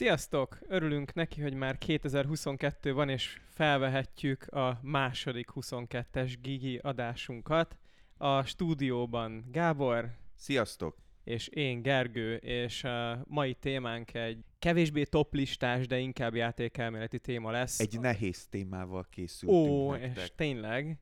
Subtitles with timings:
[0.00, 0.58] Sziasztok!
[0.68, 7.76] Örülünk neki, hogy már 2022 van, és felvehetjük a második 22-es Gigi adásunkat.
[8.16, 10.10] A stúdióban Gábor.
[10.34, 10.96] Sziasztok!
[11.24, 17.80] És én Gergő, és a mai témánk egy kevésbé toplistás, de inkább játékelméleti téma lesz.
[17.80, 20.24] Egy nehéz témával készültünk Ó, nektek.
[20.24, 20.98] és tényleg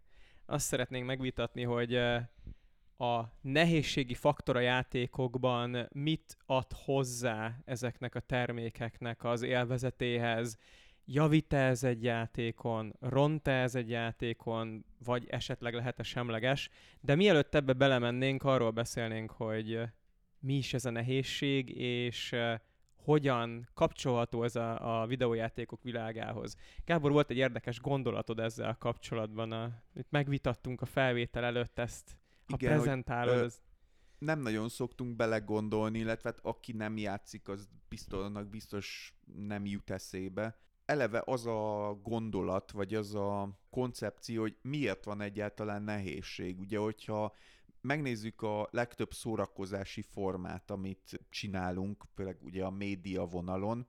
[0.47, 2.01] azt szeretnénk megvitatni, hogy
[2.99, 10.59] a nehézségi faktor a játékokban mit ad hozzá ezeknek a termékeknek az élvezetéhez,
[11.05, 16.69] javít -e ez egy játékon, ront -e ez egy játékon, vagy esetleg lehet-e semleges.
[17.01, 19.81] De mielőtt ebbe belemennénk, arról beszélnénk, hogy
[20.41, 22.35] mi is ez a nehézség, és
[22.95, 26.57] hogyan kapcsolható ez a, a videójátékok világához.
[26.85, 32.17] Gábor, volt egy érdekes gondolatod ezzel kapcsolatban, a, itt megvitattunk a felvétel előtt ezt,
[32.55, 33.35] Igen, prezentálod.
[33.35, 33.61] Hogy, az...
[34.19, 40.59] Nem nagyon szoktunk belegondolni, illetve hát aki nem játszik, az biztos, biztos nem jut eszébe.
[40.85, 46.61] Eleve az a gondolat, vagy az a koncepció, hogy miért van egyáltalán nehézség.
[46.61, 47.35] Ugye, hogyha
[47.81, 53.87] megnézzük a legtöbb szórakozási formát, amit csinálunk, főleg ugye a média vonalon,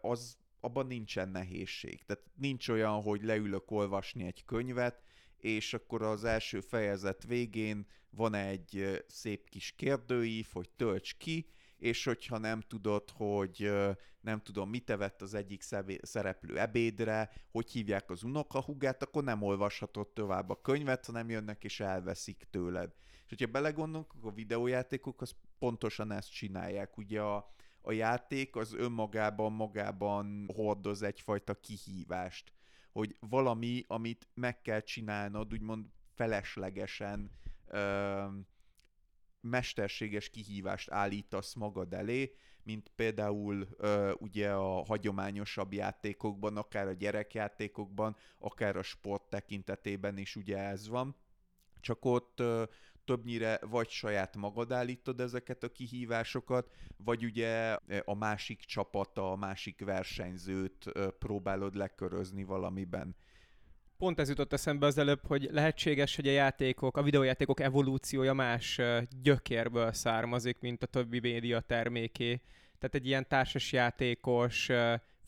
[0.00, 2.04] az abban nincsen nehézség.
[2.04, 5.02] Tehát nincs olyan, hogy leülök olvasni egy könyvet,
[5.40, 11.46] és akkor az első fejezet végén van egy szép kis kérdőív, hogy tölts ki,
[11.78, 13.70] és hogyha nem tudod, hogy
[14.20, 15.62] nem tudom, mit evett az egyik
[16.02, 21.80] szereplő ebédre, hogy hívják az unokahugát, akkor nem olvashatod tovább a könyvet, hanem jönnek és
[21.80, 22.92] elveszik tőled.
[23.22, 26.96] És hogyha belegondolunk, akkor a videójátékok az pontosan ezt csinálják.
[26.96, 32.52] Ugye a, a játék az önmagában magában hordoz egyfajta kihívást,
[32.92, 37.30] hogy valami, amit meg kell csinálnod, úgymond feleslegesen
[37.66, 38.48] ö-
[39.40, 48.16] mesterséges kihívást állítasz magad elé, mint például ö, ugye a hagyományosabb játékokban, akár a gyerekjátékokban,
[48.38, 51.16] akár a sport tekintetében is ugye ez van.
[51.80, 52.64] Csak ott ö,
[53.04, 59.84] többnyire vagy saját magad állítod ezeket a kihívásokat, vagy ugye a másik csapata, a másik
[59.84, 63.16] versenyzőt ö, próbálod lekörözni valamiben
[64.00, 68.80] pont ez jutott eszembe az előbb, hogy lehetséges, hogy a játékok, a videójátékok evolúciója más
[69.22, 72.40] gyökérből származik, mint a többi média terméké.
[72.78, 74.70] Tehát egy ilyen társas játékos,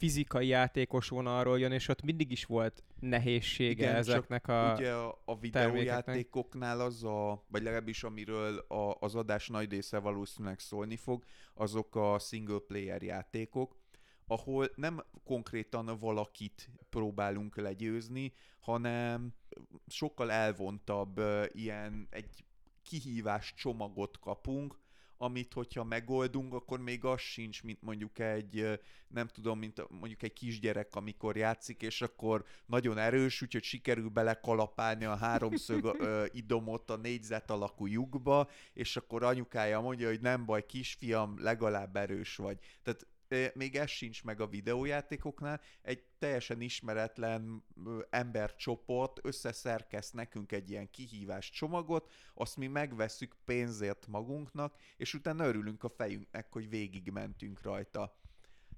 [0.02, 5.22] fizikai játékos vonalról jön, és ott mindig is volt nehézsége Igen, ezeknek a ugye a,
[5.24, 11.24] a videójátékoknál az a, vagy legalábbis amiről a, az adás nagy része valószínűleg szólni fog,
[11.54, 13.76] azok a single player játékok,
[14.26, 19.34] ahol nem konkrétan valakit próbálunk legyőzni, hanem
[19.86, 21.20] sokkal elvontabb
[21.52, 22.44] ilyen egy
[22.82, 24.78] kihívás csomagot kapunk,
[25.22, 30.32] amit hogyha megoldunk, akkor még az sincs, mint mondjuk egy, nem tudom, mint mondjuk egy
[30.32, 35.96] kisgyerek, amikor játszik, és akkor nagyon erős, úgyhogy sikerül bele kalapálni a háromszög
[36.42, 42.36] idomot a négyzet alakú lyukba, és akkor anyukája mondja, hogy nem baj, kisfiam, legalább erős
[42.36, 42.58] vagy.
[42.82, 43.06] Tehát
[43.54, 47.64] még ez sincs meg a videójátékoknál, egy teljesen ismeretlen
[48.10, 55.84] embercsoport összeszerkeszt nekünk egy ilyen kihívás csomagot, azt mi megveszük pénzért magunknak, és utána örülünk
[55.84, 58.20] a fejünknek, hogy végigmentünk rajta.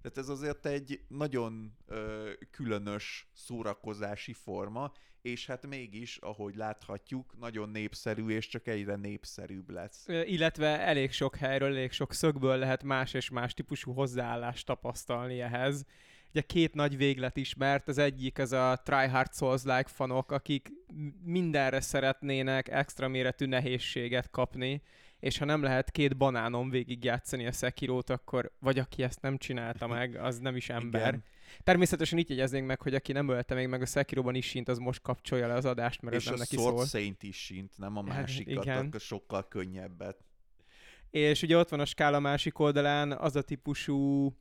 [0.05, 4.93] Tehát ez azért egy nagyon ö, különös szórakozási forma,
[5.23, 10.05] és hát mégis, ahogy láthatjuk, nagyon népszerű, és csak egyre népszerűbb lesz.
[10.09, 15.85] Illetve elég sok helyről, elég sok szögből lehet más és más típusú hozzáállást tapasztalni ehhez.
[16.31, 20.73] Ugye két nagy véglet ismert, az egyik az a Tryhard Souls-like fanok, akik
[21.23, 24.83] mindenre szeretnének extra méretű nehézséget kapni,
[25.25, 29.87] és ha nem lehet két banánon végigjátszani a Sekirót, akkor vagy aki ezt nem csinálta
[29.87, 31.09] meg, az nem is ember.
[31.09, 31.25] Igen.
[31.63, 34.79] Természetesen így jegyeznénk meg, hogy aki nem ölte még meg a Sekiroban is sint, az
[34.79, 36.75] most kapcsolja le az adást, mert és ez nem neki szól.
[36.75, 38.87] És a Saint is sint, nem a másikat, Igen.
[38.87, 40.25] akkor sokkal könnyebbet.
[41.11, 44.33] És ugye ott van a skála másik oldalán az a típusú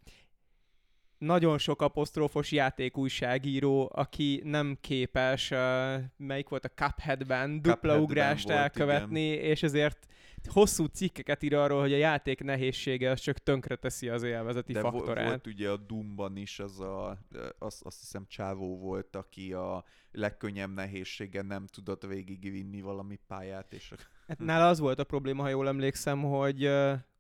[1.18, 9.32] nagyon sok apostrofos játékújságíró, aki nem képes, uh, melyik volt a Cupheadben, dupla ugrást elkövetni,
[9.32, 9.44] igen.
[9.44, 10.08] és ezért
[10.48, 15.28] hosszú cikkeket ír arról, hogy a játék nehézsége az csak tönkreteszi az élvezeti De faktorát.
[15.28, 17.18] volt ugye a Doomban is az a,
[17.60, 23.74] azt, azt hiszem Csávó volt, aki a legkönnyebb nehézsége nem tudott végigvinni valami pályát.
[23.74, 23.94] És...
[24.28, 26.70] Hát nála az volt a probléma, ha jól emlékszem, hogy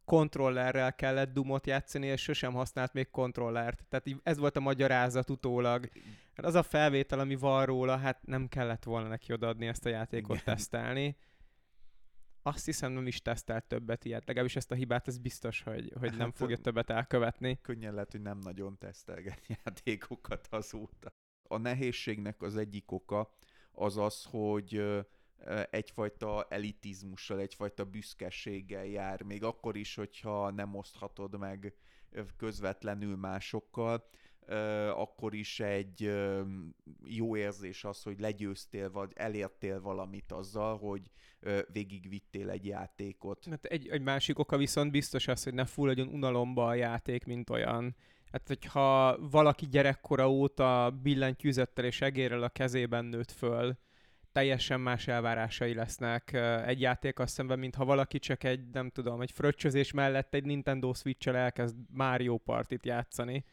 [0.05, 3.85] kontrollerrel kellett Dumot játszani, és sosem használt még kontrollert.
[3.89, 5.89] Tehát ez volt a magyarázat utólag.
[6.35, 9.89] Hát az a felvétel, ami van róla, hát nem kellett volna neki odaadni ezt a
[9.89, 10.55] játékot Igen.
[10.55, 11.15] tesztelni.
[12.43, 14.25] Azt hiszem nem is tesztelt többet ilyet.
[14.25, 17.59] Legalábbis ezt a hibát, ez biztos, hogy, hogy nem Hát, fogja többet elkövetni.
[17.61, 21.09] Könnyen lehet, hogy nem nagyon tesztelget játékokat azóta.
[21.47, 23.33] A nehézségnek az egyik oka
[23.71, 24.83] az az, hogy
[25.69, 31.73] egyfajta elitizmussal, egyfajta büszkeséggel jár, még akkor is, hogyha nem oszthatod meg
[32.37, 34.07] közvetlenül másokkal,
[34.95, 36.13] akkor is egy
[37.05, 41.01] jó érzés az, hogy legyőztél, vagy elértél valamit azzal, hogy
[41.71, 43.45] végigvittél egy játékot.
[43.49, 47.49] Hát egy, egy másik oka viszont biztos az, hogy ne fulladjon unalomba a játék, mint
[47.49, 47.95] olyan.
[48.31, 53.77] Hát, hogyha valaki gyerekkora óta billentyűzettel és egérrel a kezében nőtt föl,
[54.33, 56.33] teljesen más elvárásai lesznek
[56.65, 60.93] egy játékkal szemben, mint ha valaki csak egy, nem tudom, egy fröccsözés mellett egy Nintendo
[60.93, 63.43] Switch-el elkezd Mario Partit játszani.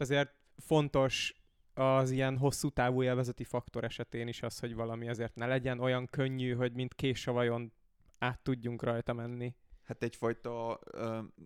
[0.00, 1.34] Azért fontos
[1.74, 6.06] az ilyen hosszú távú élvezeti faktor esetén is az, hogy valami azért ne legyen olyan
[6.06, 7.72] könnyű, hogy mint késsavajon
[8.18, 9.54] át tudjunk rajta menni.
[9.82, 10.80] Hát egyfajta,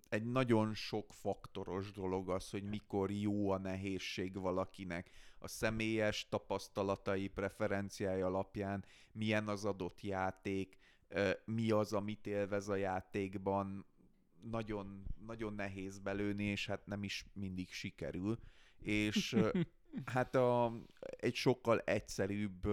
[0.09, 5.09] egy nagyon sok faktoros dolog az, hogy mikor jó a nehézség valakinek.
[5.39, 10.77] A személyes tapasztalatai, preferenciái alapján milyen az adott játék,
[11.45, 13.85] mi az, amit élvez a játékban,
[14.49, 18.39] nagyon, nagyon nehéz belőni, és hát nem is mindig sikerül.
[18.79, 19.35] És
[20.13, 22.67] hát a, egy sokkal egyszerűbb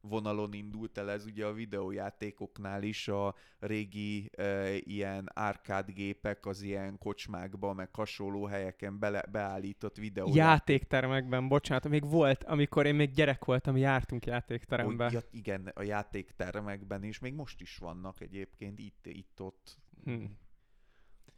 [0.00, 6.98] vonalon indult el ez ugye a videójátékoknál is, a régi e, ilyen árkádgépek az ilyen
[6.98, 10.34] kocsmákba, meg hasonló helyeken bele, beállított videó.
[10.34, 15.08] Játéktermekben, bocsánat, még volt, amikor én még gyerek voltam, jártunk játékterembe.
[15.12, 20.24] ja, igen, a játéktermekben is, még most is vannak egyébként itt, itt ott Hm.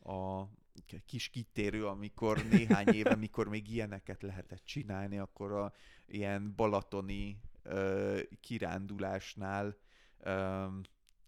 [0.03, 0.43] A
[1.07, 5.73] kis kitérő, amikor néhány éve, mikor még ilyeneket lehetett csinálni, akkor a
[6.07, 9.77] ilyen balatoni ö, kirándulásnál,
[10.19, 10.67] ö,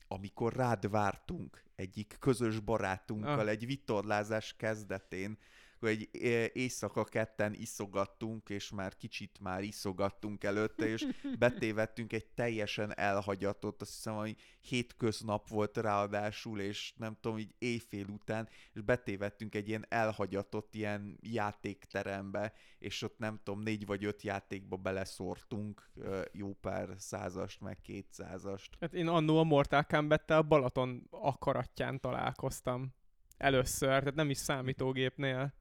[0.09, 3.49] amikor rád vártunk egyik közös barátunkkal Ah.
[3.49, 5.39] egy vitorlázás kezdetén,
[5.81, 11.07] hogy egy éjszaka ketten iszogattunk, és már kicsit már iszogattunk előtte, és
[11.39, 18.07] betévettünk egy teljesen elhagyatott, azt hiszem, hogy hétköznap volt ráadásul, és nem tudom, így éjfél
[18.09, 24.23] után, és betévettünk egy ilyen elhagyatott ilyen játékterembe, és ott nem tudom, négy vagy öt
[24.23, 28.77] játékba beleszórtunk ö, jó pár százast, meg kétszázast.
[28.81, 32.95] Hát én annó a Mortal Kombat-tel Balaton akaratján találkoztam.
[33.37, 35.55] Először, tehát nem is számítógépnél.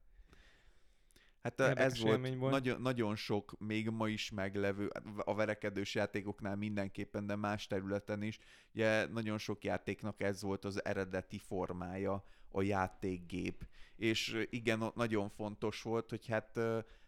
[1.42, 2.52] Hát Érdekes ez volt, volt.
[2.52, 4.90] Nagyon, nagyon sok még ma is meglevő,
[5.24, 8.38] a verekedős játékoknál mindenképpen, de más területen is.
[8.74, 13.66] Ugye nagyon sok játéknak ez volt az eredeti formája, a játékgép.
[13.96, 16.60] És igen, nagyon fontos volt, hogy hát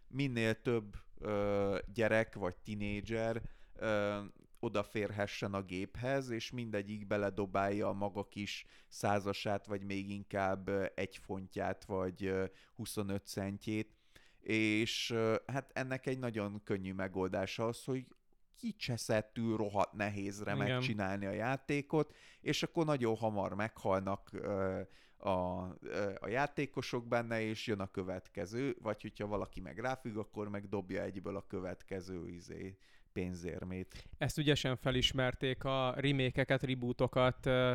[0.09, 0.97] minél több
[1.95, 3.43] gyerek vagy tinédzser
[4.61, 11.85] odaférhessen a géphez, és mindegyik beledobálja a maga kis százasát, vagy még inkább egy fontját,
[11.85, 12.45] vagy ö,
[12.77, 14.00] 25 centjét,
[14.43, 15.15] és
[15.47, 18.07] hát ennek egy nagyon könnyű megoldása az, hogy
[18.61, 20.67] kicseszettül rohadt nehézre Igen.
[20.67, 24.81] megcsinálni a játékot, és akkor nagyon hamar meghalnak ö,
[25.17, 30.49] a, ö, a játékosok benne, és jön a következő, vagy hogyha valaki meg ráfügg, akkor
[30.49, 32.77] meg dobja egyből a következő izé,
[33.13, 34.09] pénzérmét.
[34.19, 37.75] Ezt ügyesen felismerték a remékeket, rebootokat ö,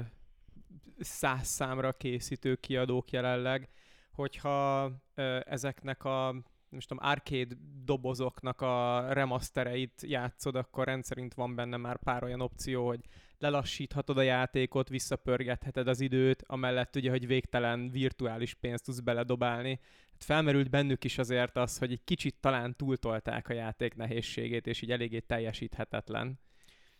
[0.99, 3.69] száz számra készítő kiadók jelenleg,
[4.11, 6.35] hogyha ö, ezeknek a
[6.75, 12.87] most tudom, arcade dobozoknak a remastereit játszod, akkor rendszerint van benne már pár olyan opció,
[12.87, 12.99] hogy
[13.37, 19.79] lelassíthatod a játékot, visszapörgetheted az időt, amellett ugye, hogy végtelen virtuális pénzt tudsz beledobálni.
[20.11, 24.81] Hát felmerült bennük is azért az, hogy egy kicsit talán túltolták a játék nehézségét, és
[24.81, 26.39] így eléggé teljesíthetetlen.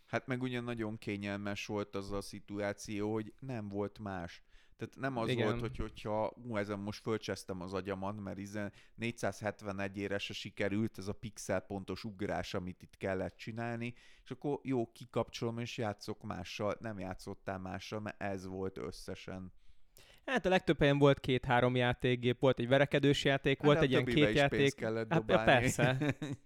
[0.06, 4.44] Hát meg ugyan nagyon kényelmes volt az a szituáció, hogy nem volt más.
[4.78, 5.48] Tehát nem az Igen.
[5.48, 11.08] volt, hogy hogyha ú, ezen most fölcsesztem az agyamat, mert izen 471-ére se sikerült ez
[11.08, 16.76] a pixel pontos ugrás, amit itt kellett csinálni, és akkor jó, kikapcsolom és játszok mással,
[16.80, 19.54] nem játszottál mással, mert ez volt összesen.
[20.26, 24.06] Hát a legtöbb helyen volt két-három játékgép, volt egy verekedős játék, volt Hát, egy ilyen
[24.06, 24.84] két játék.
[24.84, 25.46] Hát, dobálni.
[25.46, 25.98] persze.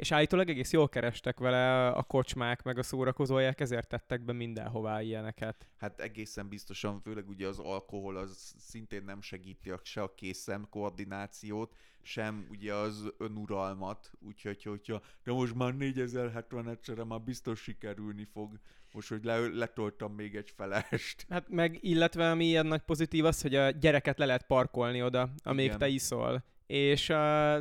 [0.00, 5.02] És állítólag egész jól kerestek vele a kocsmák, meg a szórakozóják, ezért tettek be mindenhová
[5.02, 5.66] ilyeneket.
[5.78, 11.74] Hát egészen biztosan, főleg ugye az alkohol az szintén nem segíti se a készem koordinációt,
[12.02, 18.58] sem ugye az önuralmat, úgyhogy hogyha de most már 4070 egyszerre már biztos sikerülni fog,
[18.92, 21.26] most hogy le, letoltam még egy felest.
[21.28, 25.30] Hát meg illetve ami ilyen nagy pozitív az, hogy a gyereket le lehet parkolni oda,
[25.42, 25.78] amíg Igen.
[25.78, 26.44] te iszol.
[26.70, 27.56] És uh,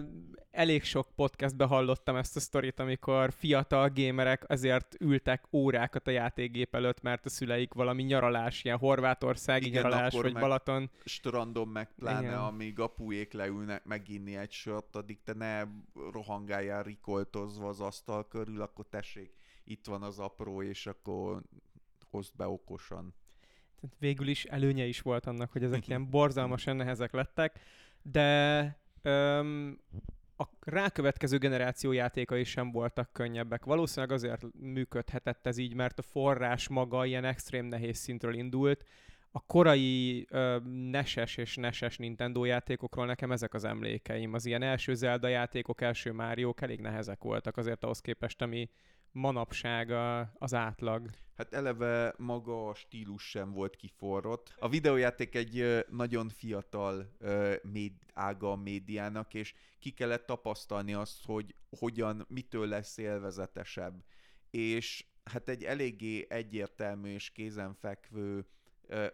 [0.51, 6.75] elég sok podcastbe hallottam ezt a sztorit, amikor fiatal gémerek azért ültek órákat a játékgép
[6.75, 10.89] előtt, mert a szüleik valami nyaralás, ilyen horvátországi Igen, nyaralás, vagy Balaton.
[11.05, 12.39] Strandon meg pláne, Igen.
[12.39, 15.63] amíg apujék leülnek meginni egy sört, addig te ne
[16.11, 19.31] rohangáljál rikoltozva az asztal körül, akkor tessék,
[19.63, 21.41] itt van az apró, és akkor
[22.09, 23.13] hozd be okosan.
[23.81, 27.59] Tehát végül is előnye is volt annak, hogy ezek ilyen borzalmasan nehezek lettek,
[28.01, 29.79] de öm,
[30.37, 33.65] a rákövetkező generáció játékai sem voltak könnyebbek.
[33.65, 38.85] Valószínűleg azért működhetett ez így, mert a forrás maga ilyen extrém nehéz szintről indult.
[39.31, 40.57] A korai ö,
[40.91, 44.33] neses és neses Nintendo játékokról nekem ezek az emlékeim.
[44.33, 48.69] Az ilyen első Zelda játékok, első mario elég nehezek voltak azért ahhoz képest, ami
[49.11, 51.09] manapság a, az átlag.
[51.35, 54.53] Hát eleve maga a stílus sem volt kiforrott.
[54.57, 57.17] A videójáték egy nagyon fiatal
[58.13, 64.03] ága a médiának, és ki kellett tapasztalni azt, hogy hogyan, mitől lesz élvezetesebb.
[64.49, 68.45] És hát egy eléggé egyértelmű és kézenfekvő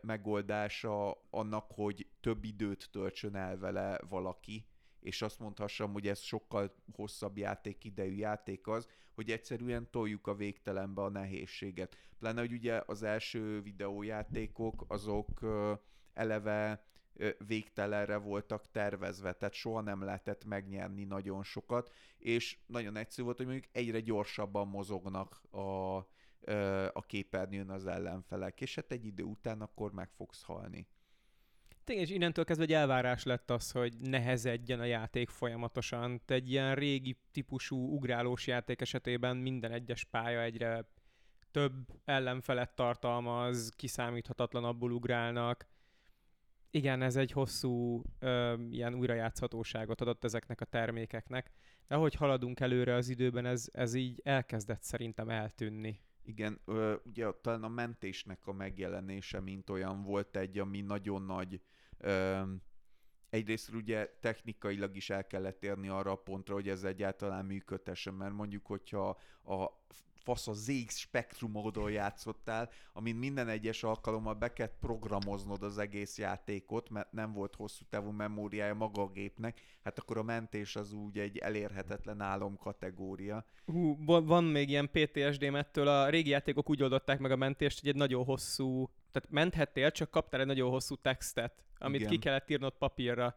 [0.02, 4.66] megoldása annak, hogy több időt töltsön el vele valaki,
[5.05, 11.01] és azt mondhassam, hogy ez sokkal hosszabb játékidejű játék az, hogy egyszerűen toljuk a végtelenbe
[11.01, 11.95] a nehézséget.
[12.19, 15.39] Pláne, hogy ugye az első videójátékok azok
[16.13, 16.85] eleve
[17.47, 23.45] végtelenre voltak tervezve, tehát soha nem lehetett megnyerni nagyon sokat, és nagyon egyszerű volt, hogy
[23.45, 25.95] mondjuk egyre gyorsabban mozognak a,
[26.93, 30.88] a képernyőn az ellenfelek, és hát egy idő után akkor meg fogsz halni.
[31.86, 36.22] Tényleg, és innentől kezdve egy elvárás lett az, hogy nehezedjen a játék folyamatosan.
[36.25, 40.89] Egy ilyen régi típusú ugrálós játék esetében minden egyes pálya egyre
[41.51, 41.74] több
[42.06, 45.68] ellenfelet tartalmaz, kiszámíthatatlanabbul ugrálnak.
[46.72, 51.51] Igen, ez egy hosszú ö, ilyen újrajátszhatóságot adott ezeknek a termékeknek,
[51.88, 56.00] de ahogy haladunk előre az időben, ez, ez így elkezdett szerintem eltűnni.
[56.24, 61.62] Igen, ö, ugye talán a mentésnek a megjelenése, mint olyan volt egy, ami nagyon nagy
[63.30, 68.34] egyrészt ugye technikailag is el kellett érni arra a pontra, hogy ez egyáltalán működhessen, mert
[68.34, 69.70] mondjuk, hogyha a
[70.25, 76.17] fasz a ZX Spectrum módon játszottál, amin minden egyes alkalommal be kellett programoznod az egész
[76.17, 80.94] játékot, mert nem volt hosszú távú memóriája maga a gépnek, hát akkor a mentés az
[80.94, 83.46] úgy egy elérhetetlen álom kategória.
[83.65, 87.89] Hú, van még ilyen PTSD-m ettől, a régi játékok úgy oldották meg a mentést, hogy
[87.89, 92.12] egy nagyon hosszú, tehát menthettél, csak kaptál egy nagyon hosszú textet, amit Igen.
[92.12, 93.36] ki kellett írnod papírra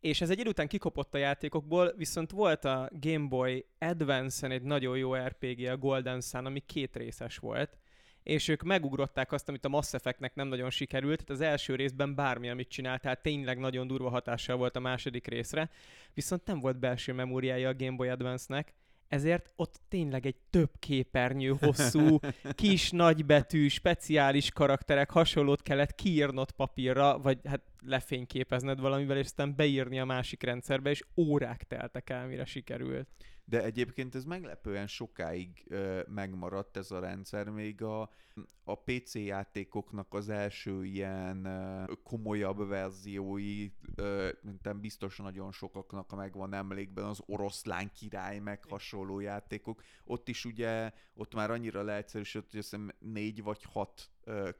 [0.00, 4.62] és ez egy idő után kikopott a játékokból, viszont volt a Game Boy Advance-en egy
[4.62, 7.78] nagyon jó RPG, a Golden Sun, ami két részes volt,
[8.22, 12.14] és ők megugrották azt, amit a Mass Effect-nek nem nagyon sikerült, tehát az első részben
[12.14, 15.70] bármi, amit csináltál, tényleg nagyon durva hatással volt a második részre,
[16.14, 18.74] viszont nem volt belső memóriája a Game Boy Advance-nek,
[19.08, 22.18] ezért ott tényleg egy több képernyő hosszú,
[22.54, 30.00] kis, nagybetű, speciális karakterek hasonlót kellett kiírnod papírra, vagy hát lefényképezned valamivel, és aztán beírni
[30.00, 33.08] a másik rendszerbe, és órák teltek el, mire sikerült.
[33.48, 38.10] De egyébként ez meglepően sokáig ö, megmaradt ez a rendszer, még a,
[38.64, 46.52] a PC játékoknak az első ilyen ö, komolyabb verziói, ö, mintem biztos nagyon sokaknak megvan
[46.52, 49.82] emlékben az oroszlán király meg hasonló játékok.
[50.04, 54.10] Ott is ugye, ott már annyira leegyszerűsödött, hogy azt hiszem négy vagy hat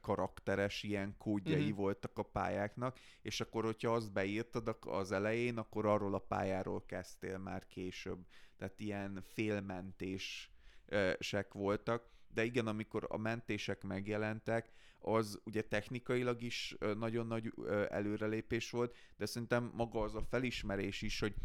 [0.01, 1.77] karakteres ilyen kódjai uh-huh.
[1.77, 7.37] voltak a pályáknak, és akkor, hogyha azt beírtad az elején, akkor arról a pályáról kezdtél
[7.37, 8.25] már később.
[8.59, 12.03] Tehát ilyen félmentések voltak.
[12.33, 17.53] De igen, amikor a mentések megjelentek, az ugye technikailag is nagyon nagy
[17.89, 21.35] előrelépés volt, de szerintem maga az a felismerés is, hogy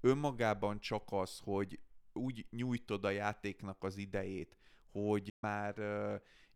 [0.00, 1.78] önmagában csak az, hogy
[2.12, 4.56] úgy nyújtod a játéknak az idejét,
[4.92, 5.74] hogy már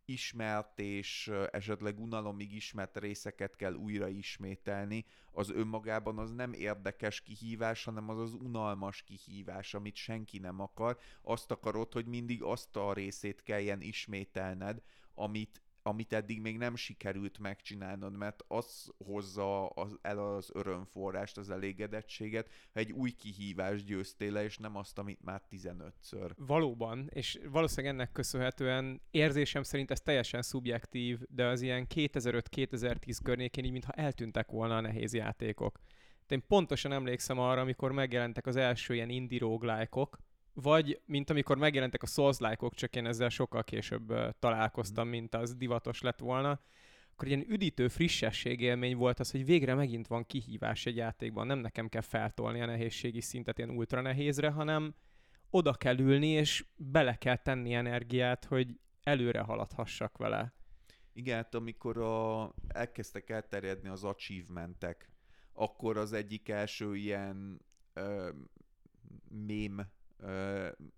[0.08, 7.84] ismert és esetleg unalomig ismert részeket kell újra ismételni, az önmagában az nem érdekes kihívás,
[7.84, 10.98] hanem az az unalmas kihívás, amit senki nem akar.
[11.22, 14.82] Azt akarod, hogy mindig azt a részét kelljen ismételned,
[15.14, 21.50] amit amit eddig még nem sikerült megcsinálnod, mert az hozza az, el az örömforrást, az
[21.50, 26.30] elégedettséget, ha egy új kihívást győztél le, és nem azt, amit már 15-ször.
[26.36, 33.64] Valóban, és valószínűleg ennek köszönhetően érzésem szerint ez teljesen szubjektív, de az ilyen 2005-2010 környékén
[33.64, 35.78] így, mintha eltűntek volna a nehéz játékok.
[36.26, 40.18] De én pontosan emlékszem arra, amikor megjelentek az első ilyen indie roguelike-ok,
[40.62, 45.10] vagy mint amikor megjelentek a souls -ok, csak én ezzel sokkal később találkoztam, mm.
[45.10, 46.60] mint az divatos lett volna,
[47.12, 51.46] akkor ilyen üdítő frissesség élmény volt az, hogy végre megint van kihívás egy játékban.
[51.46, 54.94] Nem nekem kell feltolni a nehézségi szintet ilyen ultra nehézre, hanem
[55.50, 60.54] oda kell ülni, és bele kell tenni energiát, hogy előre haladhassak vele.
[61.12, 65.12] Igen, hát amikor a, elkezdtek elterjedni az achievementek,
[65.52, 67.60] akkor az egyik első ilyen
[67.92, 68.30] ö,
[69.28, 69.96] mém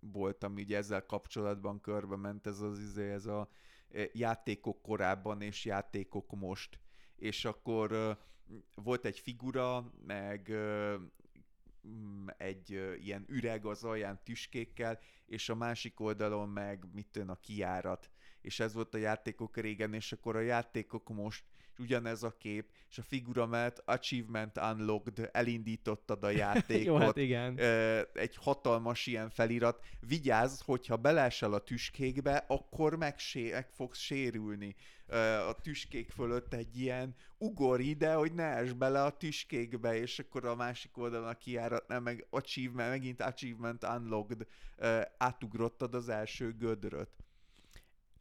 [0.00, 3.50] volt, ami ugye ezzel kapcsolatban körbe ment, ez az izé, ez a
[4.12, 6.80] játékok korábban és játékok most.
[7.16, 8.18] És akkor
[8.74, 10.52] volt egy figura, meg
[12.36, 18.10] egy ilyen üreg az alján tüskékkel, és a másik oldalon meg mit a kiárat
[18.40, 21.44] és ez volt a játékok régen, és akkor a játékok most
[21.80, 26.84] ugyanez a kép, és a figura mellett Achievement Unlocked, elindítottad a játékot.
[26.92, 27.58] Jó, hát igen.
[28.12, 29.84] Egy hatalmas ilyen felirat.
[30.00, 34.74] Vigyázz, hogyha belesel a tüskékbe, akkor meg, sé- meg fogsz sérülni.
[35.48, 40.44] A tüskék fölött egy ilyen ugor ide, hogy ne es bele a tüskékbe, és akkor
[40.44, 44.46] a másik oldalon a nem, meg achievement, megint Achievement Unlocked,
[45.18, 47.10] átugrottad az első gödröt.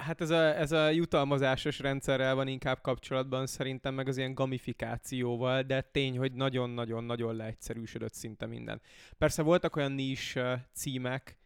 [0.03, 5.61] Hát ez a, ez a jutalmazásos rendszerrel van inkább kapcsolatban szerintem, meg az ilyen gamifikációval,
[5.61, 8.81] de tény, hogy nagyon-nagyon-nagyon leegyszerűsödött szinte minden.
[9.17, 10.37] Persze voltak olyan nis
[10.73, 11.37] címek,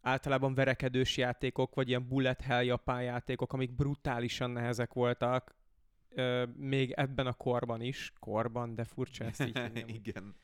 [0.00, 5.54] általában verekedős játékok, vagy ilyen bullet hell japán játékok, amik brutálisan nehezek voltak,
[6.56, 9.72] még ebben a korban is, korban, de furcsa ezt így
[10.04, 10.34] Igen.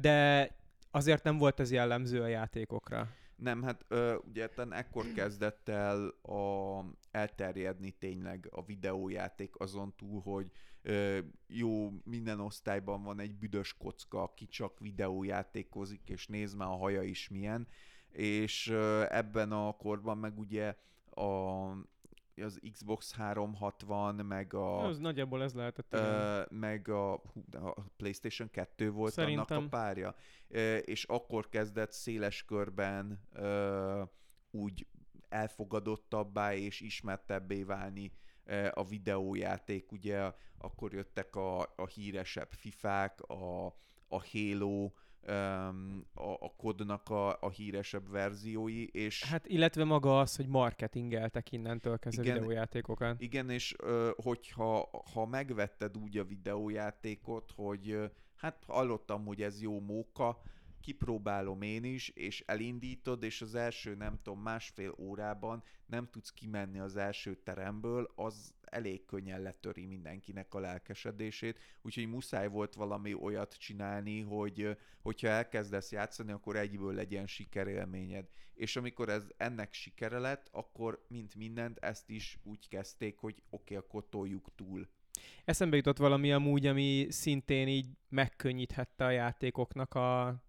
[0.00, 0.50] De
[0.90, 3.08] azért nem volt ez jellemző a játékokra.
[3.38, 10.50] Nem, hát ö, ugye ekkor kezdett el a, elterjedni tényleg a videójáték azon túl, hogy
[10.82, 16.76] ö, jó, minden osztályban van egy büdös kocka, aki csak videójátékozik, és néz már a
[16.76, 17.68] haja is milyen,
[18.10, 20.76] és ö, ebben a korban meg ugye
[21.10, 21.66] a
[22.40, 24.86] az Xbox 360, meg a...
[24.86, 25.94] Az nagyjából ez lehetett.
[25.94, 27.12] Ö, meg a,
[27.52, 29.56] a PlayStation 2 volt Szerintem.
[29.56, 30.14] annak a párja.
[30.48, 34.02] Ö, és akkor kezdett széles körben ö,
[34.50, 34.86] úgy
[35.28, 38.12] elfogadottabbá és ismertebbé válni
[38.70, 39.92] a videójáték.
[39.92, 43.66] Ugye akkor jöttek a, a híresebb fifák, a,
[44.08, 44.90] a Halo,
[46.14, 49.24] a, a kodnak a, a híresebb verziói, és...
[49.24, 53.20] Hát illetve maga az, hogy marketingeltek innentől kezdve igen, videójátékokat.
[53.20, 53.74] Igen, és
[54.16, 60.40] hogyha ha megvetted úgy a videójátékot, hogy hát hallottam, hogy ez jó móka,
[60.80, 66.78] kipróbálom én is, és elindítod, és az első, nem tudom, másfél órában nem tudsz kimenni
[66.78, 73.54] az első teremből, az elég könnyen letöri mindenkinek a lelkesedését, úgyhogy muszáj volt valami olyat
[73.58, 78.28] csinálni, hogy hogyha elkezdesz játszani, akkor egyből legyen sikerélményed.
[78.54, 83.74] És amikor ez ennek sikere lett, akkor mint mindent ezt is úgy kezdték, hogy oké,
[83.74, 84.88] okay, akkor toljuk túl.
[85.44, 90.42] Eszembe jutott valami amúgy, ami szintén így megkönnyíthette a játékoknak a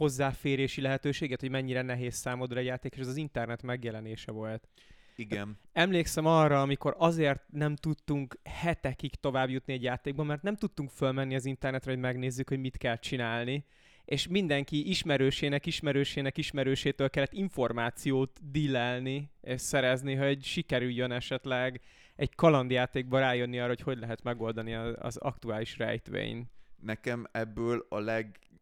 [0.00, 4.68] hozzáférési lehetőséget, hogy mennyire nehéz számodra egy játék, és ez az internet megjelenése volt.
[5.16, 5.58] Igen.
[5.72, 11.34] Emlékszem arra, amikor azért nem tudtunk hetekig tovább jutni egy játékban, mert nem tudtunk fölmenni
[11.34, 13.64] az internetre, hogy megnézzük, hogy mit kell csinálni,
[14.04, 21.80] és mindenki ismerősének, ismerősének, ismerősétől kellett információt dillelni és szerezni, hogy sikerüljön esetleg
[22.16, 26.46] egy kalandjátékba rájönni arra, hogy hogy lehet megoldani az aktuális rejtvény.
[26.82, 27.98] Nekem ebből a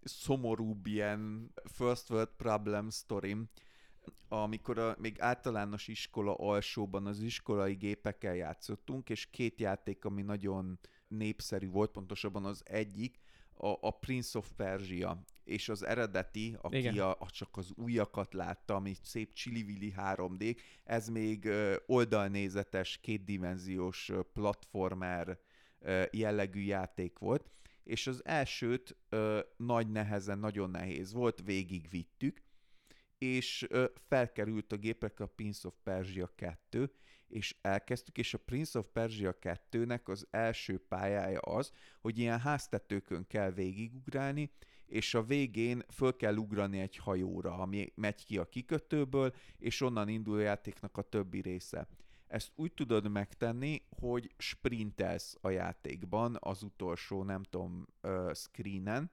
[0.01, 3.37] legszomorúbb ilyen first world problem story
[4.29, 10.79] amikor a, még általános iskola alsóban az iskolai gépekkel játszottunk, és két játék, ami nagyon
[11.09, 13.19] népszerű volt, pontosabban az egyik,
[13.55, 18.75] a, a Prince of Persia, és az eredeti, aki a, a, csak az újakat látta,
[18.75, 21.49] ami szép csili 3D, ez még
[21.87, 25.39] oldalnézetes, kétdimenziós platformer
[26.11, 27.51] jellegű játék volt,
[27.89, 32.43] és az elsőt ö, nagy nehezen, nagyon nehéz volt, végigvittük,
[33.19, 36.93] és ö, felkerült a gépekre a Prince of Persia 2,
[37.29, 43.27] és elkezdtük, és a Prince of Persia 2-nek az első pályája az, hogy ilyen háztetőkön
[43.27, 44.51] kell végigugrálni,
[44.87, 50.09] és a végén föl kell ugrani egy hajóra, ami megy ki a kikötőből, és onnan
[50.09, 51.89] indul a játéknak a többi része.
[52.29, 57.87] Ezt úgy tudod megtenni, hogy sprintelsz a játékban az utolsó, nem tudom,
[58.33, 59.11] screenen,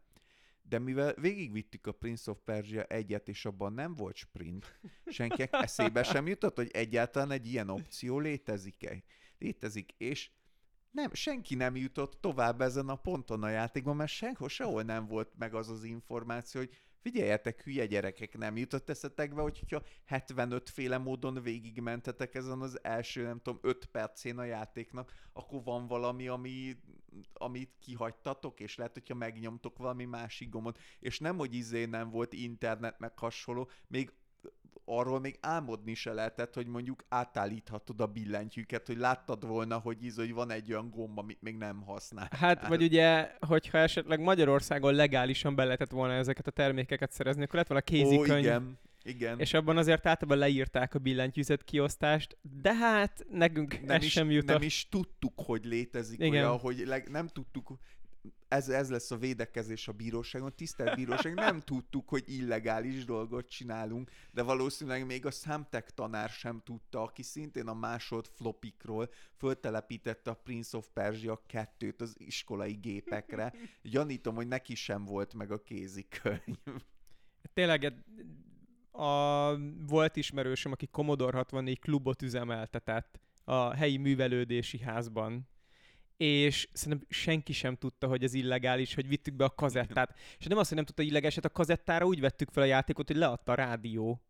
[0.62, 6.04] de mivel végigvittük a Prince of Persia egyet, és abban nem volt sprint, senkinek eszébe
[6.04, 9.04] sem jutott, hogy egyáltalán egy ilyen opció létezik-e.
[9.38, 10.30] Létezik, és
[10.92, 15.32] nem, senki nem jutott tovább ezen a ponton a játékban, mert sehol, sehol nem volt
[15.38, 21.42] meg az az információ, hogy figyeljetek, hülye gyerekek, nem jutott eszetekbe, hogyha 75 féle módon
[21.42, 26.78] végigmentetek ezen az első, nem tudom, 5 percén a játéknak, akkor van valami, ami,
[27.34, 32.34] amit kihagytatok, és lehet, hogyha megnyomtok valami másik gombot, és nem, hogy izé nem volt
[32.34, 34.12] internet, meg hasonló, még
[34.86, 40.16] arról még álmodni se lehetett, hogy mondjuk átállíthatod a billentyűket, hogy láttad volna, hogy íz,
[40.16, 42.28] hogy van egy olyan gomba, amit még nem használ.
[42.32, 47.56] Hát, vagy ugye, hogyha esetleg Magyarországon legálisan be lehetett volna ezeket a termékeket szerezni, akkor
[47.56, 48.32] lett volna kézikönyv.
[48.32, 48.80] Ó, igen.
[49.08, 49.40] Igen.
[49.40, 54.32] És abban azért általában leírták a billentyűzet kiosztást, de hát nekünk nem ez is, sem
[54.32, 54.56] jutott.
[54.56, 56.32] Nem is tudtuk, hogy létezik Igen.
[56.32, 57.80] olyan, hogy leg, nem tudtuk,
[58.48, 60.56] ez, ez lesz a védekezés a bíróságon.
[60.56, 66.62] Tisztelt bíróság, nem tudtuk, hogy illegális dolgot csinálunk, de valószínűleg még a számtek tanár sem
[66.66, 73.54] tudta, aki szintén a másod flopikról föltelepítette a Prince of Persia 2-t az iskolai gépekre.
[73.82, 76.58] Gyanítom, hogy neki sem volt meg a kézikönyv.
[77.54, 78.04] Tényleg
[78.92, 79.58] a,
[79.88, 85.48] volt ismerősöm, aki Commodore 64 klubot üzemeltetett a helyi művelődési házban
[86.18, 90.20] és szerintem senki sem tudta, hogy ez illegális, hogy vittük be a kazettát.
[90.38, 93.08] És nem azt, hogy nem tudta illegális, hát a kazettára úgy vettük fel a játékot,
[93.08, 94.22] hogy leadta a rádió.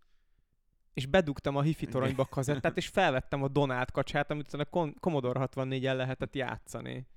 [0.94, 5.48] És bedugtam a hifi toronyba a kazettát, és felvettem a Donát kacsát, amit a Commodore
[5.54, 7.08] 64-en lehetett játszani.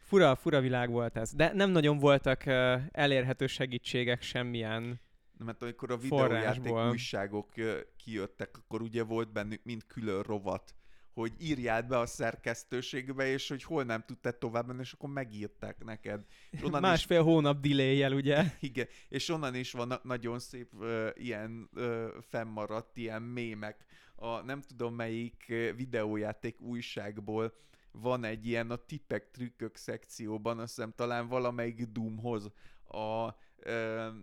[0.00, 1.34] Fura, fura világ volt ez.
[1.34, 5.00] De nem nagyon voltak uh, elérhető segítségek semmilyen
[5.44, 7.48] mert amikor a videójáték újságok
[7.96, 10.74] kijöttek, akkor ugye volt bennük mind külön rovat,
[11.20, 15.84] hogy írjál be a szerkesztőségbe, és hogy hol nem tudtad tovább menni, és akkor megírták
[15.84, 16.24] neked.
[16.50, 17.24] És onnan Másfél is...
[17.24, 18.44] hónap delay ugye?
[18.60, 23.84] Igen, és onnan is van nagyon szép uh, ilyen uh, fennmaradt ilyen mémek.
[24.14, 27.54] A nem tudom melyik videójáték újságból
[27.92, 32.50] van egy ilyen a tippek, trükkök szekcióban, azt hiszem talán valamelyik Doomhoz
[32.84, 33.26] a,
[33.66, 34.14] uh,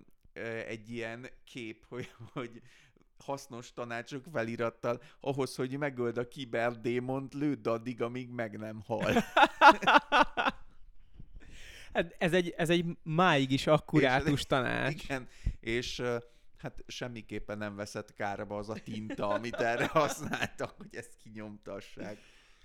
[0.68, 2.62] egy ilyen kép, hogy, hogy
[3.22, 9.14] hasznos tanácsok felirattal ahhoz, hogy megöld a kiberdémont, lőd addig, amíg meg nem hal.
[11.94, 15.04] hát ez egy, ez egy máig is akkurátus és, tanács.
[15.04, 15.28] Igen,
[15.60, 16.02] és
[16.58, 22.18] hát semmiképpen nem veszett kárba az a tinta, amit erre használtak, hogy ezt kinyomtassák.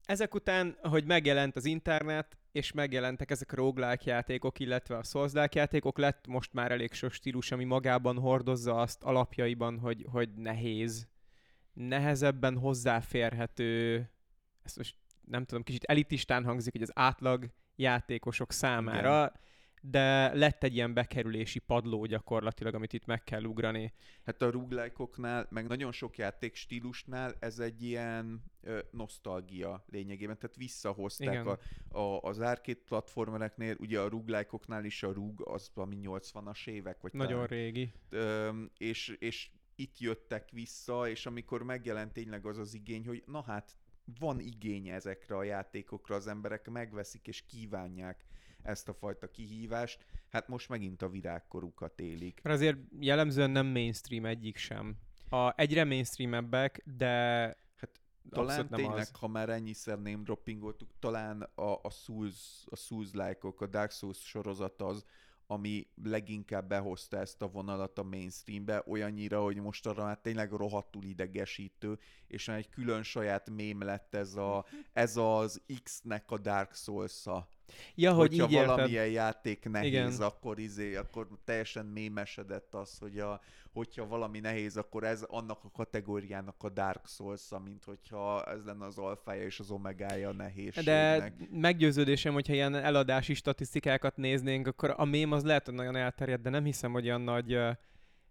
[0.04, 5.32] Ezek után, hogy megjelent az internet, és megjelentek ezek a roguelike játékok, illetve a souls
[5.52, 11.08] játékok, lett most már elég sok stílus, ami magában hordozza azt alapjaiban, hogy, hogy nehéz,
[11.72, 13.96] nehezebben hozzáférhető,
[14.62, 19.40] ezt most nem tudom, kicsit elitistán hangzik, hogy az átlag játékosok számára, Igen
[19.84, 23.92] de lett egy ilyen bekerülési padló gyakorlatilag, amit itt meg kell ugrani.
[24.24, 30.56] Hát a roguelike meg nagyon sok játék stílusnál ez egy ilyen ö, nosztalgia lényegében, tehát
[30.56, 31.58] visszahozták a,
[31.98, 37.12] a, az arcade platformereknél, ugye a roguelike is a rug az ami 80-as évek, vagy
[37.12, 37.92] Nagyon talán, régi.
[38.08, 43.42] Ö, és, és itt jöttek vissza, és amikor megjelent tényleg az az igény, hogy na
[43.42, 43.76] hát
[44.18, 48.24] van igény ezekre a játékokra, az emberek megveszik és kívánják
[48.62, 50.04] ezt a fajta kihívást.
[50.30, 52.40] Hát most megint a virágkorukat élik.
[52.42, 54.96] Mert azért jellemzően nem mainstream egyik sem.
[55.28, 57.08] A, egyre mainstreamebbek, de
[57.76, 59.10] hát talán tényleg, az.
[59.18, 64.82] ha már ennyiszer name droppingoltuk, talán a, a Souls, a Souls-like-ok, a Dark Souls sorozat
[64.82, 65.04] az,
[65.46, 71.04] ami leginkább behozta ezt a vonalat a mainstreambe, olyannyira, hogy most arra már tényleg rohadtul
[71.04, 77.48] idegesítő, és egy külön saját mém lett ez, a, ez az X-nek a Dark Souls-a.
[77.94, 79.12] Ja, hogy Hogyha így valamilyen érted.
[79.12, 80.12] játék nehéz, Igen.
[80.20, 83.40] akkor izé, akkor teljesen mémesedett az, hogy a,
[83.72, 88.84] hogyha valami nehéz, akkor ez annak a kategóriának a Dark souls mint hogyha ez lenne
[88.84, 90.84] az alfája és az omegája a nehézségnek.
[90.84, 96.42] De meggyőződésem, hogyha ilyen eladási statisztikákat néznénk, akkor a mém az lehet, hogy nagyon elterjedt,
[96.42, 97.58] de nem hiszem, hogy olyan nagy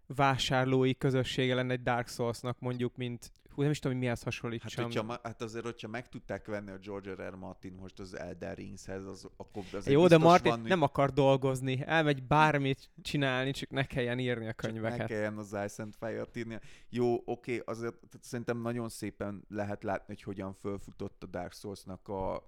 [0.06, 4.84] vásárlói közössége lenne egy Dark Souls-nak mondjuk, mint Hú, nem is tudom, hogy mihez hasonlítsam.
[4.84, 7.28] Hát, hogyha, hát azért, hogyha meg tudták venni a George R.
[7.30, 7.34] R.
[7.34, 11.82] Martin most az Elder Ringshez, az, akkor az Jó, de Martin van, nem akar dolgozni,
[11.86, 14.98] elmegy bármit csinálni, csak ne kelljen írni a könyveket.
[14.98, 16.60] Csak ne kelljen az Ice and Fire-t írni.
[16.88, 21.52] Jó, oké, okay, azért tehát szerintem nagyon szépen lehet látni, hogy hogyan fölfutott a Dark
[21.52, 22.42] Souls-nak a, a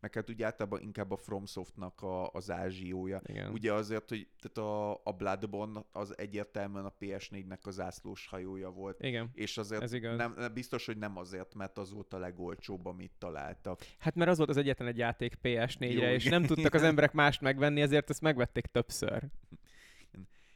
[0.00, 3.20] meg hát ugye általában inkább a FromSoftnak a, az ázsiója.
[3.24, 3.50] Igen.
[3.52, 9.02] Ugye azért, hogy tehát a, a Bloodborne az egyértelműen a PS4-nek az ászlós hajója volt.
[9.02, 10.16] Igen, És azért ez igaz.
[10.16, 13.80] Nem, biztos, hogy nem azért, mert az volt a legolcsóbb, amit találtak.
[13.98, 17.12] Hát mert az volt az egyetlen egy játék PS4-re, Jó, és nem tudtak az emberek
[17.12, 19.28] mást megvenni, ezért ezt megvették többször.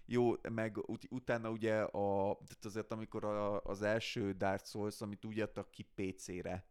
[0.07, 5.25] Jó, meg ut- utána ugye a, tehát azért amikor a, az első Dark Souls, amit
[5.25, 6.65] úgy adtak ki PC-re,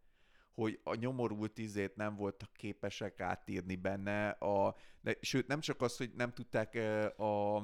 [0.53, 5.97] hogy a nyomorult izét nem voltak képesek átírni benne, a, de, sőt nem csak az,
[5.97, 6.75] hogy nem tudták
[7.17, 7.55] a,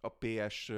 [0.00, 0.68] a PS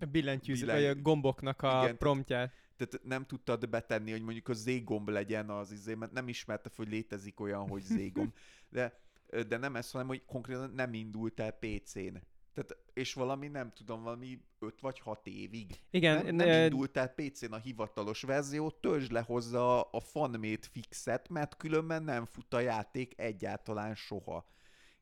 [0.00, 0.82] a billentyűző, billen...
[0.82, 2.52] vagy a gomboknak a igen, promptját.
[2.76, 6.88] Tehát nem tudtad betenni, hogy mondjuk a Z-gomb legyen az izé, mert nem ismerte, hogy
[6.88, 8.32] létezik olyan, hogy Z-gomb.
[8.72, 9.00] De,
[9.48, 12.16] de nem ez, hanem hogy konkrétan nem indult el PC-n.
[12.54, 15.80] Tehát, és valami, nem tudom, valami 5 vagy 6 évig.
[15.90, 16.24] Igen.
[16.24, 16.64] Nem, nem ne...
[16.64, 19.60] indult el PC-n a hivatalos verzió, töltsd le hozzá
[19.90, 24.48] a fanmade fixet, mert különben nem fut a játék egyáltalán soha.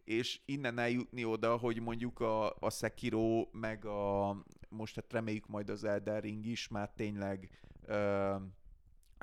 [0.05, 4.37] És innen eljutni oda, hogy mondjuk a, a Sekiro, meg a
[4.69, 7.51] most hát reméljük majd az Elden Ring is már tényleg
[7.87, 8.35] ö,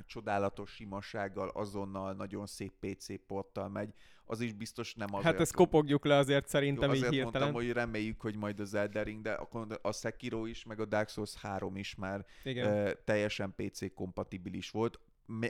[0.06, 3.94] csodálatos simasággal, azonnal nagyon szép PC porttal megy,
[4.26, 5.24] az is biztos nem az.
[5.24, 7.42] Hát ezt kopogjuk le azért szerintem jó, azért így hirtelen.
[7.42, 10.86] mondtam, hogy reméljük, hogy majd az Elden Ring, de akkor a Sekiro is, meg a
[10.86, 12.86] Dark Souls 3 is már Igen.
[12.86, 15.00] Uh, teljesen PC kompatibilis volt.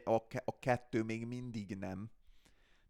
[0.04, 2.10] A, a kettő még mindig nem.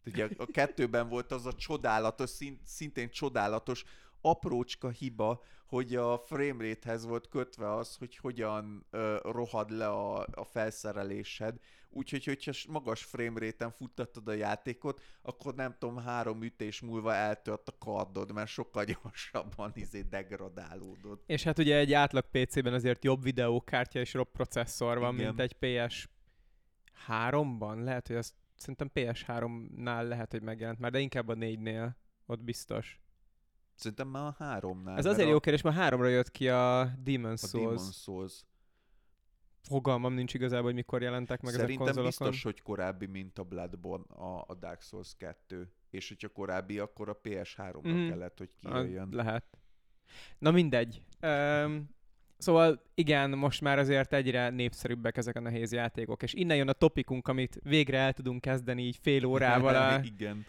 [0.06, 2.32] Ugye a kettőben volt az a csodálatos,
[2.64, 3.84] szintén csodálatos
[4.26, 10.44] aprócska hiba, hogy a framerate-hez volt kötve az, hogy hogyan uh, rohad le a, a
[10.44, 11.58] felszerelésed.
[11.90, 17.78] Úgyhogy, hogyha magas framerate-en futtattad a játékot, akkor nem tudom, három ütés múlva eltört a
[17.80, 21.24] kardod, mert sokkal gyorsabban izé degradálódott.
[21.26, 25.26] És hát ugye egy átlag PC-ben azért jobb videókártya és jobb processzor van, Igen.
[25.26, 26.10] mint egy PS
[27.08, 27.84] 3-ban.
[27.84, 31.90] Lehet, hogy azt szerintem PS3-nál lehet, hogy megjelent már, de inkább a 4-nél.
[32.26, 33.00] Ott biztos.
[33.76, 34.98] Szerintem már a háromnál.
[34.98, 35.32] Ez azért a...
[35.32, 37.82] jó kérdés, mert háromra jött ki a Demon's a Souls.
[37.82, 38.44] Demon's Souls.
[39.62, 42.28] Fogalmam nincs igazából, hogy mikor jelentek meg Szerintem ezek konzolokon.
[42.28, 45.72] biztos, hogy korábbi, mint a Bloodborne, a, a Dark Souls 2.
[45.90, 48.10] És hogyha korábbi, akkor a PS3-ra mm.
[48.10, 49.10] kellett, hogy kijöjjön.
[49.12, 49.58] Lehet.
[50.38, 51.06] Na mindegy.
[51.22, 51.94] Um,
[52.38, 56.74] Szóval igen, most már azért egyre népszerűbbek ezek a nehéz játékok, és innen jön a
[56.74, 60.46] topikunk, amit végre el tudunk kezdeni így fél órával a, igen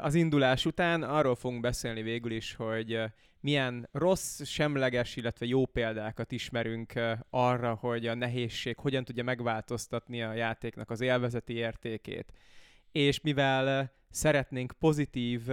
[0.00, 3.00] az indulás után arról fogunk beszélni végül is, hogy
[3.40, 6.92] milyen rossz, semleges, illetve jó példákat ismerünk
[7.30, 12.32] arra, hogy a nehézség hogyan tudja megváltoztatni a játéknak az élvezeti értékét.
[12.92, 15.48] És mivel szeretnénk pozitív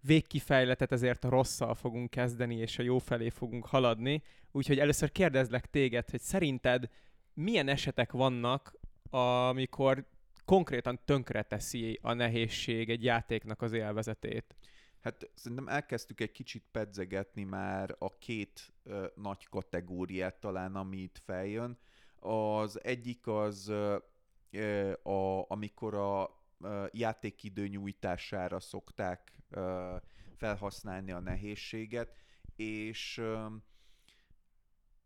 [0.00, 4.22] végkifejletet, ezért a rosszal fogunk kezdeni, és a jó felé fogunk haladni.
[4.50, 6.88] Úgyhogy először kérdezlek téged, hogy szerinted
[7.34, 8.74] milyen esetek vannak,
[9.10, 10.06] amikor
[10.44, 14.54] konkrétan tönkreteszi a nehézség egy játéknak az élvezetét.
[15.00, 21.18] Hát szerintem elkezdtük egy kicsit pedzegetni már a két ö, nagy kategóriát talán, ami itt
[21.24, 21.78] feljön.
[22.18, 29.96] Az egyik az, ö, a, amikor a ö, játékidő nyújtására szokták ö,
[30.36, 32.16] felhasználni a nehézséget,
[32.56, 33.46] és ö,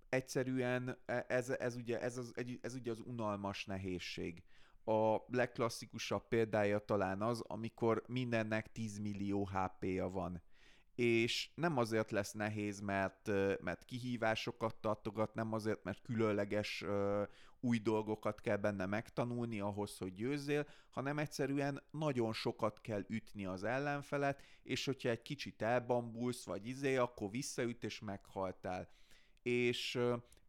[0.09, 4.43] egyszerűen e, ez, ez, ugye, ez, az, ez ugye az unalmas nehézség
[4.89, 10.43] a legklasszikusabb példája talán az, amikor mindennek 10 millió HP-ja van.
[10.95, 13.27] És nem azért lesz nehéz, mert,
[13.63, 17.23] mert kihívásokat tartogat, nem azért, mert különleges uh,
[17.61, 23.65] új dolgokat kell benne megtanulni ahhoz, hogy győzzél, hanem egyszerűen nagyon sokat kell ütni az
[23.65, 28.89] ellenfelet, és hogyha egy kicsit elbambulsz, vagy izé, akkor visszaüt, és meghaltál.
[29.43, 30.01] És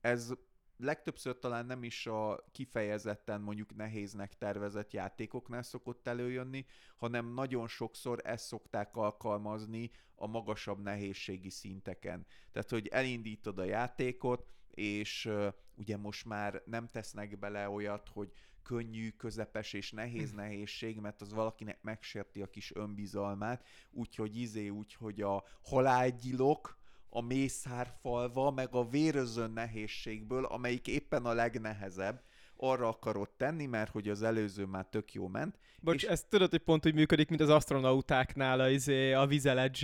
[0.01, 0.33] ez
[0.77, 8.21] legtöbbször talán nem is a kifejezetten mondjuk nehéznek tervezett játékoknál szokott előjönni, hanem nagyon sokszor
[8.23, 12.25] ezt szokták alkalmazni a magasabb nehézségi szinteken.
[12.51, 18.31] Tehát, hogy elindítod a játékot, és uh, ugye most már nem tesznek bele olyat, hogy
[18.63, 20.35] könnyű, közepes és nehéz hm.
[20.35, 26.77] nehézség, mert az valakinek megsérti a kis önbizalmát, úgyhogy izé, úgyhogy a halálgyilok,
[27.17, 32.21] a mészárfalva, meg a vérözön nehézségből, amelyik éppen a legnehezebb,
[32.57, 35.57] arra akarod tenni, mert hogy az előző már tök jó ment.
[35.79, 36.09] Bocs, és...
[36.09, 39.77] ez tudod, hogy pont úgy működik, mint az astronautáknál a, izé, a vizelet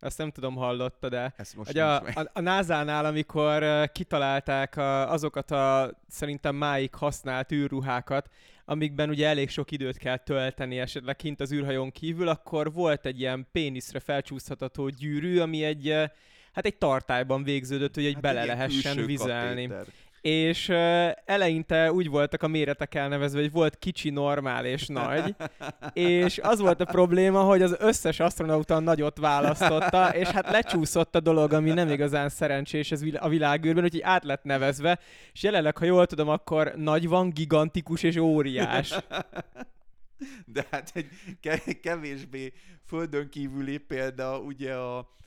[0.00, 5.50] Azt nem tudom, hallotta, de Ezt most a, a, a NASA-nál, amikor kitalálták a, azokat
[5.50, 8.28] a szerintem máig használt űrruhákat,
[8.64, 13.20] amikben ugye elég sok időt kell tölteni esetleg kint az űrhajón kívül, akkor volt egy
[13.20, 16.10] ilyen péniszre felcsúszható gyűrű, ami egy
[16.52, 19.66] hát egy tartályban végződött, hogy egy hát bele egy lehessen vizelni.
[19.66, 19.86] Katéter.
[20.20, 25.34] És uh, eleinte úgy voltak a méretek elnevezve, hogy volt kicsi, normál és nagy,
[25.92, 31.20] és az volt a probléma, hogy az összes astronauta nagyot választotta, és hát lecsúszott a
[31.20, 34.98] dolog, ami nem igazán szerencsés ez a világűrben, úgyhogy át lett nevezve,
[35.32, 38.98] és jelenleg, ha jól tudom, akkor nagy van, gigantikus és óriás.
[40.44, 42.52] De hát egy kevésbé
[42.86, 45.18] földön kívüli példa ugye a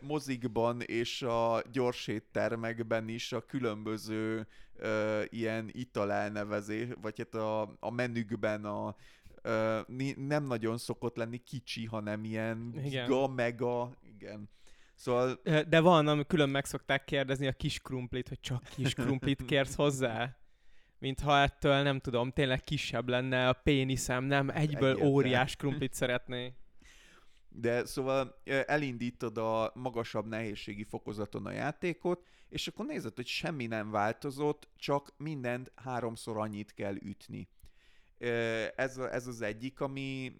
[0.00, 4.46] mozikban és a gyorséttermekben is a különböző
[4.76, 8.96] ö, ilyen italelnevezés, vagy hát a, a menükben a
[9.42, 9.80] ö,
[10.16, 13.06] nem nagyon szokott lenni kicsi, hanem ilyen Igen.
[13.06, 14.48] giga, mega, igen.
[14.94, 15.40] Szóval...
[15.68, 19.74] De van, ami külön meg szokták kérdezni a kis krumplit, hogy csak kis krumplit kérsz
[19.74, 20.36] hozzá?
[20.98, 25.08] Mintha ettől, nem tudom, tényleg kisebb lenne a péniszem, nem egyből Egyetlen.
[25.12, 26.52] óriás krumplit szeretné.
[27.56, 33.90] De szóval elindítod a magasabb nehézségi fokozaton a játékot, és akkor nézed, hogy semmi nem
[33.90, 37.48] változott, csak mindent háromszor annyit kell ütni.
[38.76, 40.36] Ez, ez az egyik, ami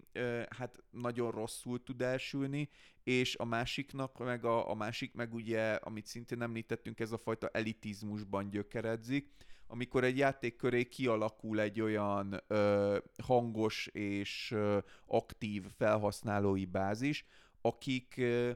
[0.49, 2.69] hát nagyon rosszul tud elsülni,
[3.03, 7.47] és a másiknak, meg a, a másik, meg ugye, amit szintén említettünk, ez a fajta
[7.47, 16.65] elitizmusban gyökeredzik, amikor egy játék köré kialakul egy olyan ö, hangos és ö, aktív felhasználói
[16.65, 17.25] bázis,
[17.61, 18.51] akik ö,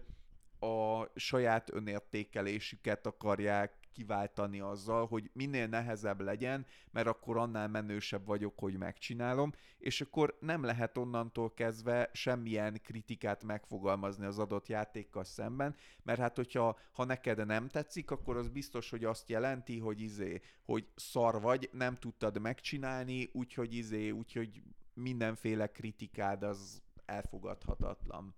[0.60, 8.60] a saját önértékelésüket akarják kiváltani azzal, hogy minél nehezebb legyen, mert akkor annál menősebb vagyok,
[8.60, 15.75] hogy megcsinálom, és akkor nem lehet onnantól kezdve semmilyen kritikát megfogalmazni az adott játékkal szemben,
[16.04, 20.41] mert hát hogyha ha neked nem tetszik, akkor az biztos, hogy azt jelenti, hogy izé,
[20.65, 28.36] hogy szar vagy, nem tudtad megcsinálni, úgyhogy izé, úgyhogy mindenféle kritikád az elfogadhatatlan.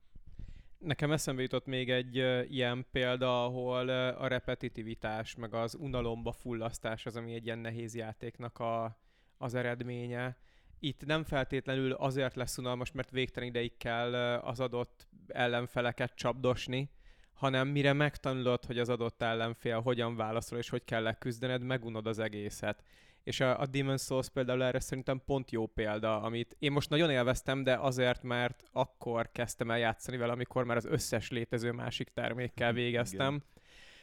[0.81, 2.15] Nekem eszembe jutott még egy
[2.53, 8.59] ilyen példa, ahol a repetitivitás, meg az unalomba fullasztás az, ami egy ilyen nehéz játéknak
[8.59, 8.97] a,
[9.37, 10.37] az eredménye.
[10.79, 16.89] Itt nem feltétlenül azért lesz unalmas, mert végtelen ideig kell az adott ellenfeleket csapdosni,
[17.33, 22.19] hanem mire megtanulod, hogy az adott ellenfél hogyan válaszol és hogy kell leküzdened, megunod az
[22.19, 22.83] egészet.
[23.23, 27.09] És a, a Demon's Souls például erre szerintem pont jó példa, amit én most nagyon
[27.09, 32.09] élveztem, de azért, mert akkor kezdtem el játszani vele, amikor már az összes létező másik
[32.09, 33.33] termékkel végeztem.
[33.33, 33.43] Igen.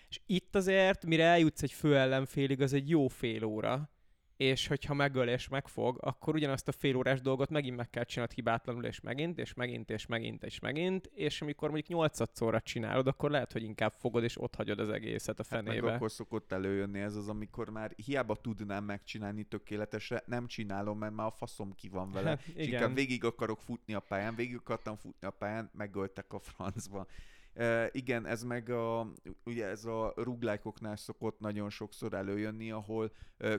[0.09, 3.91] És itt azért, mire eljutsz egy fő ellenfélig, az egy jó fél óra,
[4.39, 8.35] és hogyha megöl és megfog, akkor ugyanazt a fél órás dolgot megint meg kell csinálnod
[8.35, 13.31] hibátlanul, és megint, és megint, és megint, és megint, és amikor mondjuk nyolcadszorra csinálod, akkor
[13.31, 15.95] lehet, hogy inkább fogod, és ott hagyod az egészet a Hát meg fenébe.
[15.95, 21.27] akkor szokott előjönni ez az, amikor már hiába tudnám megcsinálni tökéletesre, nem csinálom, mert már
[21.27, 22.29] a faszom ki van vele.
[22.29, 26.39] Hát, És inkább végig akarok futni a pályán, végig akartam futni a pályán, megöltek a
[26.39, 27.07] francba.
[27.93, 29.13] Igen, ez meg a,
[29.45, 33.13] ugye ez a ruglájkoknál szokott nagyon sokszor előjönni, ahol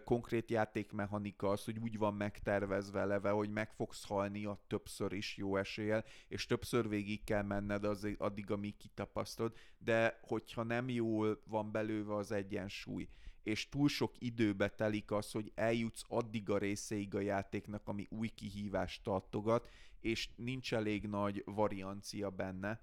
[0.04, 5.38] konkrét játékmechanika az, hogy úgy van megtervezve leve, hogy meg fogsz halni a többször is
[5.38, 11.42] jó eséllyel, és többször végig kell menned az, addig, amíg kitapasztod, de hogyha nem jól
[11.46, 13.10] van belőve az egyensúly,
[13.44, 18.28] és túl sok időbe telik az, hogy eljutsz addig a részeig a játéknak, ami új
[18.28, 22.82] kihívást tartogat, és nincs elég nagy variancia benne.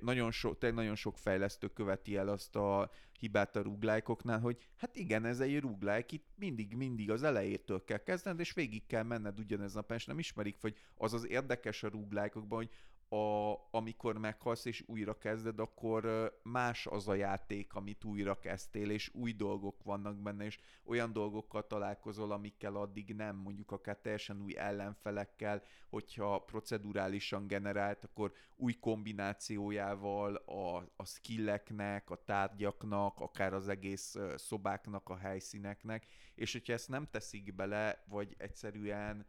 [0.00, 4.96] Nagyon sok, tényleg nagyon sok fejlesztő követi el azt a hibát a rúglájkoknál, hogy hát
[4.96, 9.38] igen, ez egy rúglájk, itt mindig, mindig az elejétől kell kezdened, és végig kell menned
[9.38, 12.70] ugyanez a és nem ismerik, hogy az az érdekes a rúglájkokban, hogy
[13.08, 19.10] a, amikor meghalsz és újra kezded, akkor más az a játék, amit újra kezdtél, és
[19.14, 24.56] új dolgok vannak benne, és olyan dolgokkal találkozol, amikkel addig nem, mondjuk akár teljesen új
[24.56, 34.16] ellenfelekkel, hogyha procedurálisan generált, akkor új kombinációjával a, a skilleknek, a tárgyaknak, akár az egész
[34.36, 39.26] szobáknak, a helyszíneknek, és hogyha ezt nem teszik bele, vagy egyszerűen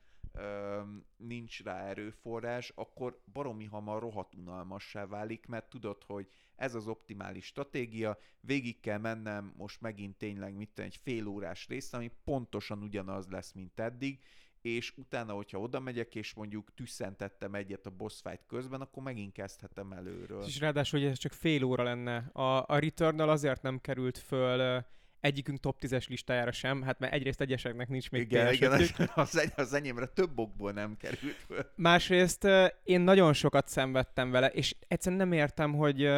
[1.17, 7.45] nincs rá erőforrás, akkor baromi hamar rohadt unalmassá válik, mert tudod, hogy ez az optimális
[7.45, 13.27] stratégia, végig kell mennem most megint tényleg mit egy fél órás részt, ami pontosan ugyanaz
[13.27, 14.19] lesz, mint eddig,
[14.61, 19.33] és utána, hogyha oda megyek, és mondjuk tüsszentettem egyet a boss fight közben, akkor megint
[19.33, 20.43] kezdhetem előről.
[20.43, 22.17] És ráadásul, hogy ez csak fél óra lenne.
[22.17, 24.83] A, a Returnal azért nem került föl
[25.19, 29.13] egyikünk top 10-es listájára sem, hát mert egyrészt egyeseknek nincs még igen, igen, PS5-ük.
[29.13, 31.71] az, eny- az enyémre több okból nem került.
[31.75, 32.47] Másrészt
[32.83, 36.09] én nagyon sokat szenvedtem vele, és egyszerűen nem értem, hogy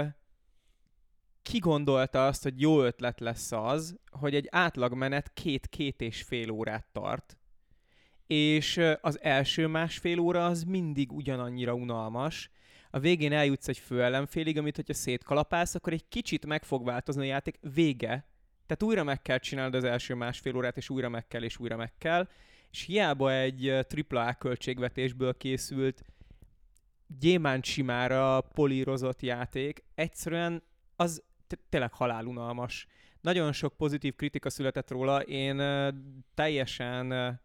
[1.42, 6.86] ki gondolta azt, hogy jó ötlet lesz az, hogy egy átlagmenet két-két és fél órát
[6.92, 7.38] tart,
[8.28, 12.50] és az első másfél óra az mindig ugyanannyira unalmas.
[12.90, 17.26] A végén eljutsz egy főellenfélig, amit hogyha szétkalapálsz, akkor egy kicsit meg fog változni a
[17.26, 18.31] játék vége.
[18.72, 21.76] Tehát újra meg kell csinálnod az első másfél órát, és újra meg kell, és újra
[21.76, 22.28] meg kell.
[22.72, 23.68] És hiába egy
[24.10, 26.04] AAA költségvetésből készült
[27.20, 30.64] gyémánt simára polírozott játék, egyszerűen
[30.96, 31.24] az
[31.70, 32.88] tényleg halálunalmas.
[33.22, 35.62] Nagyon sok pozitív kritika született róla, én
[36.34, 37.40] teljesen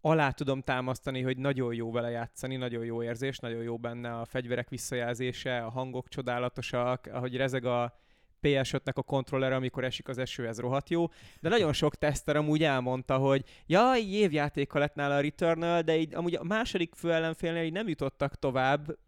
[0.00, 4.24] alá tudom támasztani, hogy nagyon jó vele játszani, nagyon jó érzés, nagyon jó benne a
[4.24, 8.00] fegyverek visszajelzése, a hangok csodálatosak, ahogy rezeg a
[8.42, 11.06] PS5-nek a kontroller, amikor esik az eső, ez rohadt jó.
[11.40, 16.14] De nagyon sok teszter amúgy elmondta, hogy jaj, évjátéka lett nála a Returnal, de így
[16.14, 18.98] amúgy a második főellenfélnél így nem jutottak tovább,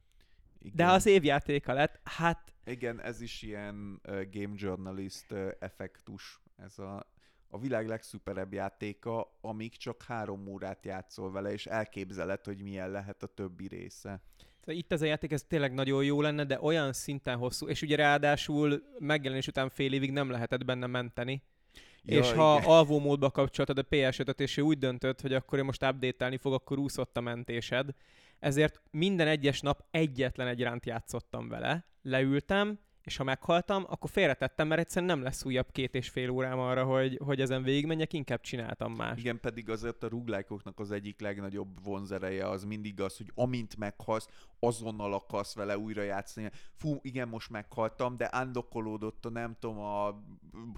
[0.59, 0.77] igen.
[0.77, 2.53] de az évjátéka lett, hát...
[2.65, 7.13] Igen, ez is ilyen uh, game journalist uh, effektus, ez a
[7.55, 13.23] a világ legszuperebb játéka, amíg csak három órát játszol vele, és elképzeled, hogy milyen lehet
[13.23, 14.23] a többi része.
[14.67, 17.97] Itt ez a játék, ez tényleg nagyon jó lenne, de olyan szinten hosszú, és ugye
[17.97, 21.43] ráadásul megjelenés után fél évig nem lehetett benne menteni.
[22.03, 22.71] Ja, és ha igen.
[22.71, 26.53] alvó módba kapcsoltad a PS5-öt, és ő úgy döntött, hogy akkor én most update fog,
[26.53, 27.91] akkor úszott a mentésed.
[28.39, 31.87] Ezért minden egyes nap egyetlen egy ránt játszottam vele.
[32.03, 36.59] Leültem, és ha meghaltam, akkor félretettem, mert egyszerűen nem lesz újabb két és fél órám
[36.59, 39.19] arra, hogy, hogy ezen végigmenjek, inkább csináltam más.
[39.19, 44.29] Igen, pedig azért a ruglájkoknak az egyik legnagyobb vonzereje az mindig az, hogy amint meghalsz,
[44.59, 46.51] azonnal akarsz vele újra játszani.
[46.75, 50.23] Fú, igen, most meghaltam, de ándokolódott a nem tudom, a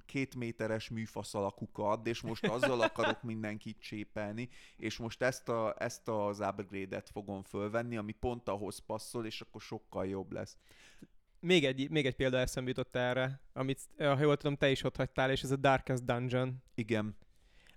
[0.06, 6.08] két méteres műfasz alakukat, és most azzal akarok mindenkit csépelni, és most ezt, a, ezt
[6.08, 10.56] az upgrade-et fogom fölvenni, ami pont ahhoz passzol, és akkor sokkal jobb lesz
[11.40, 14.96] még egy, még egy példa eszembe jutott erre, amit, ha jól tudom, te is ott
[14.96, 16.62] hagytál, és ez a Darkest Dungeon.
[16.74, 17.16] Igen.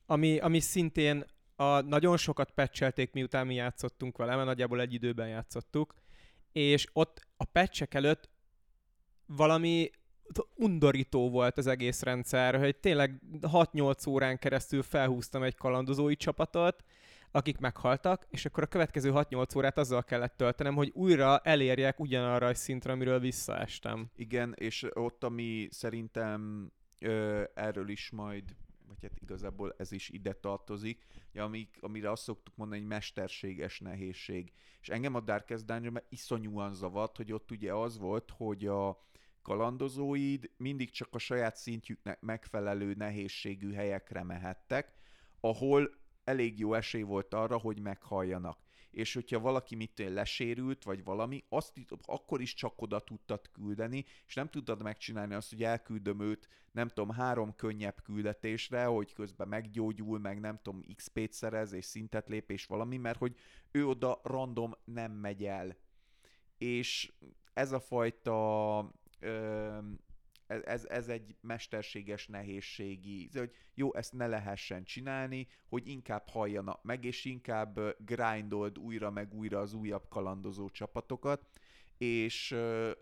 [0.05, 5.28] Ami, ami szintén a, nagyon sokat patchelték, miután mi játszottunk vele, mert nagyjából egy időben
[5.28, 5.93] játszottuk,
[6.51, 8.30] és ott a patchek előtt
[9.26, 9.89] valami
[10.55, 16.84] undorító volt az egész rendszer, hogy tényleg 6-8 órán keresztül felhúztam egy kalandozói csapatot,
[17.32, 22.47] akik meghaltak, és akkor a következő 6-8 órát azzal kellett töltenem, hogy újra elérjek ugyanarra
[22.47, 24.09] a szintre, amiről visszaestem.
[24.15, 28.55] Igen, és ott, ami szerintem ö, erről is majd
[29.01, 34.51] vagy hát igazából ez is ide tartozik, amik, amire azt szoktuk mondani, hogy mesterséges nehézség.
[34.82, 39.07] És engem a Darkest Dungeon iszonyúan zavart, hogy ott ugye az volt, hogy a
[39.41, 44.93] kalandozóid mindig csak a saját szintjüknek megfelelő nehézségű helyekre mehettek,
[45.39, 45.89] ahol
[46.30, 48.57] elég jó esély volt arra, hogy meghalljanak.
[48.91, 51.73] És hogyha valaki mit lesérült, vagy valami, azt
[52.05, 56.88] akkor is csak oda tudtad küldeni, és nem tudtad megcsinálni azt, hogy elküldöm őt, nem
[56.88, 62.51] tudom, három könnyebb küldetésre, hogy közben meggyógyul, meg nem tudom, XP-t szerez, és szintet lép,
[62.51, 63.36] és valami, mert hogy
[63.71, 65.77] ő oda random nem megy el.
[66.57, 67.11] És
[67.53, 68.77] ez a fajta
[70.49, 76.83] ez, ez, ez egy mesterséges nehézségi, hogy jó, ezt ne lehessen csinálni, hogy inkább halljanak
[76.83, 81.49] meg, és inkább grindold újra meg újra az újabb kalandozó csapatokat,
[81.97, 82.55] és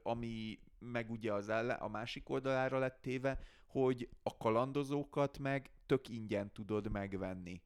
[0.03, 6.09] ami meg ugye az elle, a másik oldalára lett téve, hogy a kalandozókat meg tök
[6.09, 7.61] ingyen tudod megvenni.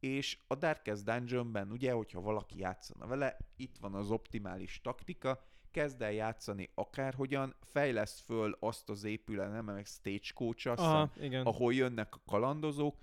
[0.00, 5.44] És a Darkest Dungeonben ugye, hogyha valaki játszana vele, itt van az optimális taktika,
[5.76, 11.10] kezd el játszani akárhogyan, fejleszt föl azt az épület, nem meg Stagecoach azt
[11.44, 12.96] ahol jönnek a kalandozók,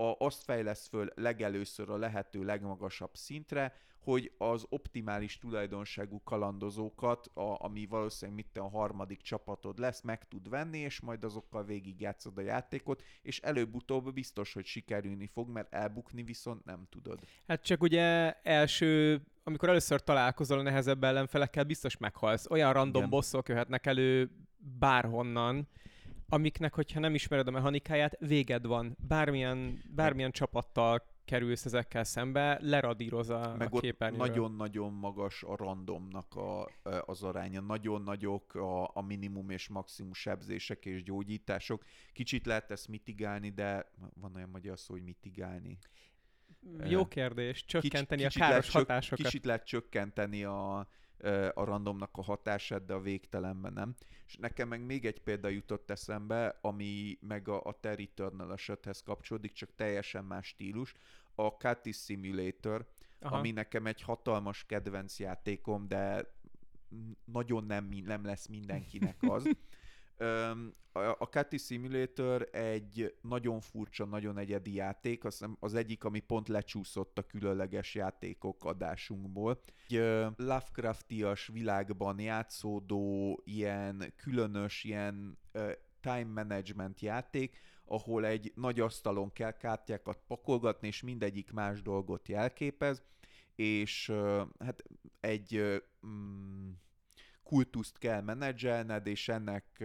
[0.00, 7.64] a, azt fejleszt föl legelőször a lehető legmagasabb szintre, hogy az optimális tulajdonságú kalandozókat, a,
[7.64, 12.40] ami valószínűleg mit a harmadik csapatod lesz, meg tud venni, és majd azokkal végigjátszod a
[12.40, 17.18] játékot, és előbb-utóbb biztos, hogy sikerülni fog, mert elbukni viszont nem tudod.
[17.46, 22.50] Hát csak ugye első amikor először találkozol a nehezebb ellenfelekkel, biztos meghalsz.
[22.50, 23.10] Olyan random Igen.
[23.10, 24.30] bosszok jöhetnek elő
[24.78, 25.68] bárhonnan,
[26.30, 28.96] amiknek, hogyha nem ismered a mechanikáját, véged van.
[29.08, 34.26] Bármilyen, bármilyen csapattal kerülsz ezekkel szembe, leradíroz a, Meg a képernyőről.
[34.26, 36.68] nagyon-nagyon magas a randomnak a,
[37.06, 37.60] az aránya.
[37.60, 41.84] Nagyon nagyok a, a minimum és maximum sebzések és gyógyítások.
[42.12, 45.78] Kicsit lehet ezt mitigálni, de van olyan magyar szó, hogy mitigálni.
[46.84, 47.64] Jó kérdés.
[47.64, 49.24] Csökkenteni kicsit, a káros lehet hatásokat.
[49.26, 50.88] Kicsit lehet csökkenteni a,
[51.54, 53.94] a randomnak a hatását, de a végtelenben nem.
[54.26, 59.02] És nekem meg még egy példa jutott eszembe, ami meg a, a Terry Eternal esethez
[59.02, 60.94] kapcsolódik, csak teljesen más stílus.
[61.34, 62.88] A Cutty Simulator,
[63.20, 63.36] Aha.
[63.36, 66.34] ami nekem egy hatalmas kedvenc játékom, de
[67.24, 69.48] nagyon nem, nem lesz mindenkinek az.
[71.18, 77.18] A Catty Simulator egy nagyon furcsa, nagyon egyedi játék, az, az egyik, ami pont lecsúszott
[77.18, 79.60] a különleges játékok adásunkból.
[79.88, 79.98] Egy
[80.36, 85.38] Lovecraftias világban játszódó, ilyen különös, ilyen
[86.00, 93.02] time management játék, ahol egy nagy asztalon kell kártyákat pakolgatni, és mindegyik más dolgot jelképez,
[93.54, 94.12] és
[94.58, 94.84] hát
[95.20, 96.70] egy mm,
[97.50, 99.84] kultuszt kell menedzselned, és ennek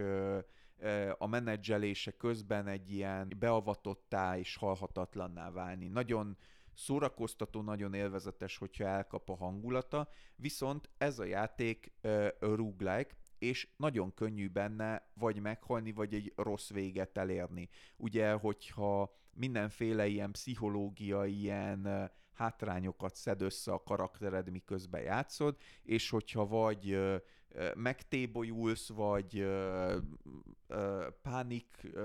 [1.18, 5.88] a menedzselése közben egy ilyen beavatottá és halhatatlanná válni.
[5.88, 6.36] Nagyon
[6.74, 11.92] szórakoztató, nagyon élvezetes, hogyha elkap a hangulata, viszont ez a játék
[12.38, 17.68] roguelike, és nagyon könnyű benne vagy meghalni, vagy egy rossz véget elérni.
[17.96, 26.46] Ugye, hogyha mindenféle ilyen pszichológiai, ilyen hátrányokat szed össze a karaktered, miközben játszod, és hogyha
[26.46, 26.98] vagy
[27.74, 29.46] megtébolyulsz, vagy
[31.22, 31.96] pánik,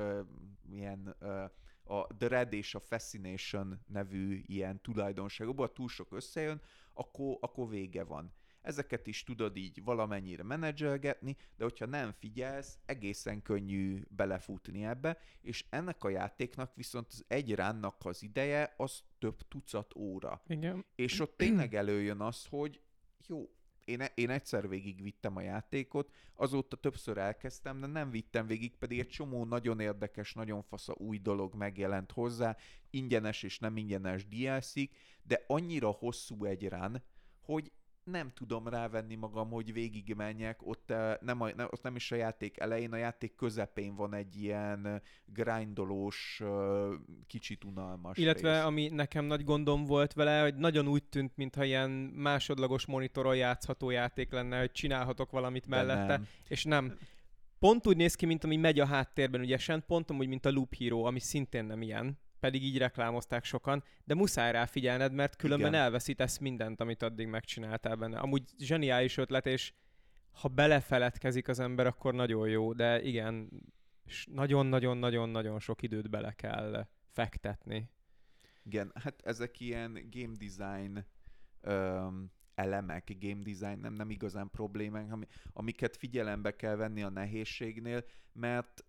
[0.71, 1.15] ilyen
[1.83, 6.61] a Dread és a Fascination nevű ilyen tulajdonságokban túl sok összejön,
[6.93, 8.33] akkor, akkor vége van.
[8.61, 15.65] Ezeket is tudod így valamennyire menedzselgetni, de hogyha nem figyelsz, egészen könnyű belefutni ebbe, és
[15.69, 20.41] ennek a játéknak viszont az egy ránnak az ideje, az több tucat óra.
[20.47, 20.85] Igen.
[20.95, 22.81] És ott tényleg előjön az, hogy
[23.27, 23.49] jó,
[23.91, 28.99] én, én egyszer végig vittem a játékot, azóta többször elkezdtem, de nem vittem végig, pedig
[28.99, 32.57] egy csomó nagyon érdekes, nagyon fasza új dolog megjelent hozzá,
[32.89, 34.73] ingyenes és nem ingyenes dlc
[35.23, 37.03] de annyira hosszú egy rán,
[37.41, 37.71] hogy
[38.03, 42.59] nem tudom rávenni magam, hogy végigmenjek, ott nem, a, nem, ott nem is a játék
[42.59, 46.41] elején, a játék közepén van egy ilyen grindolós,
[47.27, 48.63] kicsit unalmas Illetve rész.
[48.63, 53.89] ami nekem nagy gondom volt vele, hogy nagyon úgy tűnt, mintha ilyen másodlagos monitoron játszható
[53.89, 56.27] játék lenne, hogy csinálhatok valamit De mellette, nem.
[56.47, 56.97] és nem.
[57.59, 60.75] Pont úgy néz ki, mint ami megy a háttérben ügyesen, pont úgy, mint a Loop
[60.75, 65.69] Hero, ami szintén nem ilyen pedig így reklámozták sokan, de muszáj rá figyelned, mert különben
[65.69, 65.81] Igen.
[65.81, 68.19] elveszítesz mindent, amit addig megcsináltál benne.
[68.19, 69.73] Amúgy zseniális ötlet, és
[70.31, 73.49] ha belefeledkezik az ember, akkor nagyon jó, de igen,
[74.25, 77.89] nagyon-nagyon-nagyon-nagyon sok időt bele kell fektetni.
[78.63, 81.05] Igen, hát ezek ilyen game design
[81.61, 88.85] um, elemek, game design nem, nem igazán problémák, amiket figyelembe kell venni a nehézségnél, mert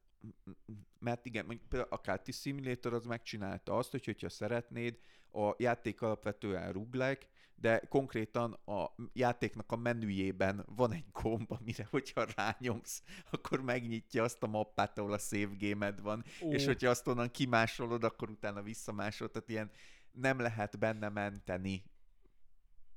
[0.98, 4.98] mert igen, mondjuk például a Kati Simulator az megcsinálta azt, hogy hogyha szeretnéd,
[5.32, 12.26] a játék alapvetően ruglek, de konkrétan a játéknak a menüjében van egy gomb, amire hogyha
[12.36, 16.52] rányomsz, akkor megnyitja azt a mappát, ahol a save game van, uh.
[16.52, 19.70] és hogyha azt onnan kimásolod, akkor utána visszamásolod, tehát ilyen
[20.12, 21.82] nem lehet benne menteni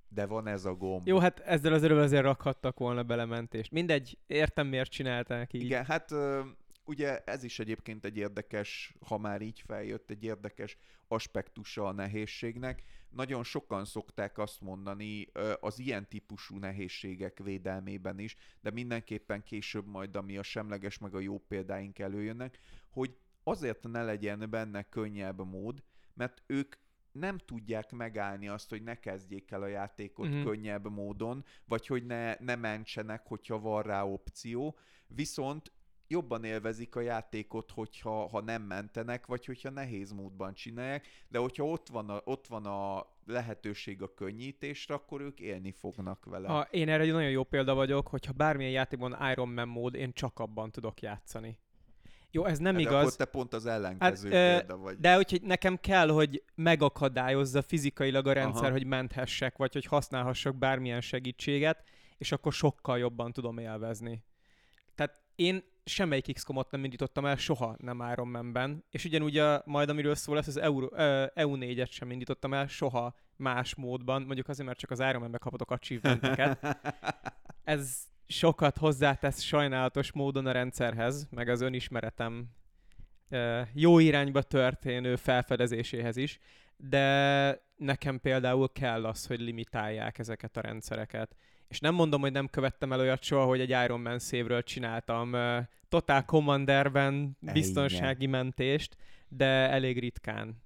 [0.07, 1.07] de van ez a gomb.
[1.07, 3.71] Jó, hát ezzel az azért rakhattak volna belementést.
[3.71, 5.63] Mindegy, értem miért csinálták így.
[5.63, 6.11] Igen, hát
[6.85, 10.77] ugye ez is egyébként egy érdekes, ha már így feljött, egy érdekes
[11.07, 12.83] aspektusa a nehézségnek.
[13.09, 15.27] Nagyon sokan szokták azt mondani
[15.59, 21.19] az ilyen típusú nehézségek védelmében is, de mindenképpen később majd, ami a semleges meg a
[21.19, 22.59] jó példáink előjönnek,
[22.89, 25.83] hogy azért ne legyen benne könnyebb mód,
[26.13, 26.75] mert ők
[27.11, 30.43] nem tudják megállni azt, hogy ne kezdjék el a játékot uh-huh.
[30.43, 34.77] könnyebb módon, vagy hogy ne, ne mentsenek, hogyha van rá opció,
[35.07, 35.71] viszont
[36.07, 41.63] jobban élvezik a játékot, hogyha ha nem mentenek, vagy hogyha nehéz módban csinálják, de hogyha
[41.63, 46.47] ott van a, ott van a lehetőség a könnyítésre, akkor ők élni fognak vele.
[46.47, 50.13] A, én erre egy nagyon jó példa vagyok, hogyha bármilyen játékban Iron Man mód, én
[50.13, 51.59] csak abban tudok játszani.
[52.31, 53.03] Jó, ez nem hát igaz.
[53.03, 54.97] Akkor te pont az ellenkező hát, példa vagy.
[54.97, 58.71] De hogy nekem kell, hogy megakadályozza fizikailag a rendszer, Aha.
[58.71, 61.83] hogy menthessek, vagy hogy használhassak bármilyen segítséget,
[62.17, 64.23] és akkor sokkal jobban tudom élvezni.
[64.95, 69.89] Tehát én semmelyik XCOM-ot nem indítottam el soha nem Iron Man-ben, és ugyanúgy a, majd
[69.89, 70.97] amiről szól lesz, az Euro, uh,
[71.35, 75.71] EU4-et sem indítottam el soha más módban, mondjuk azért, mert csak az Iron Man-be kaphatok
[75.71, 76.77] achievementeket.
[77.63, 82.49] Ez sokat hozzátesz sajnálatos módon a rendszerhez, meg az önismeretem
[83.29, 86.39] uh, jó irányba történő felfedezéséhez is,
[86.77, 91.35] de nekem például kell az, hogy limitálják ezeket a rendszereket
[91.67, 95.35] és nem mondom, hogy nem követtem el olyat soha, hogy egy Iron Man szévről csináltam
[95.89, 98.97] Total Commanderben biztonsági mentést,
[99.27, 100.63] de elég ritkán.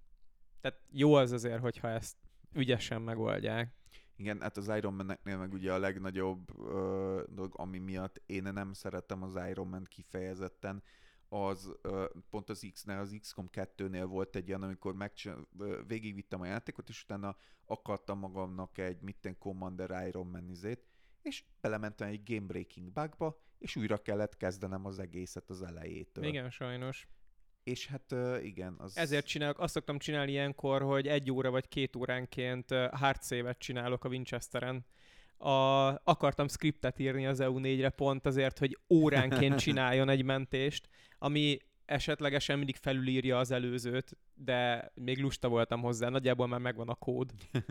[0.62, 2.16] Tehát jó az azért, hogyha ezt
[2.54, 3.74] ügyesen megoldják.
[4.16, 8.74] Igen, hát az Iron Man-eknél meg ugye a legnagyobb uh, dolog, ami miatt én nem
[8.74, 10.84] szeretem az Iron Man kifejezetten,
[11.30, 11.72] az
[12.30, 15.48] pont az X-nél, az XCOM 2-nél volt egy ilyen, amikor megcsin-
[15.88, 20.88] végigvittem a játékot, és utána akartam magamnak egy mitten Commander Iron Man izét,
[21.22, 26.24] és belementem egy game breaking bugba, és újra kellett kezdenem az egészet az elejétől.
[26.24, 27.08] Igen, sajnos.
[27.64, 28.98] És hát igen, az...
[28.98, 34.04] Ezért csinálok, azt szoktam csinálni ilyenkor, hogy egy óra vagy két óránként hard save-et csinálok
[34.04, 34.86] a Winchesteren.
[35.40, 42.58] A, akartam scriptet írni az EU4-re pont azért, hogy óránként csináljon egy mentést, ami esetlegesen
[42.58, 47.32] mindig felülírja az előzőt, de még lusta voltam hozzá, nagyjából már megvan a kód.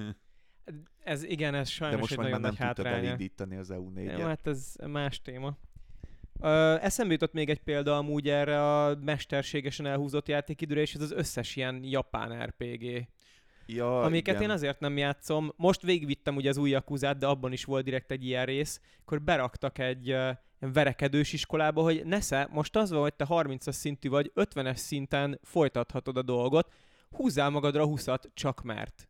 [0.99, 2.97] Ez igen, ez sajnos De most egy nagyon már nagy hátránya.
[2.97, 4.19] nem elindítani az EU4-et.
[4.19, 5.57] Jó, hát ez más téma.
[6.41, 11.12] Uh, eszembe jutott még egy példa amúgy erre a mesterségesen elhúzott játékidőre, és ez az
[11.12, 13.09] összes ilyen japán RPG.
[13.71, 14.49] Ja, amiket igen.
[14.49, 15.53] én azért nem játszom.
[15.57, 19.23] Most végigvittem ugye az új Yakuzát, de abban is volt direkt egy ilyen rész, akkor
[19.23, 20.31] beraktak egy uh,
[20.73, 26.16] verekedős iskolába, hogy nesze, most az van, hogy te 30-as szintű vagy, 50-es szinten folytathatod
[26.16, 26.73] a dolgot,
[27.11, 29.09] húzzál magadra 20-at, csak mert.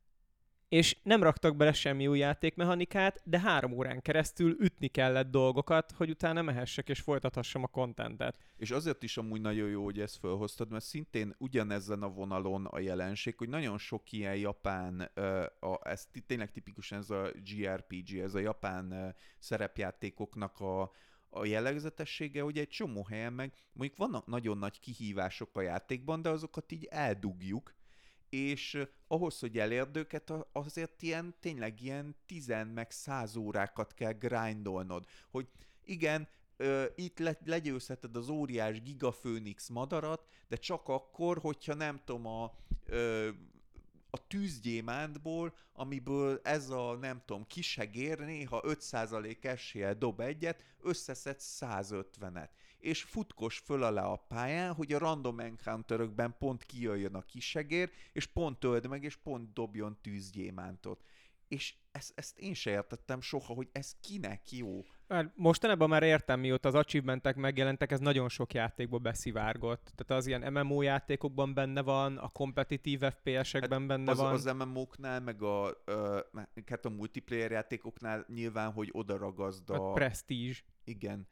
[0.68, 6.10] És nem raktak bele semmi új játékmechanikát, de három órán keresztül ütni kellett dolgokat, hogy
[6.10, 8.38] utána mehessek és folytathassam a kontentet.
[8.56, 12.78] És azért is amúgy nagyon jó, hogy ezt felhoztad, mert szintén ugyanezen a vonalon a
[12.78, 15.00] jelenség, hogy nagyon sok ilyen japán,
[15.60, 20.90] a, ez tényleg tipikusan ez a GRPG, ez a japán szerepjátékoknak a,
[21.30, 26.28] a jellegzetessége, hogy egy csomó helyen meg mondjuk vannak nagyon nagy kihívások a játékban, de
[26.28, 27.74] azokat így eldugjuk,
[28.30, 35.06] és ahhoz, hogy elérd őket, azért ilyen, tényleg ilyen 10 meg 100 órákat kell grindolnod,
[35.30, 35.48] hogy
[35.84, 36.28] igen,
[36.94, 42.44] itt le, legyőzheted az óriás gigafőnix madarat, de csak akkor, hogyha nem tudom, a,
[44.10, 52.48] a tűzgyémántból, amiből ez a, nem tudom, kisegér néha 5% eséllyel dob egyet, összeszed 150-et.
[52.78, 58.26] És futkos föl alá a pályán, hogy a random encounterökben pont kijöjjön a kisegér, és
[58.26, 61.02] pont öld meg, és pont dobjon tűzgyémántot.
[61.48, 64.84] És ezt, ezt én se értettem soha, hogy ez kinek jó.
[65.06, 69.92] Már mostanában már értem, mióta az achievementek megjelentek, ez nagyon sok játékból beszivárgott.
[69.94, 74.32] Tehát az ilyen MMO játékokban benne van, a kompetitív FPS-ekben benne Az, van.
[74.32, 76.20] az MMO-knál, meg a, ö,
[76.66, 79.92] hát a multiplayer játékoknál nyilván, hogy oda ragazd a a...
[79.92, 80.56] Prestige.
[80.84, 81.28] Igen,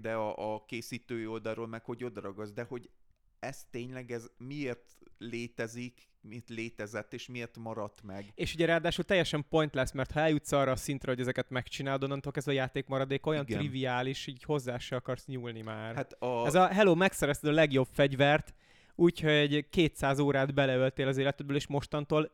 [0.00, 2.90] de, a, a készítői oldalról meg, hogy oda ragazd, de hogy
[3.38, 8.32] ez tényleg, ez miért létezik, miért létezett, és miért maradt meg.
[8.34, 12.32] És ugye ráadásul teljesen pointless, mert ha eljutsz arra a szintre, hogy ezeket megcsinálod, onnantól
[12.34, 13.58] ez a játék maradék olyan Igen.
[13.58, 15.94] triviális, így hozzá se akarsz nyúlni már.
[15.94, 16.46] Hát a...
[16.46, 18.54] ez a hello, megszerezted a legjobb fegyvert,
[18.94, 22.30] úgyhogy 200 órát beleöltél az életedből, és mostantól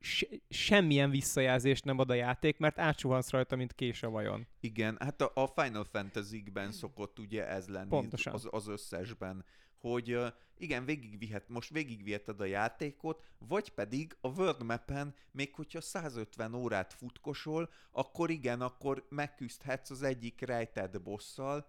[0.00, 4.46] se- semmilyen visszajelzést nem ad a játék, mert átsuhansz rajta, mint kés a vajon.
[4.60, 8.32] Igen, hát a, a Final Fantasy-ben szokott ugye ez lenni Pontosan.
[8.32, 9.44] Az, az összesben,
[9.80, 10.18] hogy
[10.58, 16.92] igen, végigvihet, most végigviheted a játékot, vagy pedig a World Map-en, még hogyha 150 órát
[16.92, 21.68] futkosol, akkor igen, akkor megküzdhetsz az egyik rejtett bosszal,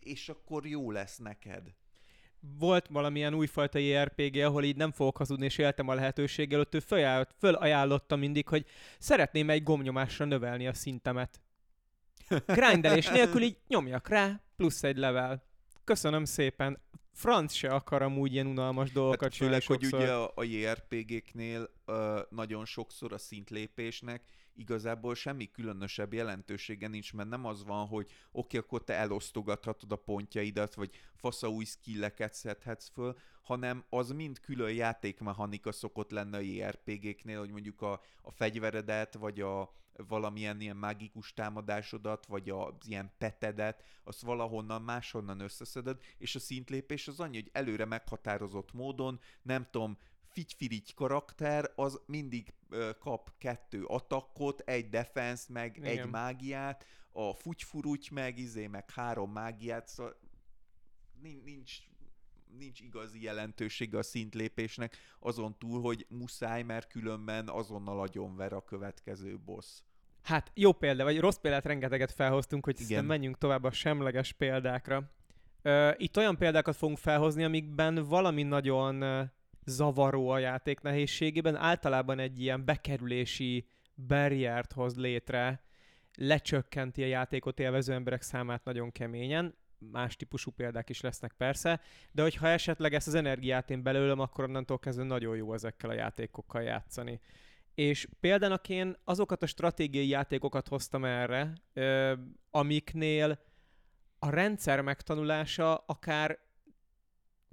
[0.00, 1.74] és akkor jó lesz neked.
[2.58, 6.78] Volt valamilyen újfajta JRPG, ahol így nem fogok hazudni, és éltem a lehetőséggel, ott ő
[6.78, 8.66] fölajánlott, fölajánlotta mindig, hogy
[8.98, 11.40] szeretném egy gomnyomásra növelni a szintemet.
[12.46, 15.42] Grindelés nélkül így nyomjak rá, plusz egy level.
[15.84, 16.78] Köszönöm szépen.
[17.12, 22.20] Franc se akar amúgy ilyen unalmas dolgokat Hát főleg, hogy ugye a, a JRPG-knél ö,
[22.28, 24.22] nagyon sokszor a szintlépésnek
[24.56, 29.92] igazából semmi különösebb jelentősége nincs, mert nem az van, hogy oké, okay, akkor te elosztogathatod
[29.92, 36.36] a pontjaidat, vagy fasza új skilleket szedhetsz föl, hanem az mind külön játékmechanika szokott lenne
[36.36, 42.72] a JRPG-knél, hogy mondjuk a, a fegyveredet, vagy a valamilyen ilyen mágikus támadásodat, vagy az
[42.86, 49.20] ilyen petedet, azt valahonnan máshonnan összeszeded, és a szintlépés az annyi, hogy előre meghatározott módon,
[49.42, 49.98] nem tudom,
[50.34, 52.54] figyfirigy karakter, az mindig
[52.98, 55.98] kap kettő attackot, egy defense meg Igen.
[55.98, 60.16] egy mágiát, a fugyfuruty meg, izé, meg három mágiát, szóval
[61.22, 61.72] nin- nincs,
[62.58, 69.38] nincs igazi jelentősége a szintlépésnek, azon túl, hogy muszáj, mert különben azonnal agyonver a következő
[69.38, 69.66] boss.
[70.22, 73.04] Hát jó példa, vagy rossz példát rengeteget felhoztunk, hogy Igen.
[73.04, 75.10] menjünk tovább a semleges példákra.
[75.96, 79.30] Itt olyan példákat fogunk felhozni, amikben valami nagyon
[79.64, 83.68] zavaró a játék nehézségében, általában egy ilyen bekerülési
[84.06, 85.62] barriert hoz létre,
[86.16, 91.80] lecsökkenti a játékot élvező emberek számát nagyon keményen, más típusú példák is lesznek persze,
[92.12, 95.94] de hogyha esetleg ezt az energiát én belőlem, akkor onnantól kezdve nagyon jó ezekkel a
[95.94, 97.20] játékokkal játszani.
[97.74, 101.52] És példának én azokat a stratégiai játékokat hoztam erre,
[102.50, 103.38] amiknél
[104.18, 106.38] a rendszer megtanulása akár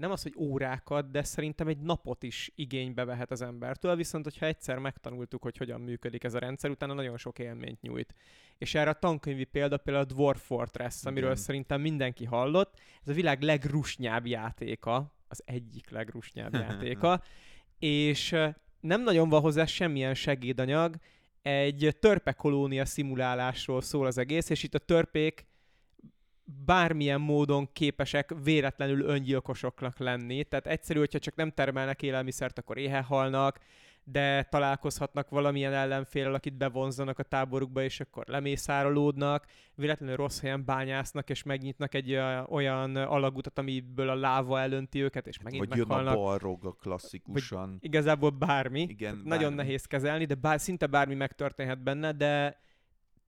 [0.02, 4.46] nem az, hogy órákat, de szerintem egy napot is igénybe vehet az embertől, viszont hogyha
[4.46, 8.14] egyszer megtanultuk, hogy hogyan működik ez a rendszer, utána nagyon sok élményt nyújt.
[8.58, 11.42] És erre a tankönyvi példa például a Dwarf Fortress, amiről Igen.
[11.42, 12.80] szerintem mindenki hallott.
[13.02, 17.24] Ez a világ legrusnyább játéka, az egyik legrusnyább játéka,
[17.80, 18.36] és
[18.80, 20.96] nem nagyon van hozzá semmilyen segédanyag,
[21.42, 25.46] egy törpe kolónia szimulálásról szól az egész, és itt a törpék
[26.66, 30.44] bármilyen módon képesek véletlenül öngyilkosoknak lenni.
[30.44, 33.60] Tehát egyszerű, hogyha csak nem termelnek élelmiszert, akkor éhe halnak,
[34.04, 39.46] de találkozhatnak valamilyen ellenfélel, akit bevonzanak a táborukba, és akkor lemészárolódnak,
[39.76, 42.16] véletlenül rossz helyen bányásznak, és megnyitnak egy
[42.50, 46.14] olyan alagutat, amiből a láva elönti őket, és megint Vagy meghalnak.
[46.14, 47.70] jön a balrog a klasszikusan.
[47.70, 48.82] Vagy igazából bármi.
[48.82, 49.56] Igen, Nagyon bármi.
[49.56, 52.60] nehéz kezelni, de bár, szinte bármi megtörténhet benne, de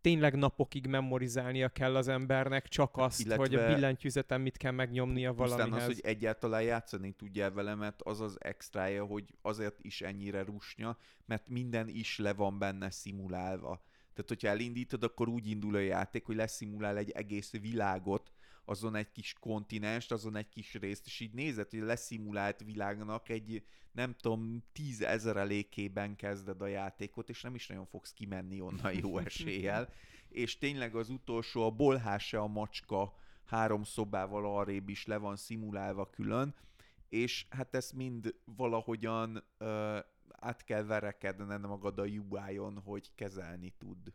[0.04, 5.34] tényleg napokig memorizálnia kell az embernek csak azt, Illetve hogy a billentyűzeten mit kell megnyomnia
[5.34, 5.82] valamihez.
[5.82, 10.98] Az, hogy egyáltalán játszani tudjál vele, mert az az extrája, hogy azért is ennyire rusnya,
[11.26, 13.84] mert minden is le van benne szimulálva.
[14.14, 18.32] Tehát, hogyha elindítod, akkor úgy indul a játék, hogy leszimulál egy egész világot,
[18.66, 23.64] azon egy kis kontinenst, azon egy kis részt, és így nézed, hogy leszimulált világnak egy,
[23.92, 29.90] nem tudom, tízezerelékében kezded a játékot, és nem is nagyon fogsz kimenni onnan jó eséllyel.
[30.30, 33.14] és tényleg az utolsó, a bolháse a macska
[33.46, 36.56] három szobával arrébb is le van szimulálva külön,
[37.10, 40.00] és hát ezt mind valahogyan ö,
[40.30, 44.14] át kell verekedned magad a UI-on, hogy kezelni tud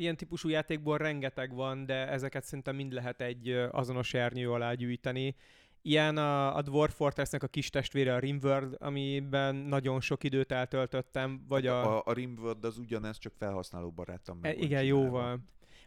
[0.00, 5.34] ilyen típusú játékból rengeteg van, de ezeket szerintem mind lehet egy azonos ernyő alá gyűjteni.
[5.82, 11.44] Ilyen a, a Dwarf Fortressnek a kis testvére a Rimworld, amiben nagyon sok időt eltöltöttem,
[11.48, 11.96] vagy hát a...
[11.96, 14.38] A, a Rimworld az ugyanez, csak felhasználó barátom.
[14.42, 15.38] E, igen, jóval.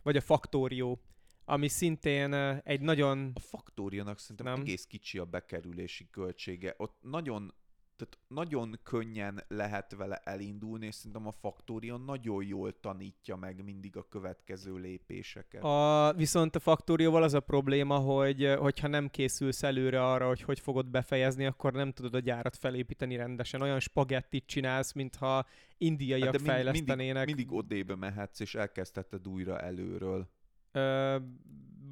[0.03, 0.97] Vagy a Factorio,
[1.45, 2.34] ami szintén
[2.64, 3.32] egy nagyon...
[3.34, 4.62] A Factorionak szerintem Nem.
[4.62, 6.74] egész kicsi a bekerülési költsége.
[6.78, 7.53] Ott nagyon
[8.02, 13.97] tehát nagyon könnyen lehet vele elindulni, és szerintem a Factorion nagyon jól tanítja meg mindig
[13.97, 15.64] a következő lépéseket.
[15.64, 20.60] A, viszont a Factorioval az a probléma, hogy hogyha nem készülsz előre arra, hogy hogy
[20.60, 23.62] fogod befejezni, akkor nem tudod a gyárat felépíteni rendesen.
[23.62, 25.45] Olyan spagettit csinálsz, mintha
[25.78, 27.26] indiaiak hát mind, fejlesztenének.
[27.26, 30.30] Mindig, mindig odébe mehetsz, és elkezdheted újra előről.
[30.72, 31.18] Ö,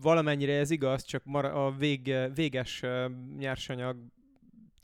[0.01, 2.83] valamennyire ez igaz, csak a vég, véges
[3.37, 3.97] nyersanyag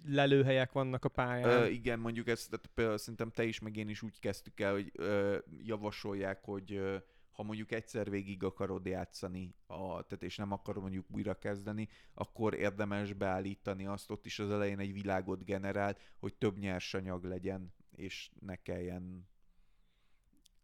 [0.08, 1.50] lelőhelyek vannak a pályán.
[1.50, 4.72] Ö, igen, mondjuk ezt tehát például szerintem te is, meg én is úgy kezdtük el,
[4.72, 6.98] hogy ö, javasolják, hogy ö,
[7.36, 12.54] ha mondjuk egyszer végig akarod játszani, a, tehát és nem akarod mondjuk újra kezdeni, akkor
[12.54, 18.30] érdemes beállítani azt, ott is az elején egy világot generál, hogy több nyersanyag legyen, és
[18.40, 19.28] ne kelljen...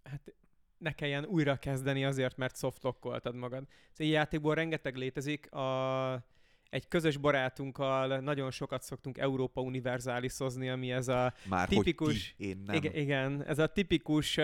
[0.04, 0.36] Hát
[0.78, 3.68] ne kelljen újra kezdeni azért, mert softlockoltad magad.
[3.94, 5.52] Ez játékból rengeteg létezik.
[5.52, 6.26] A
[6.72, 12.36] egy közös barátunkkal nagyon sokat szoktunk Európa univerzáliszozni, ami ez a Már tipikus...
[12.38, 12.76] Ti, én nem.
[12.76, 14.40] Igen, igen, ez a tipikus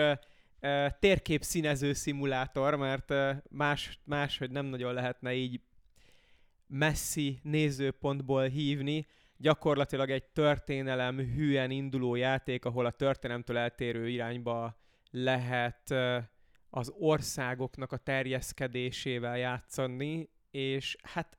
[0.98, 3.14] térkép színező szimulátor, mert
[3.50, 5.60] más, máshogy nem nagyon lehetne így
[6.66, 9.06] messzi nézőpontból hívni.
[9.36, 14.78] Gyakorlatilag egy történelem hűen induló játék, ahol a történelemtől eltérő irányba
[15.10, 15.94] lehet
[16.70, 21.37] az országoknak a terjeszkedésével játszani, és hát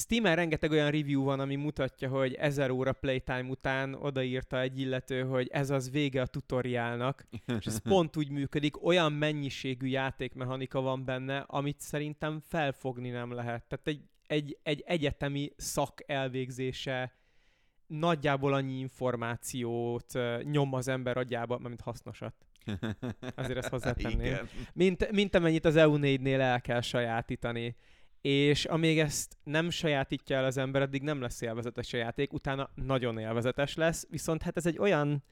[0.00, 5.22] Steam-en rengeteg olyan review van, ami mutatja, hogy ezer óra playtime után odaírta egy illető,
[5.22, 7.26] hogy ez az vége a tutoriálnak,
[7.58, 13.64] és ez pont úgy működik, olyan mennyiségű játékmechanika van benne, amit szerintem felfogni nem lehet.
[13.64, 17.14] Tehát egy, egy, egy egyetemi szak elvégzése
[17.86, 22.34] nagyjából annyi információt nyom az ember agyába, mint hasznosat.
[23.34, 24.36] Azért ezt hozzátenném.
[24.72, 27.76] Mint, mint amennyit az EU4-nél el kell sajátítani
[28.20, 32.70] és amíg ezt nem sajátítja el az ember, addig nem lesz élvezetes a játék, utána
[32.74, 35.22] nagyon élvezetes lesz, viszont hát ez egy olyan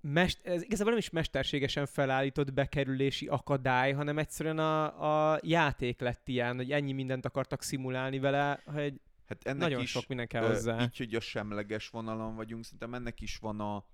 [0.00, 6.28] mest- ez igazából nem is mesterségesen felállított bekerülési akadály, hanem egyszerűen a, a játék lett
[6.28, 10.46] ilyen, hogy ennyi mindent akartak szimulálni vele, hogy hát ennek nagyon is, sok minden kell
[10.46, 10.82] hozzá.
[10.82, 13.84] Így, hogy a semleges vonalon vagyunk, szerintem ennek is van a,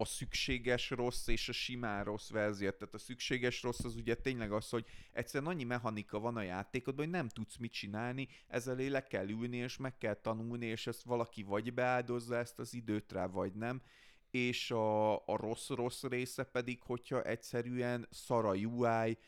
[0.00, 2.70] a szükséges rossz és a simán rossz verzió.
[2.70, 7.04] Tehát a szükséges rossz az ugye tényleg az, hogy egyszerűen annyi mechanika van a játékodban,
[7.04, 11.02] hogy nem tudsz mit csinálni, ezzel le kell ülni, és meg kell tanulni, és ezt
[11.02, 13.82] valaki vagy beáldozza ezt az időt rá, vagy nem.
[14.30, 19.18] És a, a rossz-rossz része pedig, hogyha egyszerűen szara UI,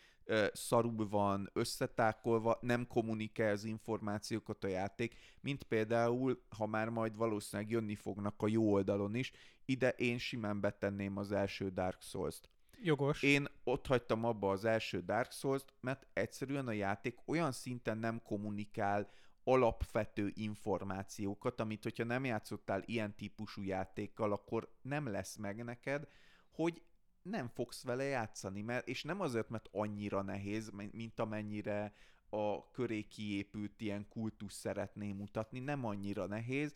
[0.53, 7.71] szarul van összetákolva, nem kommunikál az információkat a játék, mint például, ha már majd valószínűleg
[7.71, 9.33] jönni fognak a jó oldalon is,
[9.65, 12.49] ide én simán betenném az első Dark Souls-t.
[12.83, 13.23] Jogos.
[13.23, 18.23] Én ott hagytam abba az első Dark Souls-t, mert egyszerűen a játék olyan szinten nem
[18.23, 19.11] kommunikál
[19.45, 26.09] alapvető információkat, amit hogyha nem játszottál ilyen típusú játékkal, akkor nem lesz meg neked,
[26.51, 26.83] hogy
[27.23, 31.93] nem fogsz vele játszani, mert, és nem azért, mert annyira nehéz, mint amennyire
[32.29, 36.75] a köré kiépült ilyen kultusz szeretné mutatni, nem annyira nehéz,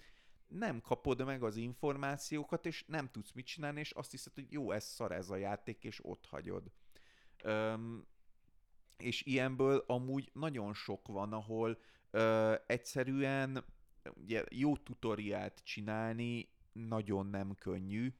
[0.48, 4.70] nem kapod meg az információkat, és nem tudsz mit csinálni, és azt hiszed, hogy jó,
[4.70, 6.70] ez szar ez a játék, és ott hagyod.
[7.42, 8.06] Öm,
[8.96, 11.78] és ilyenből amúgy nagyon sok van, ahol
[12.10, 13.64] ö, egyszerűen
[14.14, 18.14] ugye, jó tutoriált csinálni nagyon nem könnyű,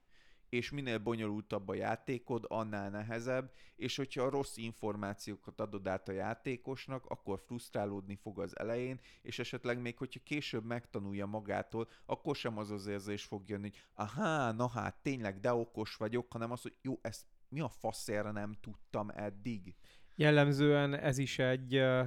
[0.55, 7.07] és minél bonyolultabb a játékod, annál nehezebb, és hogyha rossz információkat adod át a játékosnak,
[7.07, 12.71] akkor frusztrálódni fog az elején, és esetleg még, hogyha később megtanulja magától, akkor sem az
[12.71, 16.77] az érzés fog jönni, hogy aha, na hát tényleg, de okos vagyok, hanem az, hogy
[16.83, 19.75] jó, ezt mi a faszért nem tudtam eddig?
[20.15, 22.07] Jellemzően ez is egy uh,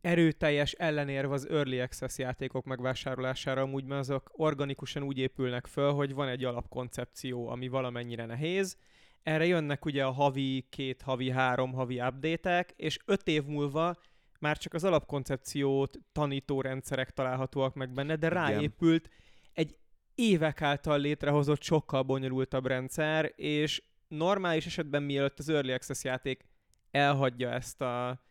[0.00, 6.14] erőteljes ellenérv az Early Access játékok megvásárlására, amúgy mert azok organikusan úgy épülnek föl, hogy
[6.14, 8.76] van egy alapkoncepció, ami valamennyire nehéz,
[9.22, 13.96] erre jönnek ugye a havi, két havi, három havi update és öt év múlva
[14.38, 19.08] már csak az alapkoncepciót tanító rendszerek találhatóak meg benne, de ráépült
[19.52, 19.76] egy
[20.14, 26.44] évek által létrehozott sokkal bonyolultabb rendszer, és normális esetben mielőtt az Early Access játék
[26.90, 28.22] elhagyja ezt a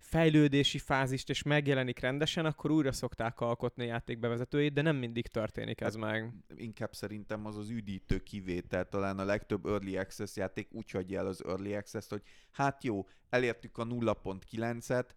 [0.00, 5.26] fejlődési fázist és megjelenik rendesen, akkor újra szokták alkotni a játék bevezetőit, de nem mindig
[5.26, 6.32] történik ez hát, meg.
[6.56, 11.26] Inkább szerintem az az üdítő kivétel, talán a legtöbb Early Access játék úgy hagyja el
[11.26, 15.08] az Early Access-t, hogy hát jó, elértük a 0.9-et,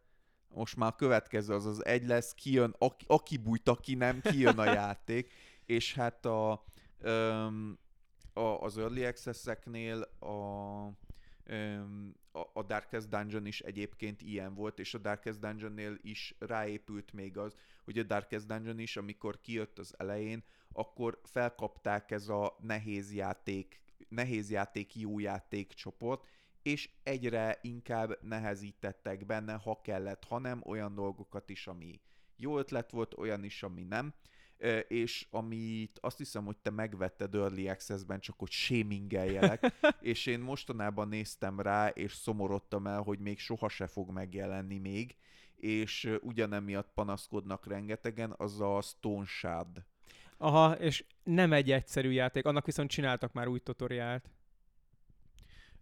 [0.48, 4.60] most már a következő az az egy lesz, kijön, aki, aki bújt, aki nem, kijön
[4.60, 5.32] a játék,
[5.66, 6.52] és hát a,
[8.34, 10.34] a, az Early Access-eknél a
[12.54, 17.56] a Darkest Dungeon is egyébként ilyen volt, és a Darkest Dungeonnél is ráépült még az,
[17.84, 23.82] hogy a Darkest Dungeon is, amikor kijött az elején, akkor felkapták ez a nehéz játék,
[24.08, 26.26] nehéz játék, jó játék csoport,
[26.62, 32.02] és egyre inkább nehezítettek benne, ha kellett, ha nem, olyan dolgokat is, ami
[32.36, 34.14] jó ötlet volt, olyan is, ami nem
[34.88, 41.08] és amit azt hiszem, hogy te megvetted Early Access-ben, csak hogy shamingeljelek, és én mostanában
[41.08, 45.16] néztem rá, és szomorodtam el, hogy még soha se fog megjelenni még,
[45.56, 49.84] és ugyanemiatt panaszkodnak rengetegen, az a Stone Shard.
[50.38, 54.30] Aha, és nem egy egyszerű játék, annak viszont csináltak már új tutoriált.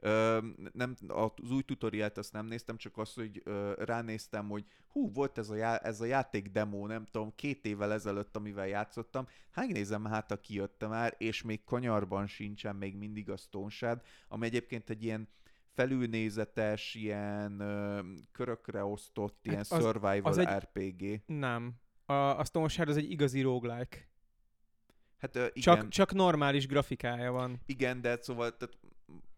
[0.03, 0.39] Ö,
[0.71, 5.37] nem, az új tutoriált azt nem néztem, csak azt, hogy ö, ránéztem, hogy hú, volt
[5.37, 9.67] ez a, já, ez a játék demo, nem tudom, két évvel ezelőtt, amivel játszottam, hát
[9.67, 14.45] nézem, hát a kijött már, és még kanyarban sincsen még mindig a Stone Shard, ami
[14.45, 15.27] egyébként egy ilyen
[15.73, 17.99] felülnézetes, ilyen ö,
[18.31, 20.47] körökre osztott, hát ilyen az, survival az egy...
[20.47, 21.21] RPG.
[21.25, 21.73] Nem.
[22.05, 24.09] A, a Stone Shard az egy igazi roguelike.
[25.17, 25.61] Hát, uh, igen.
[25.61, 27.61] Csak, csak normális grafikája van.
[27.65, 28.77] Igen, de szóval tehát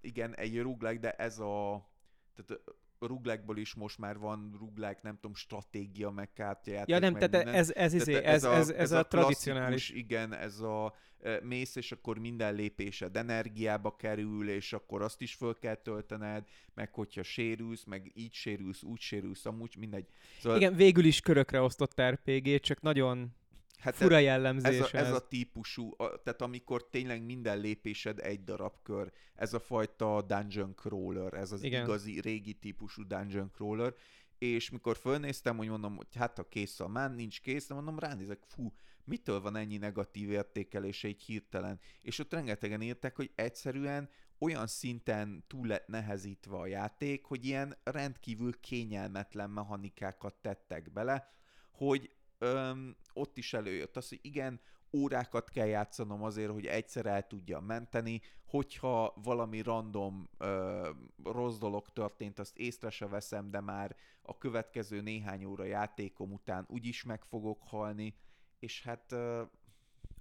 [0.02, 1.88] igen, egy roguelike, de ez a
[2.36, 2.62] tehát
[3.04, 6.90] a ruglekból is most már van ruglek, nem tudom, stratégia, meg kártyajáték.
[6.90, 9.90] Ja, nem, tehát ez, ez, izé, ez, ez, a, ez, ez, ez a, a tradicionális.
[9.90, 15.34] Igen, ez a e, mész, és akkor minden lépésed energiába kerül, és akkor azt is
[15.34, 16.44] föl kell töltened,
[16.74, 20.08] meg hogyha sérülsz, meg így sérülsz, úgy sérülsz, amúgy mindegy.
[20.40, 20.58] Szóval...
[20.58, 23.36] Igen, végül is körökre osztott RPG, csak nagyon
[23.84, 25.08] Hát Fura jellemzés ez, a, ez.
[25.08, 30.22] ez a típusú, a, tehát amikor tényleg minden lépésed egy darab kör, ez a fajta
[30.22, 31.84] dungeon crawler, ez az Igen.
[31.84, 33.94] igazi régi típusú dungeon crawler,
[34.38, 38.00] és mikor fölnéztem, hogy mondom, hogy hát a kész a már nincs kész, de mondom,
[38.00, 38.74] ránézek, fú,
[39.04, 41.80] mitől van ennyi negatív értékelése egy hirtelen?
[42.02, 44.10] És ott rengetegen írták, hogy egyszerűen
[44.40, 51.32] olyan szinten túl lett nehezítve a játék, hogy ilyen rendkívül kényelmetlen mechanikákat tettek bele,
[51.72, 52.12] hogy
[52.44, 54.60] öm, ott is előjött az, hogy igen,
[54.94, 60.90] órákat kell játszanom azért, hogy egyszer el tudja menteni, hogyha valami random ö,
[61.24, 66.66] rossz dolog történt, azt észre se veszem, de már a következő néhány óra játékom után
[66.68, 68.16] úgyis meg fogok halni,
[68.60, 69.12] és hát...
[69.12, 69.44] Ö,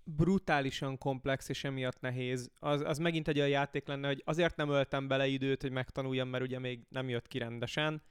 [0.04, 2.50] brutálisan komplex, és emiatt nehéz.
[2.58, 6.28] Az, az megint egy olyan játék lenne, hogy azért nem öltem bele időt, hogy megtanuljam,
[6.28, 8.02] mert ugye még nem jött ki rendesen,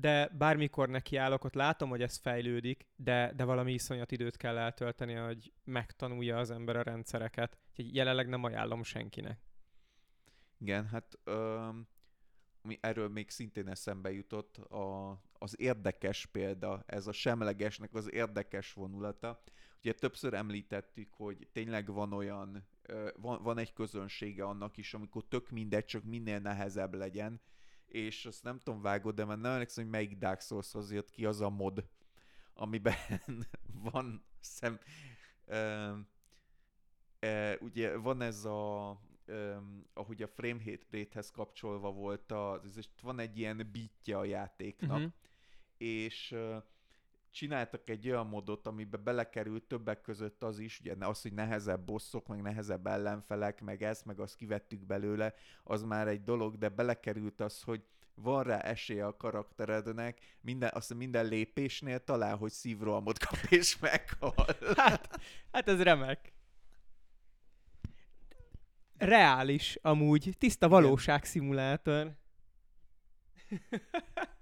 [0.00, 5.14] de bármikor nekiállok, ott látom, hogy ez fejlődik, de, de valami iszonyat időt kell eltölteni,
[5.14, 7.58] hogy megtanulja az ember a rendszereket.
[7.70, 9.40] Úgyhogy jelenleg nem ajánlom senkinek.
[10.58, 11.68] Igen, hát ö,
[12.62, 18.72] ami erről még szintén eszembe jutott, a, az érdekes példa, ez a semlegesnek az érdekes
[18.72, 19.42] vonulata.
[19.78, 22.68] Ugye többször említettük, hogy tényleg van olyan,
[23.16, 27.40] van, van egy közönsége annak is, amikor tök mindegy, csak minél nehezebb legyen,
[27.88, 31.24] és azt nem tudom vágod, de már nem emlékszem, hogy melyik Dark Souls-hoz jött ki
[31.24, 31.88] az a mod,
[32.54, 32.94] amiben
[33.92, 34.78] van szem...
[35.46, 35.98] Uh,
[37.22, 38.90] uh, ugye van ez a
[39.28, 40.60] um, ahogy a frame
[40.90, 45.12] rate-hez kapcsolva volt, a, ez, van egy ilyen beatje a játéknak, uh-huh.
[45.76, 46.62] és uh,
[47.38, 52.26] csináltak egy olyan modot, amiben belekerült többek között az is, ugye az, hogy nehezebb bosszok,
[52.26, 57.40] meg nehezebb ellenfelek, meg ezt, meg azt kivettük belőle, az már egy dolog, de belekerült
[57.40, 57.82] az, hogy
[58.14, 64.46] van rá esélye a karakterednek, minden, azt minden lépésnél talál, hogy szívrohamot kap és meghal.
[64.76, 65.20] Hát,
[65.52, 66.32] hát ez remek.
[68.96, 72.16] reális amúgy, tiszta valóság szimulátor.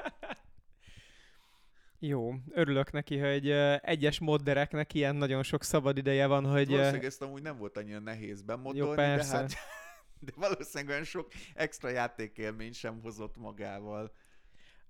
[1.99, 6.69] Jó, örülök neki, hogy egyes moddereknek ilyen nagyon sok szabad ideje van, hogy...
[6.69, 9.33] Valószínűleg ezt amúgy nem volt annyira nehéz bemodolni, Jó, persze.
[9.33, 9.55] de hát
[10.27, 14.13] de valószínűleg olyan sok extra játékélmény sem hozott magával.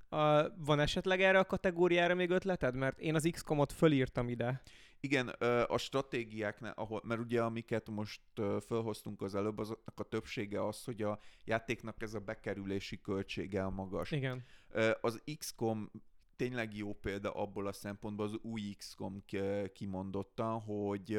[0.09, 2.75] A, van esetleg erre a kategóriára még ötleted?
[2.75, 4.63] Mert én az XCOM-ot fölírtam ide.
[5.01, 5.29] Igen,
[5.67, 8.21] a stratégiáknál, ahol, mert ugye amiket most
[8.67, 13.71] felhoztunk az előbb, azoknak a többsége az, hogy a játéknak ez a bekerülési költsége a
[13.71, 14.11] magas.
[14.11, 14.45] Igen.
[15.01, 15.91] Az XCOM
[16.37, 19.25] tényleg jó példa abból a szempontból, az új XCOM
[19.73, 21.19] kimondotta, hogy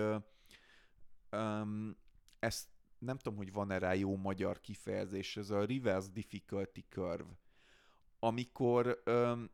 [1.32, 1.98] um,
[2.40, 2.68] ezt
[3.00, 7.38] nem tudom, hogy van-e rá jó magyar kifejezés, ez a reverse difficulty curve
[8.20, 9.50] amikor öm,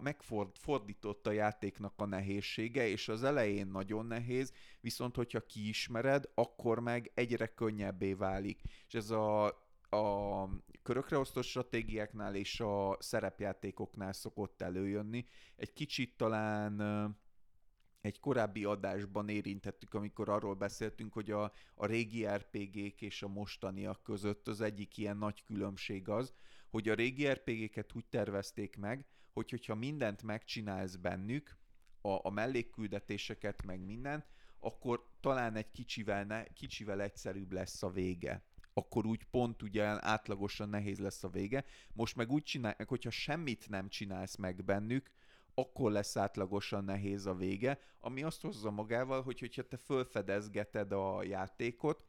[0.00, 7.10] megfordított a játéknak a nehézsége, és az elején nagyon nehéz, viszont hogyha kiismered, akkor meg
[7.14, 8.60] egyre könnyebbé válik.
[8.86, 9.58] És ez a,
[9.90, 10.44] a
[10.82, 15.26] körökre osztott stratégiáknál és a szerepjátékoknál szokott előjönni.
[15.56, 16.80] Egy kicsit talán
[18.00, 24.02] egy korábbi adásban érintettük, amikor arról beszéltünk, hogy a, a régi RPG-k és a mostaniak
[24.02, 26.32] között az egyik ilyen nagy különbség az,
[26.70, 31.56] hogy a régi RPG-ket úgy tervezték meg, hogy hogyha mindent megcsinálsz bennük,
[32.00, 34.24] a, a mellékküldetéseket, meg minden,
[34.60, 38.42] akkor talán egy kicsivel, ne, kicsivel egyszerűbb lesz a vége.
[38.78, 41.64] Akkor úgy pont ugye átlagosan nehéz lesz a vége.
[41.92, 45.10] Most meg úgy csinálják, hogyha semmit nem csinálsz meg bennük,
[45.54, 51.22] akkor lesz átlagosan nehéz a vége, ami azt hozza magával, hogy hogyha te fölfedezgeted a
[51.22, 52.04] játékot,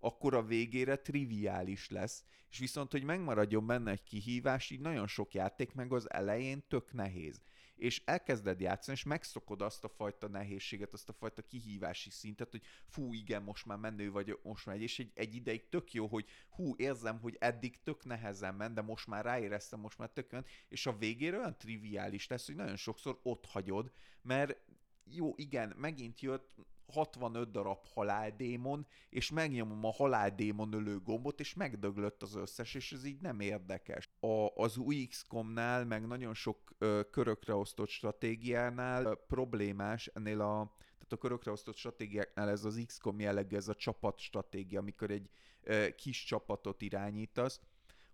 [0.00, 5.34] akkor a végére triviális lesz, és viszont, hogy megmaradjon benne egy kihívás, így nagyon sok
[5.34, 7.40] játék meg az elején tök nehéz.
[7.76, 12.62] És elkezded játszani, és megszokod azt a fajta nehézséget, azt a fajta kihívási szintet, hogy
[12.86, 16.06] fú, igen, most már menő vagy, most már egy, és egy, egy ideig tök jó,
[16.06, 20.32] hogy hú, érzem, hogy eddig tök nehezen ment, de most már ráéreztem, most már tök
[20.32, 24.58] jön, és a végére olyan triviális lesz, hogy nagyon sokszor ott hagyod, mert
[25.04, 26.54] jó, igen, megint jött,
[26.92, 33.04] 65 darab haláldémon, és megnyomom a haláldémon ölő gombot, és megdöglött az összes, és ez
[33.04, 34.10] így nem érdekes.
[34.20, 40.74] A, az új XCOM-nál, meg nagyon sok ö, körökre osztott stratégiánál ö, problémás ennél a
[41.08, 45.30] tehát a körökre osztott stratégiáknál ez az XCOM jellegű, ez a csapat stratégia, amikor egy
[45.62, 47.60] ö, kis csapatot irányítasz,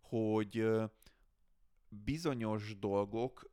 [0.01, 0.85] hogy ö,
[1.89, 3.51] bizonyos dolgok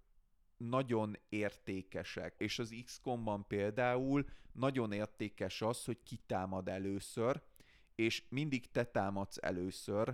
[0.60, 2.34] nagyon értékesek.
[2.38, 7.42] És az XCOM-ban például nagyon értékes az, hogy ki támad először,
[7.96, 10.14] és mindig te támadsz először,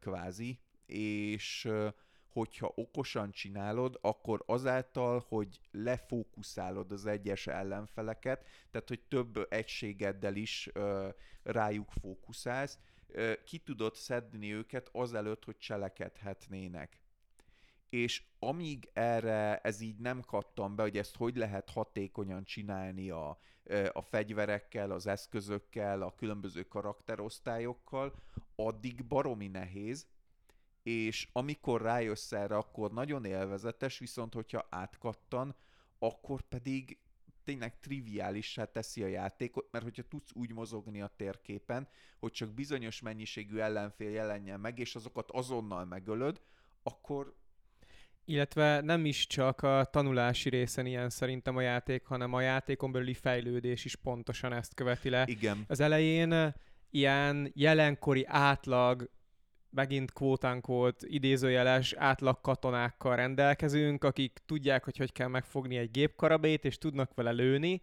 [0.00, 1.68] kvázi, és
[2.28, 10.70] hogyha okosan csinálod, akkor azáltal, hogy lefókuszálod az egyes ellenfeleket, tehát hogy több egységeddel is
[11.42, 12.78] rájuk fókuszálsz,
[13.44, 17.00] ki tudod szedni őket azelőtt, hogy cselekedhetnének
[17.90, 23.38] és amíg erre ez így nem kattam be, hogy ezt hogy lehet hatékonyan csinálni a,
[23.92, 28.14] a fegyverekkel, az eszközökkel, a különböző karakterosztályokkal,
[28.54, 30.06] addig baromi nehéz,
[30.82, 35.56] és amikor rájössz erre, akkor nagyon élvezetes, viszont hogyha átkattan,
[35.98, 36.98] akkor pedig
[37.44, 41.88] tényleg triviálissá teszi a játékot, mert hogyha tudsz úgy mozogni a térképen,
[42.18, 46.40] hogy csak bizonyos mennyiségű ellenfél jelenjen meg, és azokat azonnal megölöd,
[46.82, 47.34] akkor
[48.30, 53.14] illetve nem is csak a tanulási részen ilyen szerintem a játék, hanem a játékon belüli
[53.14, 55.24] fejlődés is pontosan ezt követi le.
[55.26, 55.64] Igen.
[55.68, 56.54] Az elején
[56.90, 59.10] ilyen jelenkori átlag,
[59.70, 66.78] megint kvótánkót idézőjeles átlag katonákkal rendelkezünk, akik tudják, hogy hogy kell megfogni egy gépkarabét, és
[66.78, 67.82] tudnak vele lőni,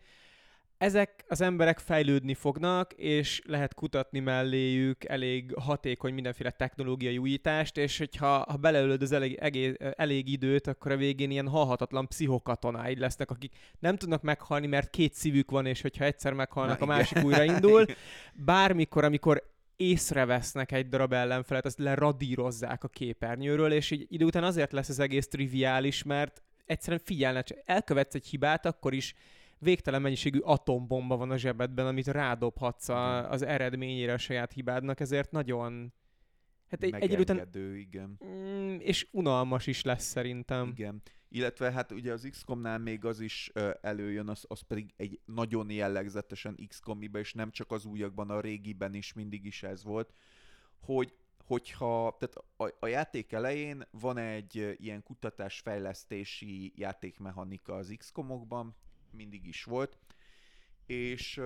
[0.78, 7.97] ezek az emberek fejlődni fognak, és lehet kutatni melléjük elég hatékony mindenféle technológiai újítást, és
[7.97, 13.32] hogyha ha beleölöd az elég, egész, elég időt, akkor a végén ilyen halhatatlan pszichokatonáid lesznek,
[13.32, 17.23] akik nem tudnak meghalni, mert két szívük van, és hogyha egyszer meghalnak, Na, a másik
[17.25, 17.86] újraindul.
[18.34, 19.43] Bármikor, amikor
[19.75, 24.99] észrevesznek egy darab ellenfelet, azt leradírozzák a képernyőről, és így idő után azért lesz az
[24.99, 29.15] egész triviális, mert egyszerűen figyelne, elkövetsz egy hibát, akkor is
[29.60, 35.32] végtelen mennyiségű atombomba van a zsebedben, amit rádobhatsz a, az eredményére a saját hibádnak, ezért
[35.32, 35.93] nagyon...
[36.70, 37.49] Hát egy, egy után...
[37.76, 38.20] igen.
[38.26, 40.68] Mm, és unalmas is lesz szerintem.
[40.68, 41.01] Igen.
[41.30, 43.51] Illetve hát ugye az XCOM-nál még az is
[43.82, 48.93] előjön, az, az pedig egy nagyon jellegzetesen XCOM, és nem csak az újakban, a régiben
[48.93, 50.14] is mindig is ez volt,
[50.80, 51.14] hogy
[51.47, 58.76] hogyha, tehát a, a játék elején van egy ilyen kutatásfejlesztési játékmechanika az XCOM-okban,
[59.12, 59.97] mindig is volt,
[60.86, 61.41] és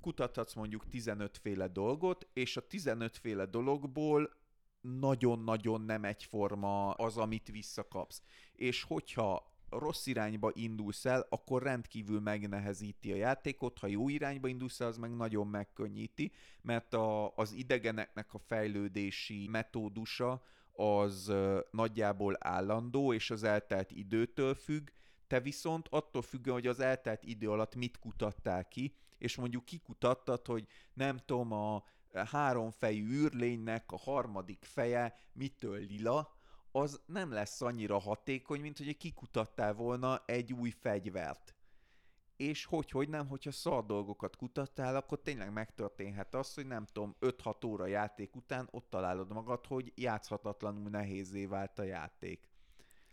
[0.00, 4.36] kutathatsz mondjuk 15 féle dolgot, és a 15 féle dologból
[4.80, 8.22] nagyon-nagyon nem egyforma az, amit visszakapsz.
[8.52, 14.80] És hogyha rossz irányba indulsz el, akkor rendkívül megnehezíti a játékot, ha jó irányba indulsz
[14.80, 21.32] el, az meg nagyon megkönnyíti, mert a, az idegeneknek a fejlődési metódusa az
[21.70, 24.88] nagyjából állandó, és az eltelt időtől függ,
[25.28, 30.46] te viszont attól függően, hogy az eltelt idő alatt mit kutattál ki, és mondjuk kikutattad,
[30.46, 36.36] hogy nem tudom, a háromfejű űrlénynek a harmadik feje mitől lila,
[36.72, 41.54] az nem lesz annyira hatékony, mint hogy kikutattál volna egy új fegyvert.
[42.36, 47.16] És hogy, hogy nem, hogyha szar dolgokat kutattál, akkor tényleg megtörténhet az, hogy nem tudom,
[47.20, 52.48] 5-6 óra játék után ott találod magad, hogy játszhatatlanul nehézé vált a játék.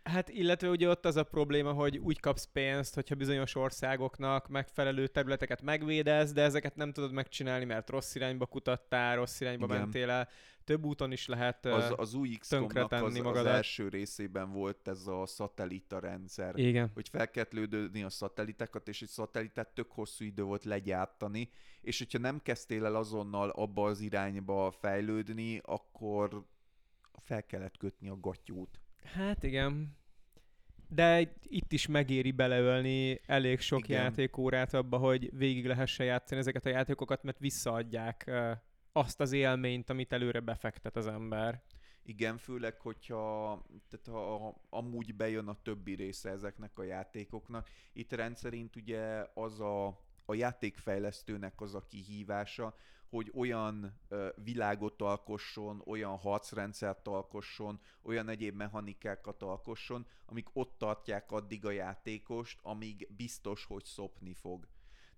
[0.09, 5.07] Hát illetve ugye ott az a probléma, hogy úgy kapsz pénzt, hogyha bizonyos országoknak megfelelő
[5.07, 9.77] területeket megvédez, de ezeket nem tudod megcsinálni, mert rossz irányba kutattál, rossz irányba Igen.
[9.77, 10.29] mentél el.
[10.63, 15.25] Több úton is lehet az, az új x az, az első részében volt ez a
[15.25, 16.57] szatellita rendszer.
[16.57, 16.91] Igen.
[16.93, 21.49] Hogy fel kellett lődni a szatelliteket, és egy szatellitát tök hosszú idő volt legyártani,
[21.81, 26.45] és hogyha nem kezdtél el azonnal abba az irányba fejlődni, akkor
[27.23, 28.79] fel kellett kötni a gatyút.
[29.13, 29.97] Hát igen.
[30.87, 34.01] De itt is megéri beleölni elég sok igen.
[34.01, 38.31] játékórát abba, hogy végig lehessen játszani ezeket a játékokat, mert visszaadják
[38.91, 41.63] azt az élményt, amit előre befektet az ember.
[42.03, 47.69] Igen, főleg, hogyha tehát ha amúgy bejön a többi része ezeknek a játékoknak.
[47.93, 49.87] Itt rendszerint ugye az a,
[50.25, 52.75] a játékfejlesztőnek az a kihívása,
[53.16, 53.99] hogy olyan
[54.43, 62.59] világot alkosson, olyan harcrendszert alkosson, olyan egyéb mechanikákat alkosson, amik ott tartják addig a játékost,
[62.61, 64.68] amíg biztos, hogy szopni fog.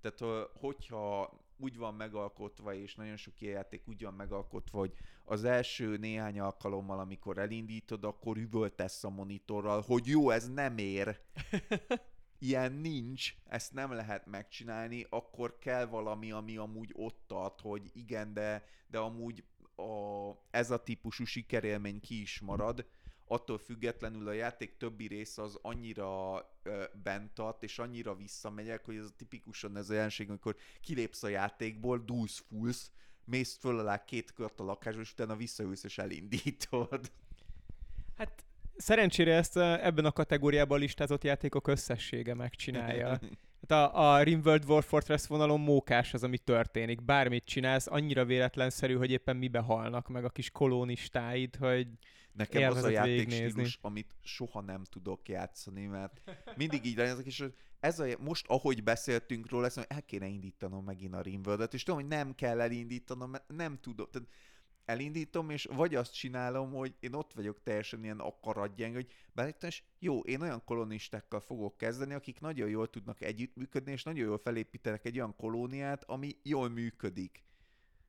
[0.02, 4.94] Tehát, hogyha úgy van megalkotva, és nagyon sok ilyen játék úgy van megalkotva, hogy
[5.24, 11.20] az első néhány alkalommal, amikor elindítod, akkor üvöltesz a monitorral, hogy jó, ez nem ér.
[12.40, 18.34] ilyen nincs, ezt nem lehet megcsinálni, akkor kell valami, ami amúgy ott tart, hogy igen,
[18.34, 19.44] de, de amúgy
[19.76, 22.86] a, ez a típusú sikerélmény ki is marad,
[23.28, 28.96] attól függetlenül a játék többi része az annyira ö, bent tart, és annyira visszamegyek, hogy
[28.96, 32.92] ez tipikusan ez a jelenség, amikor kilépsz a játékból, dúlsz, fulsz,
[33.24, 37.12] mész föl alá két kört a lakásba, és utána visszaülsz és elindítod.
[38.16, 38.46] Hát
[38.78, 43.20] Szerencsére ezt ebben a kategóriában listázott játékok összessége megcsinálja.
[43.70, 47.04] Hát a, a Rimworld War Fortress vonalon mókás az, ami történik.
[47.04, 51.88] Bármit csinálsz, annyira véletlenszerű, hogy éppen mibe halnak meg a kis kolónistáid, hogy
[52.38, 56.22] Nekem az a játékstílus, amit soha nem tudok játszani, mert
[56.56, 57.44] mindig így ezek és
[57.80, 61.84] ez a, most ahogy beszéltünk róla, ezt mondom, el kéne indítanom megint a rimworld és
[61.84, 64.08] tudom, hogy nem kell elindítanom, mert nem tudom.
[64.12, 64.28] Tehát
[64.88, 69.84] elindítom, és vagy azt csinálom, hogy én ott vagyok teljesen ilyen akaradgyeng, hogy beállítom, és
[70.00, 75.06] jó, én olyan kolonistákkal fogok kezdeni, akik nagyon jól tudnak együttműködni, és nagyon jól felépítenek
[75.06, 77.44] egy olyan kolóniát, ami jól működik.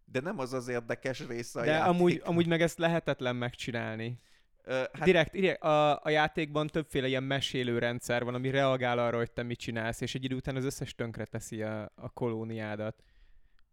[0.05, 4.21] De nem az az érdekes része a De amúgy, amúgy meg ezt lehetetlen megcsinálni.
[4.67, 5.03] Uh, hát...
[5.03, 9.43] Direkt, direkt a, a játékban többféle ilyen mesélő rendszer van, ami reagál arra, hogy te
[9.43, 13.03] mit csinálsz, és egy idő után az összes tönkre teszi a, a kolóniádat.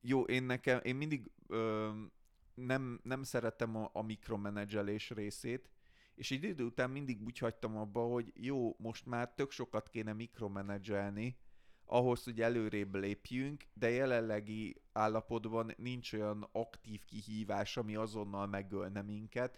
[0.02, 1.90] Jó, én nekem, én mindig ö,
[2.56, 5.70] nem, nem szeretem a, a mikromenedzselés részét,
[6.16, 10.14] és egy idő után mindig úgy hagytam abba, hogy jó, most már tök sokat kéne
[10.14, 11.38] mikromenedzselni,
[11.86, 19.58] ahhoz, hogy előrébb lépjünk, de jelenlegi állapotban nincs olyan aktív kihívás, ami azonnal megölne minket,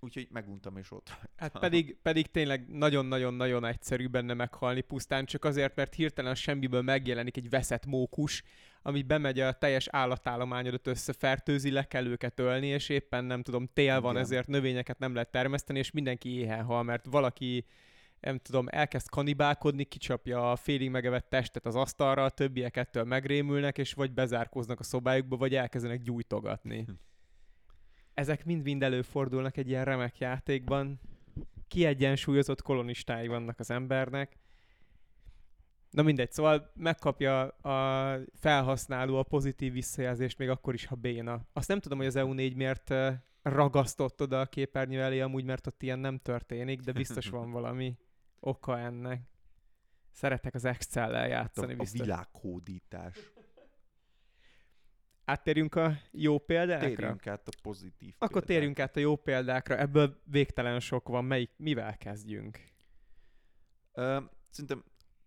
[0.00, 5.76] úgyhogy meguntam és ott Hát pedig, pedig tényleg nagyon-nagyon-nagyon egyszerű benne meghalni pusztán, csak azért,
[5.76, 8.42] mert hirtelen semmiből megjelenik egy veszett mókus,
[8.86, 14.00] ami bemegy a teljes állatállományodat összefertőzi, le kell őket ölni, és éppen nem tudom, tél
[14.00, 14.22] van, Igen.
[14.22, 17.64] ezért növényeket nem lehet termeszteni, és mindenki éhen hal, mert valaki
[18.20, 23.78] nem tudom, elkezd kanibálkodni, kicsapja a félig megevett testet az asztalra, a többiek ettől megrémülnek,
[23.78, 26.86] és vagy bezárkóznak a szobájukba, vagy elkezdenek gyújtogatni.
[28.14, 31.00] Ezek mind-mind előfordulnak egy ilyen remek játékban.
[31.68, 34.36] Kiegyensúlyozott kolonistái vannak az embernek,
[35.94, 41.46] Na mindegy, szóval megkapja a felhasználó a pozitív visszajelzést, még akkor is, ha béna.
[41.52, 42.94] Azt nem tudom, hogy az EU4 miért
[43.42, 47.98] ragasztott oda a képernyő elé, amúgy, mert ott ilyen nem történik, de biztos van valami
[48.40, 49.20] oka ennek.
[50.10, 51.72] Szeretek az Excel-lel játszani.
[51.72, 52.00] A, biztos.
[52.00, 53.18] a világhódítás.
[55.24, 56.86] Áttérjünk a jó példákra?
[56.88, 58.48] Térjünk át a pozitív Akkor példák.
[58.48, 59.76] térjünk át a jó példákra.
[59.76, 61.24] Ebből végtelen sok van.
[61.24, 62.58] Melyik, mivel kezdjünk?
[63.92, 64.84] Uh, szerintem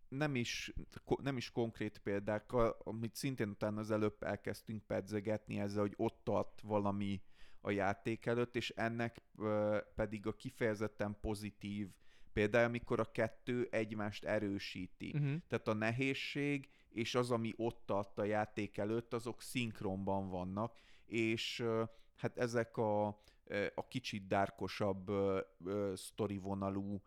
[0.09, 0.73] nem is,
[1.21, 6.61] nem is konkrét példák, amit szintén utána az előbb elkezdtünk pedzegetni ezzel, hogy ott tart
[6.61, 7.21] valami
[7.61, 9.21] a játék előtt, és ennek
[9.95, 11.89] pedig a kifejezetten pozitív
[12.33, 15.11] például, amikor a kettő egymást erősíti.
[15.15, 15.35] Uh-huh.
[15.47, 21.63] Tehát a nehézség és az, ami ott tart a játék előtt, azok szinkronban vannak, és
[22.15, 23.07] hát ezek a,
[23.75, 25.11] a kicsit dárkosabb
[25.95, 27.01] sztori vonalú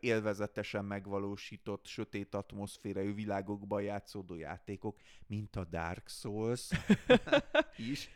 [0.00, 6.68] élvezetesen megvalósított, sötét atmoszférájú világokban játszódó játékok, mint a Dark Souls
[7.92, 8.10] is.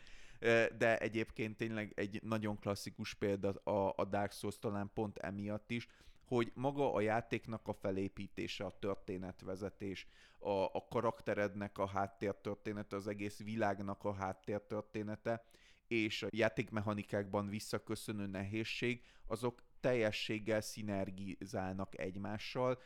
[0.77, 5.87] De egyébként tényleg egy nagyon klasszikus példa a, a Dark Souls talán pont emiatt is,
[6.25, 10.07] hogy maga a játéknak a felépítése, a történetvezetés,
[10.39, 15.45] a, a karakterednek a háttértörténete, az egész világnak a háttértörténete,
[15.87, 22.81] és a játékmechanikákban visszaköszönő nehézség, azok teljességgel szinergizálnak egymással,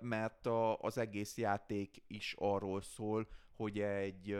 [0.00, 0.46] mert
[0.78, 4.38] az egész játék is arról szól, hogy egy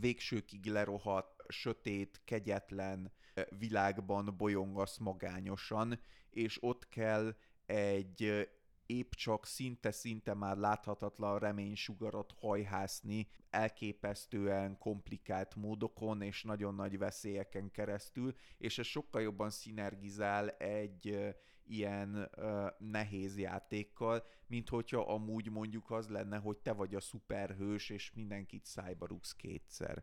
[0.00, 3.12] végsőkig lerohadt, sötét, kegyetlen
[3.48, 6.00] világban bolyongasz magányosan,
[6.30, 7.34] és ott kell
[7.66, 8.48] egy
[8.88, 18.34] épp csak szinte-szinte már láthatatlan reménysugarat hajhászni elképesztően komplikált módokon és nagyon nagy veszélyeken keresztül,
[18.58, 21.34] és ez sokkal jobban szinergizál egy
[21.64, 27.90] ilyen uh, nehéz játékkal, mint hogyha amúgy mondjuk az lenne, hogy te vagy a szuperhős,
[27.90, 30.02] és mindenkit szájba rúgsz kétszer.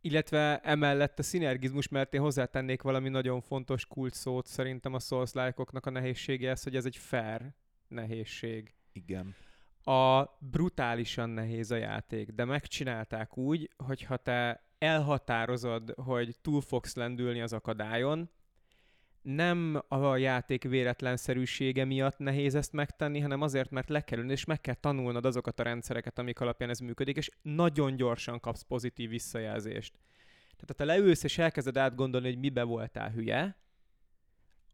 [0.00, 5.34] Illetve emellett a szinergizmus, mert én hozzátennék valami nagyon fontos kult szót szerintem a souls
[5.34, 7.54] a nehézsége ez, hogy ez egy fair
[7.88, 8.74] nehézség.
[8.92, 9.34] Igen.
[9.84, 16.94] A brutálisan nehéz a játék, de megcsinálták úgy, hogy ha te elhatározod, hogy túl fogsz
[16.94, 18.30] lendülni az akadályon,
[19.22, 24.44] nem a játék véletlenszerűsége miatt nehéz ezt megtenni, hanem azért, mert le kell ülni, és
[24.44, 29.08] meg kell tanulnod azokat a rendszereket, amik alapján ez működik, és nagyon gyorsan kapsz pozitív
[29.08, 29.98] visszajelzést.
[30.50, 33.56] Tehát ha te leülsz és elkezded átgondolni, hogy mibe voltál hülye,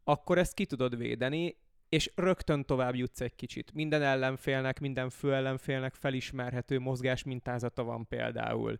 [0.03, 1.57] akkor ezt ki tudod védeni,
[1.95, 3.73] és rögtön tovább jutsz egy kicsit.
[3.73, 8.79] Minden ellenfélnek, minden fő ellenfélnek felismerhető mozgás mintázata van például.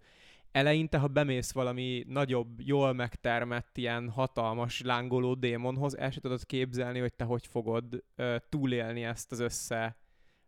[0.51, 6.99] Eleinte, ha bemész valami nagyobb, jól megtermett, ilyen hatalmas, lángoló démonhoz, el sem tudod képzelni,
[6.99, 9.97] hogy te hogy fogod uh, túlélni ezt az össze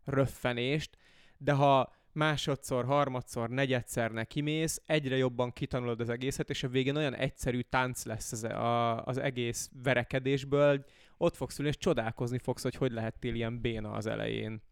[0.04, 0.96] röffenést,
[1.38, 7.14] de ha másodszor, harmadszor, negyedszer nekimész, egyre jobban kitanulod az egészet, és a végén olyan
[7.14, 10.84] egyszerű tánc lesz az, a, az egész verekedésből,
[11.16, 14.62] ott fogsz ülni, és csodálkozni fogsz, hogy hogy lehettél ilyen béna az elején.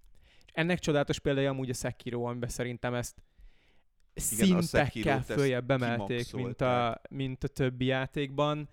[0.47, 3.23] És ennek csodálatos példája amúgy a Sekiro, amiben szerintem ezt
[4.33, 8.69] Igen, szintekkel följebb emelték, mint a, mint a többi játékban.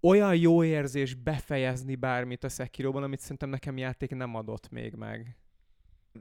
[0.00, 5.36] Olyan jó érzés befejezni bármit a Sekiroban, amit szerintem nekem játék nem adott még meg.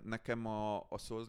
[0.03, 1.27] Nekem a, a souls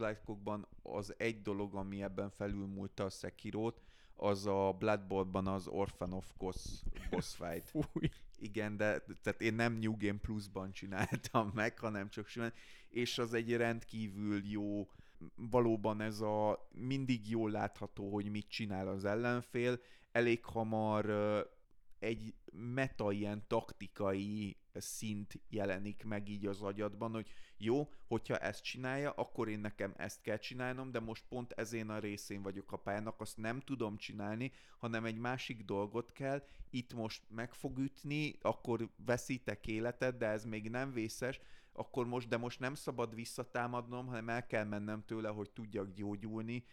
[0.83, 3.83] az egy dolog, ami ebben felülmúlta a Sekirot,
[4.17, 6.57] az a Bloodborne-ban az Orphan of Kos
[7.11, 7.69] boss fight.
[7.69, 8.09] Fúj.
[8.39, 12.53] Igen, de tehát én nem New Game Plus-ban csináltam meg, hanem csak simán,
[12.89, 14.89] és az egy rendkívül jó,
[15.35, 19.81] valóban ez a mindig jól látható, hogy mit csinál az ellenfél,
[20.13, 21.07] elég hamar
[21.99, 29.11] egy meta ilyen taktikai szint jelenik meg így az agyadban, hogy jó, hogyha ezt csinálja,
[29.11, 33.21] akkor én nekem ezt kell csinálnom, de most pont ezén a részén vagyok a pályának,
[33.21, 38.89] azt nem tudom csinálni, hanem egy másik dolgot kell, itt most meg fog ütni, akkor
[39.05, 41.41] veszítek életet, de ez még nem vészes,
[41.73, 46.65] akkor most, de most nem szabad visszatámadnom, hanem el kell mennem tőle, hogy tudjak gyógyulni,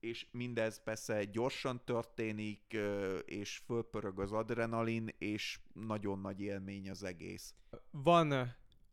[0.00, 2.76] és mindez persze gyorsan történik,
[3.24, 7.54] és fölpörög az adrenalin, és nagyon nagy élmény az egész.
[7.90, 8.32] Van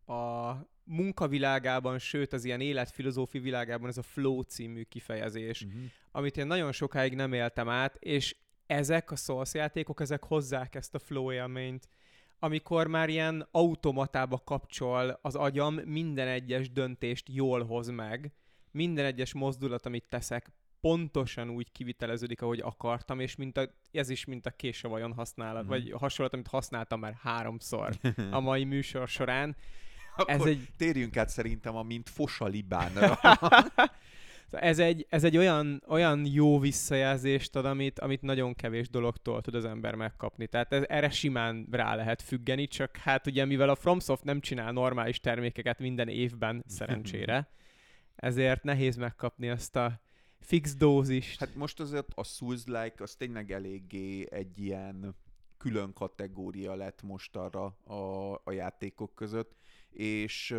[0.06, 0.54] a
[0.84, 5.82] munkavilágában, sőt az ilyen életfilozófi világában ez a flow című kifejezés, uh-huh.
[6.12, 8.36] amit én nagyon sokáig nem éltem át, és
[8.66, 11.88] ezek a Souls játékok, ezek hozzák ezt a flow élményt,
[12.40, 18.34] amikor már ilyen automatába kapcsol az agyam, minden egyes döntést jól hoz meg,
[18.72, 24.26] minden egyes mozdulat, amit teszek, pontosan úgy kiviteleződik, ahogy akartam, és mint a, ez is
[24.26, 25.68] mint a késavajon használat, mm.
[25.68, 27.98] vagy hasonlat, amit használtam már háromszor
[28.32, 29.56] a mai műsor során.
[30.16, 30.68] Akkor ez egy...
[30.78, 33.20] térjünk át szerintem a mint fosalibánra.
[34.52, 39.56] ez egy, ez egy olyan, olyan jó visszajelzést ad, amit, amit nagyon kevés dologtól tud
[39.56, 40.48] az ember megkapni.
[40.48, 44.72] Tehát ez, erre simán rá lehet függeni, csak hát ugye mivel a FromSoft nem csinál
[44.72, 47.48] normális termékeket minden évben, szerencsére,
[48.22, 50.02] ezért nehéz megkapni azt a
[50.40, 51.40] fix dózist.
[51.40, 55.16] Hát most azért a Souls-like az tényleg eléggé egy ilyen
[55.58, 59.56] külön kategória lett most arra a, a játékok között,
[59.90, 60.56] és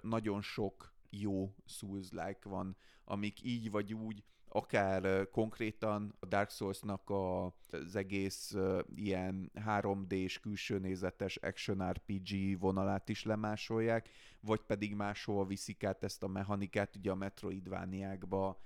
[0.00, 4.24] nagyon sok jó Souls-like van, amik így vagy úgy
[4.56, 8.56] akár konkrétan a Dark Souls-nak a, az egész
[8.94, 14.08] ilyen 3D-s külső nézetes action RPG vonalát is lemásolják,
[14.40, 18.60] vagy pedig máshol viszik át ezt a mechanikát, ugye a Metroidvániákba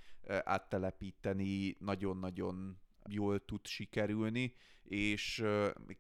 [0.45, 2.79] áttelepíteni nagyon-nagyon
[3.09, 4.55] jól tud sikerülni,
[4.85, 5.45] és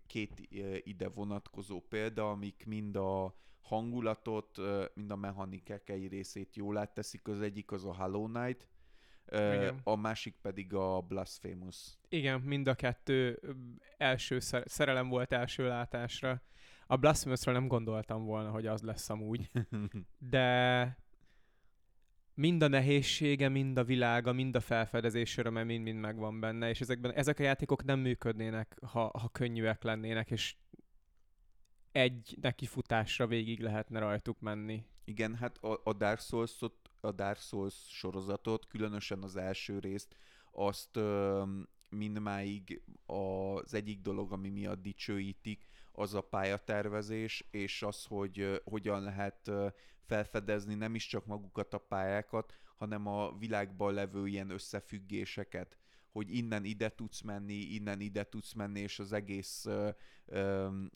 [0.07, 0.49] két
[0.83, 4.59] ide vonatkozó példa, amik mind a hangulatot,
[4.95, 7.29] mind a mechanikek egy részét jól átteszik.
[7.29, 8.67] Az egyik az a Hollow Knight,
[9.33, 9.81] igen.
[9.85, 11.99] a másik pedig a Blasphemous.
[12.09, 13.41] Igen, mind a kettő
[13.97, 16.43] első szerelem volt első látásra.
[16.87, 19.51] A Blasphemousra nem gondoltam volna, hogy az lesz amúgy,
[20.31, 20.97] de
[22.35, 27.13] mind a nehézsége, mind a világa, mind a felfedezés öröme mind-mind megvan benne, és ezekben,
[27.13, 30.57] ezek a játékok nem működnének, ha, ha könnyűek lennének, és
[31.93, 34.85] egy nekifutásra végig lehetne rajtuk menni.
[35.05, 40.17] Igen, hát a, a Dark Souls-ot a Dark Souls sorozatot, különösen az első részt,
[40.53, 40.99] azt
[41.89, 49.51] mindmáig az egyik dolog, ami miatt dicsőítik, az a pályatervezés, és az, hogy hogyan lehet
[50.07, 55.79] felfedezni nem is csak magukat a pályákat, hanem a világban levő ilyen összefüggéseket
[56.13, 59.67] hogy innen ide tudsz menni, innen ide tudsz menni, és az egész,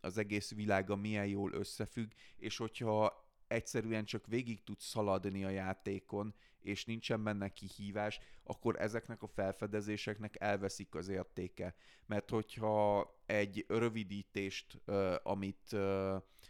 [0.01, 3.22] az egész világa milyen jól összefügg, és hogyha
[3.53, 10.37] egyszerűen csak végig tudsz szaladni a játékon, és nincsen benne kihívás, akkor ezeknek a felfedezéseknek
[10.41, 11.75] elveszik az értéke.
[12.07, 14.81] Mert hogyha egy rövidítést,
[15.23, 15.77] amit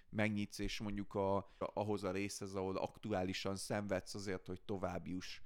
[0.08, 5.40] megnyitsz, és mondjuk a, ahhoz a részhez, ahol aktuálisan szenvedsz azért, hogy tovább juss,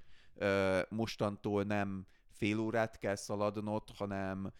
[0.89, 2.07] mostantól nem
[2.37, 4.51] fél órát kell szaladnod, hanem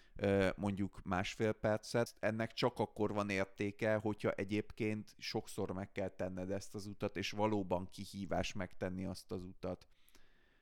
[0.56, 2.16] mondjuk másfél percet.
[2.20, 7.32] Ennek csak akkor van értéke, hogyha egyébként sokszor meg kell tenned ezt az utat, és
[7.32, 9.88] valóban kihívás megtenni azt az utat.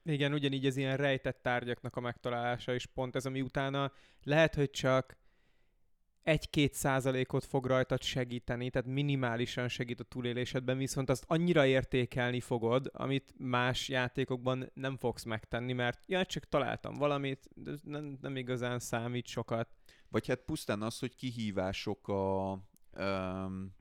[0.03, 3.91] Igen, ugyanígy az ilyen rejtett tárgyaknak a megtalálása is pont ez, ami utána
[4.23, 5.17] lehet, hogy csak
[6.25, 12.89] egy-két százalékot fog rajtad segíteni, tehát minimálisan segít a túlélésedben, viszont azt annyira értékelni fogod,
[12.93, 17.49] amit más játékokban nem fogsz megtenni, mert ja, csak találtam valamit,
[17.83, 19.69] nem, nem igazán számít sokat.
[20.09, 22.51] Vagy hát pusztán az, hogy kihívások a,
[22.97, 23.75] um,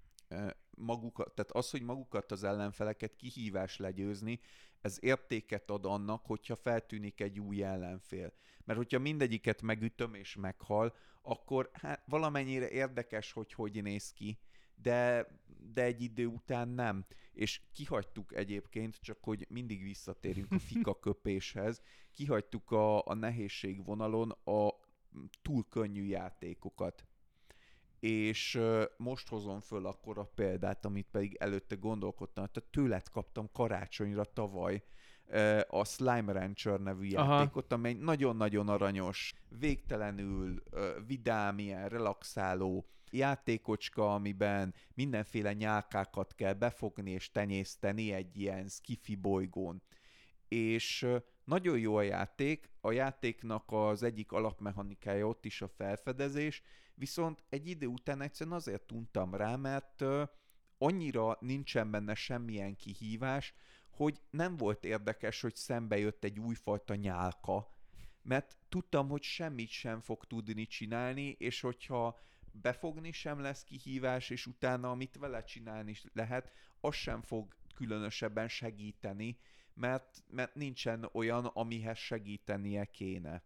[0.77, 4.41] magukat, tehát az, hogy magukat az ellenfeleket kihívás legyőzni,
[4.81, 8.33] ez értéket ad annak, hogyha feltűnik egy új ellenfél.
[8.65, 14.39] Mert hogyha mindegyiket megütöm és meghal, akkor hát valamennyire érdekes, hogy hogy néz ki,
[14.75, 15.27] de,
[15.73, 17.07] de egy idő után nem.
[17.33, 21.83] És kihagytuk egyébként, csak hogy mindig visszatérünk a fika köpéshez,
[22.13, 24.71] kihagytuk a, a nehézség vonalon a
[25.43, 27.07] túl könnyű játékokat.
[28.01, 28.61] És
[28.97, 34.83] most hozom föl akkor a példát, amit pedig előtte gondolkodtam, tehát tőled kaptam karácsonyra tavaly,
[35.69, 37.39] a Slime Rancher nevű Aha.
[37.39, 40.63] játékot, amely nagyon-nagyon aranyos, végtelenül
[41.07, 49.83] vidám, ilyen relaxáló játékocska, amiben mindenféle nyálkákat kell befogni és tenyészteni egy ilyen skifi bolygón.
[50.49, 51.07] És
[51.45, 56.63] nagyon jó a játék, a játéknak az egyik alapmechanikája ott is a felfedezés,
[56.95, 60.05] viszont egy idő után egyszerűen azért tuntam rá, mert
[60.79, 63.55] annyira nincsen benne semmilyen kihívás,
[63.97, 67.69] hogy nem volt érdekes, hogy szembe jött egy újfajta nyálka,
[68.23, 72.19] mert tudtam, hogy semmit sem fog tudni csinálni, és hogyha
[72.53, 79.39] befogni sem lesz kihívás, és utána amit vele csinálni lehet, az sem fog különösebben segíteni,
[79.75, 83.43] mert, mert nincsen olyan, amihez segítenie kéne.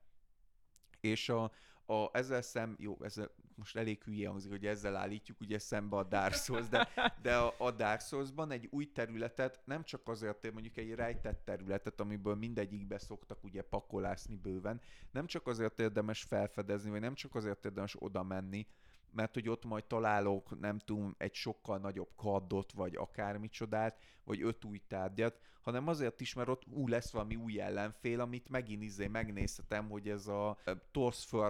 [1.00, 1.52] És a,
[1.88, 6.04] a, ezzel szem, jó, ezzel most elég hülye hangzik, hogy ezzel állítjuk ugye szembe a
[6.04, 6.88] Dark Souls, de,
[7.22, 12.00] de a, a Dark Souls-ban egy új területet, nem csak azért, mondjuk egy rejtett területet,
[12.00, 17.64] amiből mindegyikbe szoktak ugye pakolászni bőven, nem csak azért érdemes felfedezni, vagy nem csak azért
[17.64, 18.66] érdemes oda menni,
[19.12, 24.64] mert hogy ott majd találok, nem tudom, egy sokkal nagyobb kaddot, vagy akármicsodát, vagy öt
[24.64, 29.06] új tárgyat, hanem azért is, mert ott ú lesz valami új ellenfél, amit megint izé
[29.06, 30.58] megnézhetem, hogy ez a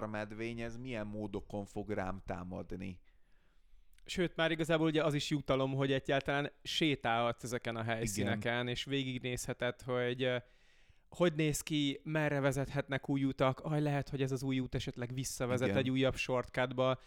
[0.09, 2.99] medvény, ez milyen módokon fog rám támadni.
[4.05, 8.67] Sőt, már igazából ugye az is jutalom, hogy egyáltalán sétálhatsz ezeken a helyszíneken, Igen.
[8.67, 10.41] és végignézheted, hogy
[11.09, 15.13] hogy néz ki, merre vezethetnek új utak, aj, lehet, hogy ez az új út esetleg
[15.13, 15.79] visszavezet Igen.
[15.79, 16.99] egy újabb shortcutba,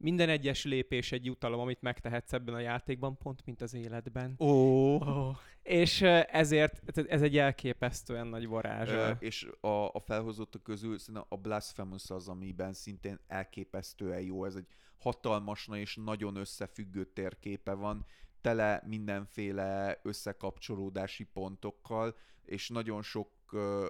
[0.00, 4.34] minden egyes lépés egy jutalom, amit megtehetsz ebben a játékban, pont mint az életben.
[4.38, 4.46] Ó.
[4.46, 5.08] Oh.
[5.08, 5.36] Oh.
[5.62, 8.90] És ezért ez egy elképesztően nagy varázs.
[8.90, 10.96] Ö, és a, a felhozottak közül
[11.28, 14.44] a Blasphemous az, amiben szintén elképesztően jó.
[14.44, 14.66] Ez egy
[14.98, 18.06] hatalmas és nagyon összefüggő térképe van,
[18.40, 22.16] tele mindenféle összekapcsolódási pontokkal,
[22.50, 23.28] és nagyon sok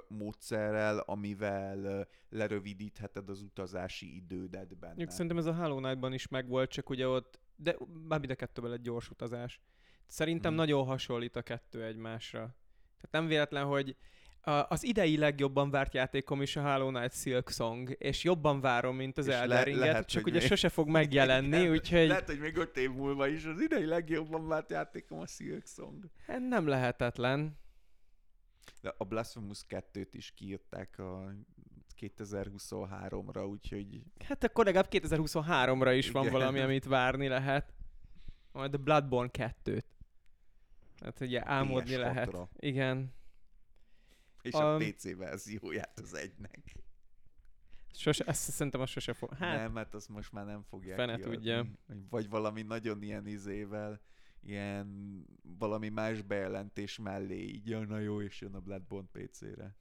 [0.09, 5.11] módszerrel, amivel lerövidítheted az utazási idődet benne.
[5.11, 7.77] Szerintem ez a Hollow Knight-ban is megvolt, csak ugye ott, de
[8.09, 9.61] már mind a kettőben egy gyors utazás.
[10.07, 10.61] Szerintem Hmm.
[10.61, 12.39] nagyon hasonlít a kettő egymásra.
[12.97, 13.97] Tehát nem véletlen, hogy
[14.69, 19.19] az idei legjobban várt játékom is a Hollow Knight Silk Song, és jobban várom, mint
[19.19, 21.70] az le- Elden Ringet, lehet, csak ugye még- sose fog megjelenni, Igen.
[21.70, 25.66] úgyhogy Lehet, hogy még öt év múlva is az idei legjobban várt játékom a Silk
[25.66, 26.05] Song.
[26.27, 27.59] hát nem lehetetlen.
[28.80, 31.32] De a Blasphemous 2-t is kiírták a
[32.01, 36.32] 2023-ra, úgyhogy Hát akkor legalább 2023-ra is van Igen.
[36.38, 37.72] valami, amit várni lehet.
[38.52, 39.82] Majd a Bloodborne 2-t.
[41.05, 41.98] Hát ugye álmodni PS6-ra.
[42.01, 42.36] lehet.
[42.56, 43.12] Igen.
[44.42, 46.74] és a, A- PC verzióját az egynek.
[47.94, 49.34] Sose, ezt szerintem azt sose fog.
[49.34, 51.34] Hát, nem, mert azt most már nem fogják Fene kiadni.
[51.34, 51.66] tudja.
[52.10, 54.01] Vagy valami nagyon ilyen izével,
[54.43, 55.25] ilyen
[55.59, 59.77] valami más bejelentés mellé így jön a jó, és jön a Bloodborne PC-re.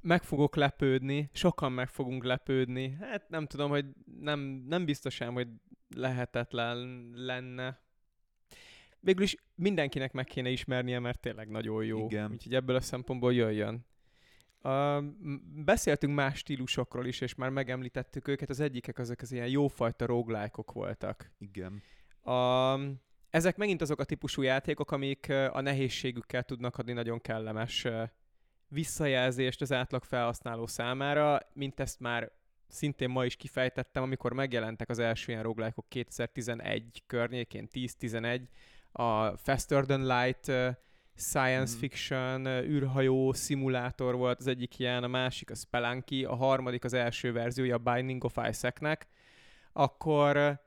[0.00, 2.96] meg fogok lepődni, sokan meg fogunk lepődni.
[3.00, 3.86] Hát nem tudom, hogy
[4.20, 5.48] nem, nem biztos ám, hogy
[5.94, 7.80] lehetetlen lenne.
[9.00, 12.04] Végül is mindenkinek meg kéne ismernie, mert tényleg nagyon jó.
[12.04, 12.30] Igen.
[12.32, 13.86] Úgyhogy ebből a szempontból jöjjön.
[14.62, 15.04] Uh,
[15.64, 18.48] beszéltünk más stílusokról is, és már megemlítettük őket.
[18.48, 21.30] Az egyikek azok az ilyen jófajta roguelike-ok voltak.
[21.38, 21.82] Igen.
[22.28, 22.78] A,
[23.30, 27.86] ezek megint azok a típusú játékok, amik a nehézségükkel tudnak adni nagyon kellemes
[28.68, 32.30] visszajelzést az átlag felhasználó számára, mint ezt már
[32.68, 38.40] szintén ma is kifejtettem, amikor megjelentek az első ilyen roguelike 2011 környékén, 10-11,
[38.92, 40.52] a Faster Than Light
[41.14, 41.80] science Mhm.
[41.80, 47.32] fiction, űrhajó szimulátor volt az egyik ilyen, a másik a Spelunky, a harmadik az első
[47.32, 49.06] verziója a Binding of Isaac-nek,
[49.72, 50.60] akkor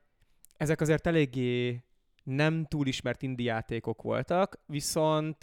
[0.62, 1.84] ezek azért eléggé
[2.24, 5.38] nem túl ismert indie játékok voltak, viszont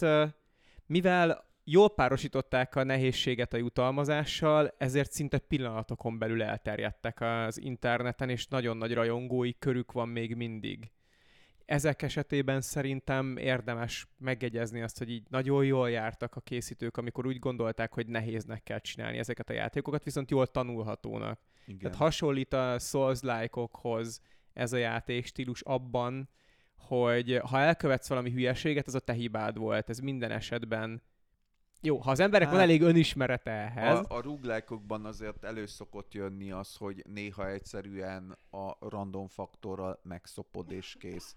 [0.85, 8.47] mivel jól párosították a nehézséget a jutalmazással, ezért szinte pillanatokon belül elterjedtek az interneten, és
[8.47, 10.91] nagyon nagy rajongói körük van még mindig.
[11.65, 17.39] Ezek esetében szerintem érdemes megjegyezni azt, hogy így nagyon jól jártak a készítők, amikor úgy
[17.39, 21.39] gondolták, hogy nehéznek kell csinálni ezeket a játékokat, viszont jól tanulhatónak.
[21.65, 21.79] Igen.
[21.79, 24.21] Tehát hasonlít a Souls-like-okhoz
[24.53, 26.29] ez a játékstílus abban,
[26.77, 29.89] hogy ha elkövetsz valami hülyeséget, az a te hibád volt.
[29.89, 31.01] Ez minden esetben
[31.81, 36.13] jó, ha az emberek hát, van elég önismerete ehhez, A, a rúglákokban azért elő szokott
[36.13, 41.35] jönni az, hogy néha egyszerűen a random faktorral megszopod és kész.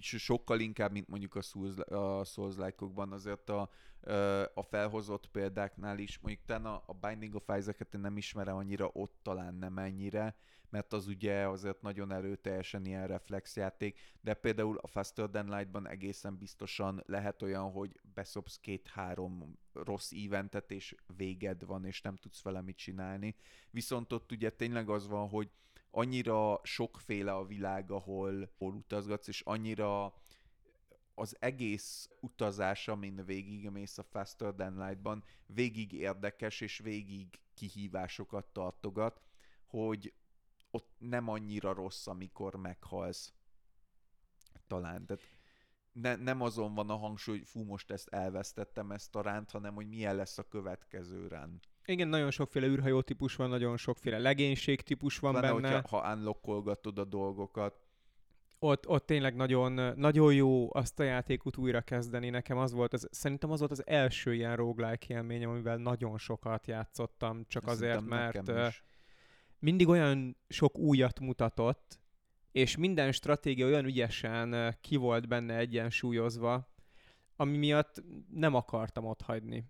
[0.00, 2.56] Sokkal inkább, mint mondjuk a Souls, a souls
[3.10, 3.70] azért a,
[4.54, 8.90] a felhozott példáknál is, mondjuk talán a, a Binding of Isaac-et én nem ismerem annyira,
[8.92, 10.36] ott talán nem ennyire,
[10.72, 16.38] mert az ugye azért nagyon erőteljesen ilyen reflexjáték, de például a Faster Than Light-ban egészen
[16.38, 22.60] biztosan lehet olyan, hogy beszopsz két-három rossz eventet, és véged van, és nem tudsz vele
[22.60, 23.34] mit csinálni.
[23.70, 25.50] Viszont ott ugye tényleg az van, hogy
[25.94, 30.14] annyira sokféle a világ, ahol, ahol utazgatsz, és annyira
[31.14, 39.22] az egész utazás, amin végigmész a Faster Than Light-ban, végig érdekes és végig kihívásokat tartogat,
[39.66, 40.12] hogy
[40.70, 43.32] ott nem annyira rossz, amikor meghalsz.
[44.66, 45.06] Talán.
[45.06, 45.22] Tehát
[45.92, 49.74] ne, nem azon van a hangsúly, hogy fú, most ezt elvesztettem ezt a ránt, hanem
[49.74, 51.60] hogy milyen lesz a következő rán.
[51.86, 55.74] Igen, nagyon sokféle űrhajó típus van, nagyon sokféle legénység típus van Pláne, benne.
[55.74, 57.74] hogyha, ha unlockolgatod a dolgokat.
[58.58, 62.30] ott, ott tényleg nagyon, nagyon jó azt a játékot újra kezdeni.
[62.30, 66.66] Nekem az volt, az, szerintem az volt az első ilyen roguelike élményem, amivel nagyon sokat
[66.66, 68.82] játszottam, csak azért, Szerintem mert ö, is.
[69.58, 72.00] mindig olyan sok újat mutatott,
[72.52, 76.70] és minden stratégia olyan ügyesen ki volt benne egyensúlyozva,
[77.36, 79.64] ami miatt nem akartam ott hagyni.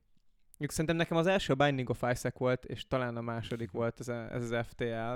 [0.62, 4.00] Mondjuk Szerintem nekem az első a Binding of Isaac volt, és talán a második volt
[4.00, 5.14] ez, a, ez az FTL.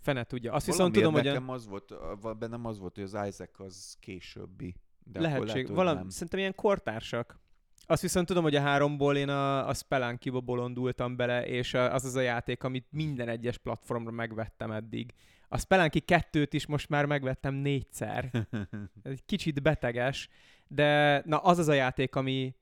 [0.00, 0.52] Fene tudja.
[0.52, 1.32] Azt viszont tudom, hogy a...
[1.32, 1.94] nekem az volt,
[2.38, 4.74] bennem az volt, hogy az Isaac az későbbi.
[5.04, 5.54] De Lehetség.
[5.54, 6.08] lehet, Valami, nem.
[6.08, 7.38] szerintem ilyen kortársak.
[7.86, 12.04] Azt viszont tudom, hogy a háromból én a, a Spelunky-ba bolondultam bele, és a- az
[12.04, 15.14] az a játék, amit minden egyes platformra megvettem eddig.
[15.48, 18.30] A Spelunky 2-t is most már megvettem négyszer.
[19.02, 20.28] Ez egy kicsit beteges,
[20.68, 22.54] de na az az a játék, ami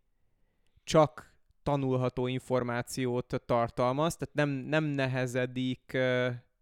[0.84, 1.33] csak
[1.64, 5.92] tanulható információt tartalmaz, tehát nem, nem nehezedik,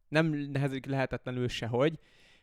[0.08, 1.98] nem nehezedik lehetetlenül sehogy,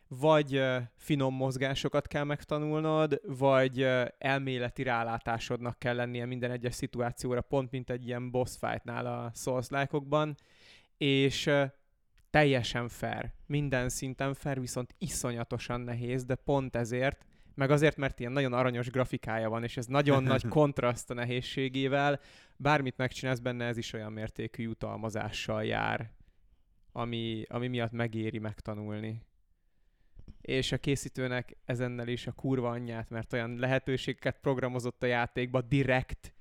[0.08, 0.62] vagy
[0.96, 3.88] finom mozgásokat kell megtanulnod, vagy
[4.18, 9.68] elméleti rálátásodnak kell lennie minden egyes szituációra, pont mint egy ilyen boss fightnál a souls
[10.96, 11.50] és
[12.30, 17.24] teljesen fair, minden szinten fair, viszont iszonyatosan nehéz, de pont ezért
[17.60, 22.20] meg azért, mert ilyen nagyon aranyos grafikája van, és ez nagyon nagy kontraszt a nehézségével,
[22.56, 26.10] bármit megcsinálsz benne, ez is olyan mértékű jutalmazással jár,
[26.92, 29.22] ami, ami miatt megéri megtanulni.
[30.40, 36.32] És a készítőnek ezennel is a kurva anyját, mert olyan lehetőségeket programozott a játékba direkt,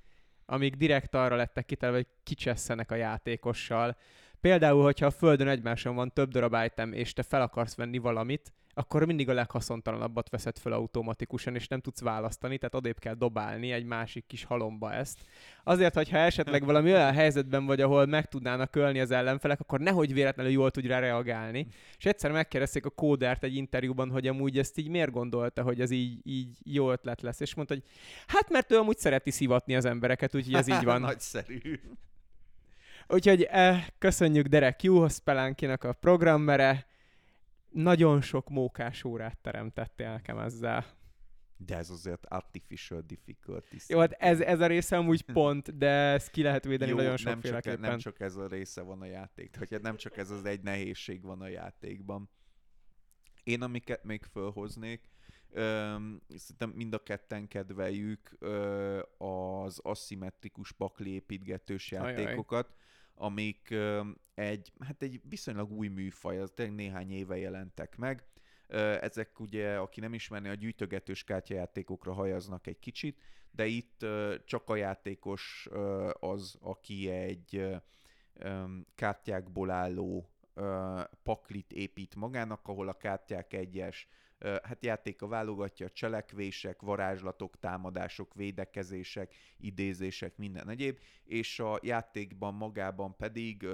[0.45, 3.97] amik direkt arra lettek kitelve, hogy kicsesszenek a játékossal.
[4.41, 8.53] Például, hogyha a földön egymáson van több darab item, és te fel akarsz venni valamit,
[8.73, 13.71] akkor mindig a leghaszontalanabbat veszed fel automatikusan, és nem tudsz választani, tehát odébb kell dobálni
[13.71, 15.19] egy másik kis halomba ezt.
[15.63, 20.13] Azért, hogyha esetleg valami olyan helyzetben vagy, ahol meg tudnának ölni az ellenfelek, akkor nehogy
[20.13, 21.67] véletlenül jól tudj rá reagálni.
[21.97, 25.91] És egyszer megkérdezték a kódert egy interjúban, hogy amúgy ezt így miért gondolta, hogy ez
[25.91, 27.83] így, így jó ötlet lesz, és mondta, hogy
[28.27, 31.01] hát mert ő amúgy szereti szivatni az embereket, úgyhogy ez így van.
[31.09, 31.79] Nagyszerű.
[33.11, 36.87] Úgyhogy eh, köszönjük Derek Juhospelánkinak a programmere,
[37.69, 40.85] nagyon sok mókás órát teremtettél nekem ezzel.
[41.57, 43.75] De ez azért artificial difficulty.
[43.87, 47.11] Jó, hát ez, ez a része amúgy pont, de ezt ki lehet védeni Jó, nagyon
[47.11, 47.89] nem csak, sokféleképpen.
[47.89, 51.21] nem csak ez a része van a játék, hogy nem csak ez az egy nehézség
[51.21, 52.29] van a játékban.
[53.43, 55.09] Én amiket még fölhoznék,
[55.51, 62.35] öm, szerintem mind a ketten kedveljük ö, az aszimmetrikus pakli építgetős Ajaj.
[63.21, 63.75] Amik
[64.33, 68.27] egy, hát egy viszonylag új műfaj, az tényleg néhány éve jelentek meg.
[69.01, 73.21] Ezek ugye, aki nem ismerné, a gyűjtögetős kártyajátékokra hajaznak egy kicsit,
[73.51, 74.05] de itt
[74.45, 75.67] csak a játékos
[76.19, 77.75] az, aki egy
[78.95, 80.29] kártyákból álló
[81.23, 84.07] paklit épít magának, ahol a kártyák egyes
[84.39, 93.15] hát játéka válogatja a cselekvések, varázslatok, támadások, védekezések, idézések, minden egyéb, és a játékban magában
[93.15, 93.67] pedig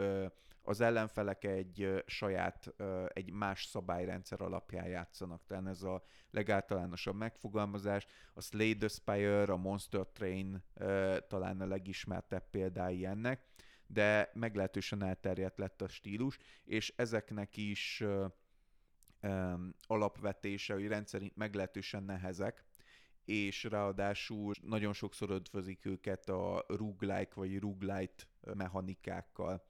[0.61, 2.73] az ellenfelek egy saját,
[3.07, 5.45] egy más szabályrendszer alapján játszanak.
[5.47, 8.05] Tehát ez a legáltalánosabb megfogalmazás.
[8.33, 10.63] A Slay the Spire, a Monster Train
[11.27, 13.41] talán a legismertebb példái ennek,
[13.87, 18.03] de meglehetősen elterjedt lett a stílus, és ezeknek is
[19.25, 22.63] öm, alapvetése, hogy rendszerint meglehetősen nehezek,
[23.25, 28.23] és ráadásul nagyon sokszor ötvözik őket a roguelike vagy roguelite
[28.53, 29.63] mechanikákkal.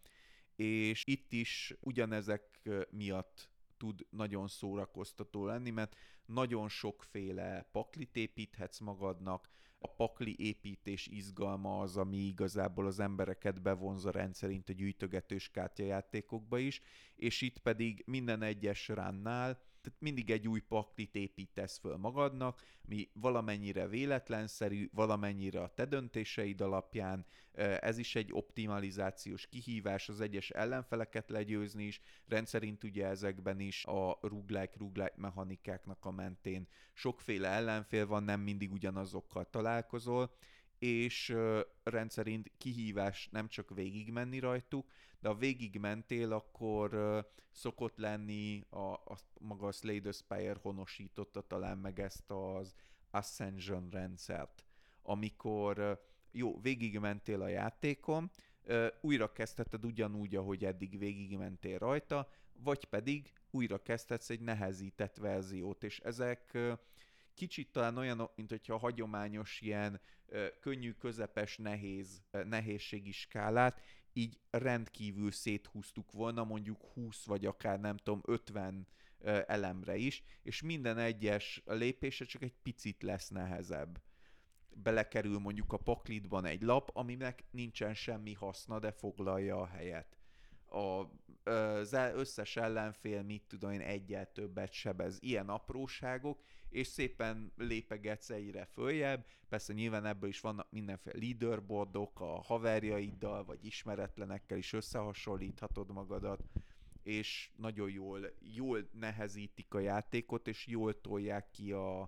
[0.55, 5.95] És itt is ugyanezek miatt tud nagyon szórakoztató lenni, mert
[6.25, 9.49] nagyon sokféle paklit építhetsz magadnak,
[9.79, 16.81] a pakli építés izgalma az, ami igazából az embereket bevonza rendszerint a gyűjtögetős kártyajátékokba is,
[17.15, 23.09] és itt pedig minden egyes ránnál, tehát mindig egy új paklit építesz föl magadnak, mi
[23.13, 27.25] valamennyire véletlenszerű, valamennyire a te döntéseid alapján,
[27.79, 34.17] ez is egy optimalizációs kihívás, az egyes ellenfeleket legyőzni is, rendszerint ugye ezekben is a
[34.21, 40.31] roguelike mechanikáknak a mentén sokféle ellenfél van, nem mindig ugyanazokkal találkozol,
[40.85, 41.35] és
[41.83, 44.87] rendszerint kihívás nem csak végigmenni rajtuk,
[45.19, 46.89] de ha végigmentél, akkor
[47.51, 52.75] szokott lenni a, a maga a Slay the Spire honosította talán meg ezt az
[53.11, 54.65] Ascension rendszert,
[55.01, 58.31] amikor jó, végigmentél a játékon,
[59.01, 65.99] újra kezdheted ugyanúgy, ahogy eddig végigmentél rajta, vagy pedig újra kezdhetsz egy nehezített verziót, és
[65.99, 66.57] ezek
[67.35, 70.01] kicsit talán olyanok, mint hogyha a hagyományos ilyen
[70.59, 73.81] könnyű, közepes, nehéz, nehézségi skálát
[74.17, 78.87] így rendkívül széthúztuk volna mondjuk 20 vagy akár nem tudom 50
[79.19, 84.01] ö, elemre is, és minden egyes lépése csak egy picit lesz nehezebb.
[84.75, 90.17] Belekerül mondjuk a paklitban egy lap, aminek nincsen semmi haszna, de foglalja a helyet.
[90.69, 91.03] A,
[91.49, 95.17] az el- összes ellenfél, mit tudom én, egyel többet sebez.
[95.21, 96.39] Ilyen apróságok,
[96.69, 99.25] és szépen lépegetsz egyre följebb.
[99.49, 106.39] Persze nyilván ebből is vannak mindenféle leaderboardok, a haverjaiddal vagy ismeretlenekkel is összehasonlíthatod magadat,
[107.03, 108.19] és nagyon jól,
[108.55, 112.01] jól nehezítik a játékot, és jól tolják ki a,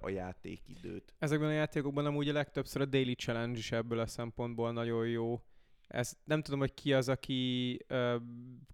[0.00, 1.14] a játékidőt.
[1.18, 5.40] Ezekben a játékokban amúgy a legtöbbször a Daily Challenge is ebből a szempontból nagyon jó.
[5.88, 8.16] Ez, nem tudom, hogy ki az, aki ö,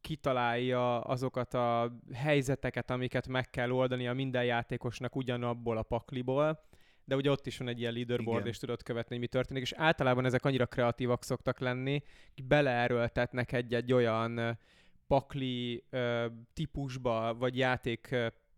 [0.01, 6.65] kitalálja azokat a helyzeteket, amiket meg kell oldani a minden játékosnak ugyanabból a pakliból,
[7.05, 8.53] de ugye ott is van egy ilyen leaderboard, Igen.
[8.53, 12.03] és tudod követni, hogy mi történik, és általában ezek annyira kreatívak szoktak lenni,
[12.35, 14.59] hogy beleerőltetnek egy-egy olyan
[15.07, 18.17] pakli ö, típusba, vagy játék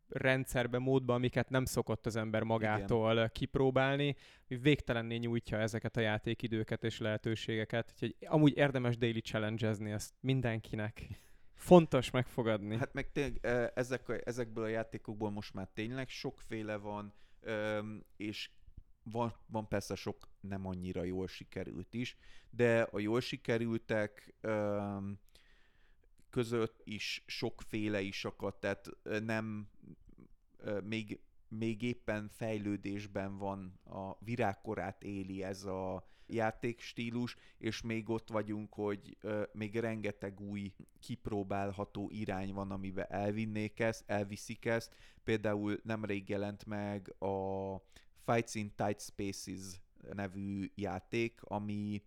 [0.09, 3.31] rendszerbe, módba, amiket nem szokott az ember magától Igen.
[3.33, 4.17] kipróbálni,
[4.47, 7.91] végtelenné nyújtja ezeket a játékidőket és lehetőségeket.
[7.93, 11.09] Úgyhogy amúgy érdemes daily challenge-ezni ezt mindenkinek.
[11.55, 12.77] Fontos megfogadni.
[12.77, 13.39] Hát meg tényleg
[13.75, 17.15] ezek a, ezekből a játékokból most már tényleg sokféle van,
[18.17, 18.51] és
[19.03, 22.17] van, van persze sok nem annyira jól sikerült is,
[22.51, 24.35] de a jól sikerültek
[26.35, 28.91] között is sokféle is akadt, tehát
[29.25, 29.69] nem
[30.85, 38.73] még, még éppen fejlődésben van, a virágkorát éli ez a játékstílus, és még ott vagyunk,
[38.73, 39.17] hogy
[39.53, 44.95] még rengeteg új kipróbálható irány van, amiben elvinnék ezt, elviszik ezt.
[45.25, 47.77] Például nemrég jelent meg a
[48.25, 49.81] Fights in Tight Spaces
[50.13, 52.03] nevű játék, ami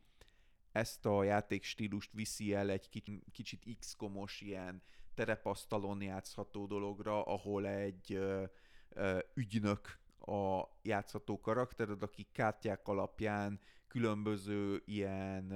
[0.77, 2.89] ezt a játékstílust viszi el egy
[3.31, 4.81] kicsit, X-komos ilyen
[5.13, 8.43] terepasztalon játszható dologra, ahol egy ö,
[8.89, 15.53] ö, ügynök a játszható karaktered, aki kártyák alapján különböző ilyen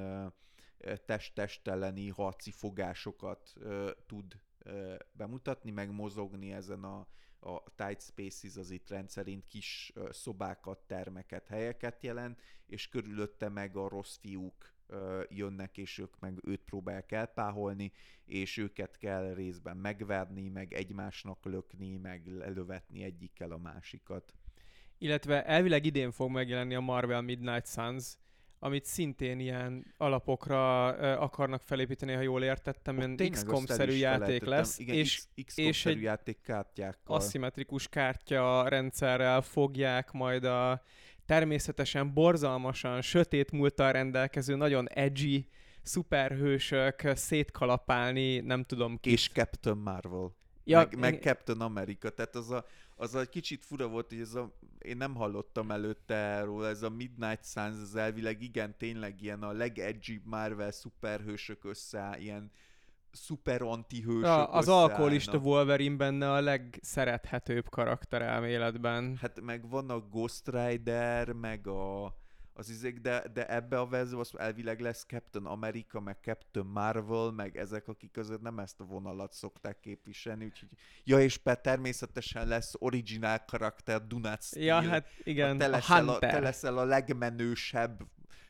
[1.06, 7.08] test-test elleni harci fogásokat ö, tud ö, bemutatni, meg mozogni ezen a,
[7.40, 13.88] a tight spaces az itt rendszerint kis szobákat, termeket, helyeket jelent, és körülötte meg a
[13.88, 14.74] rossz fiúk
[15.30, 17.92] jönnek, és ők meg őt próbálják elpáholni,
[18.26, 24.34] és őket kell részben megverni, meg egymásnak lökni, meg elővetni egyikkel a másikat.
[24.98, 28.18] Illetve elvileg idén fog megjelenni a Marvel Midnight Suns,
[28.64, 30.86] amit szintén ilyen alapokra
[31.18, 36.42] akarnak felépíteni, ha jól értettem, ilyen XCOM-szerű játék lesz, Igen, és, X, és egy játék
[36.42, 37.16] kártyákkal.
[37.16, 40.82] aszimmetrikus kártya rendszerrel fogják majd a
[41.32, 45.48] természetesen borzalmasan sötét múltal rendelkező, nagyon edgy
[45.82, 49.12] szuperhősök szétkalapálni, nem tudom ki.
[49.12, 50.36] És Captain Marvel.
[50.64, 54.36] Ja, meg, meg Captain America, tehát az a, az a kicsit fura volt, hogy ez
[54.36, 59.44] a, én nem hallottam előtte erről, ez a Midnight Suns, az elvileg igen, tényleg ilyen
[59.44, 62.52] a legedgy Marvel szuperhősök össze, ilyen
[63.12, 69.18] szuper antihősök ja, Az alkoholista Wolverine benne a legszerethetőbb karakter elméletben.
[69.22, 72.16] Hát meg van a Ghost Rider, meg a
[72.54, 77.58] az izék, de, de ebbe a verzióban elvileg lesz Captain America, meg Captain Marvel, meg
[77.58, 80.70] ezek, akik között nem ezt a vonalat szokták képviselni, úgyhogy
[81.04, 84.66] ja, és be természetesen lesz originál karakter, Dunat Steel.
[84.66, 88.04] Ja, hát igen, te leszel a, a, te leszel a legmenősebb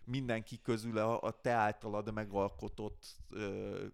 [0.06, 3.86] mindenki közül a, a te általad megalkotott ö,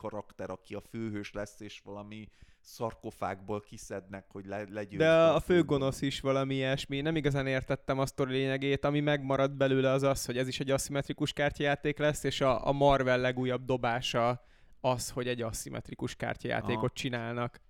[0.00, 2.28] karakter, aki a főhős lesz, és valami
[2.60, 5.02] szarkofágból kiszednek, hogy le, legyőzd.
[5.02, 7.00] De a, a főgonosz is valami ilyesmi.
[7.00, 10.70] Nem igazán értettem azt a lényegét, ami megmaradt belőle az az, hogy ez is egy
[10.70, 14.44] aszimmetrikus kártyajáték lesz, és a, a Marvel legújabb dobása
[14.80, 16.92] az, hogy egy aszimmetrikus kártyajátékot Aha.
[16.92, 17.60] csinálnak.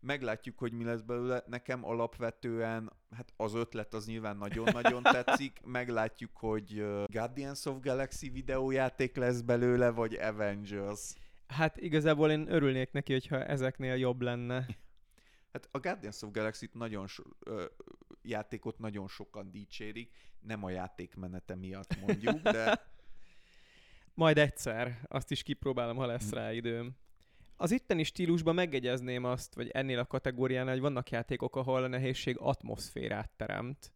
[0.00, 1.42] Meglátjuk, hogy mi lesz belőle.
[1.46, 5.60] Nekem alapvetően, hát az ötlet az nyilván nagyon-nagyon tetszik.
[5.64, 11.14] Meglátjuk, hogy Guardians of Galaxy videójáték lesz belőle, vagy Avengers.
[11.50, 14.66] Hát igazából én örülnék neki, hogyha ezeknél jobb lenne.
[15.52, 17.64] Hát a Guardians of Galaxy-t nagyon so, ö,
[18.22, 22.80] játékot nagyon sokan dicsérik, nem a játékmenete miatt mondjuk, de...
[24.14, 26.96] Majd egyszer, azt is kipróbálom, ha lesz rá időm.
[27.56, 32.36] Az itteni stílusban megegyezném azt, vagy ennél a kategóriánál, hogy vannak játékok, ahol a nehézség
[32.38, 33.92] atmoszférát teremt.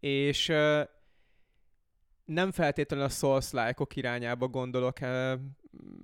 [0.00, 0.82] És ö,
[2.24, 5.00] nem feltétlenül a Souls-like-ok irányába gondolok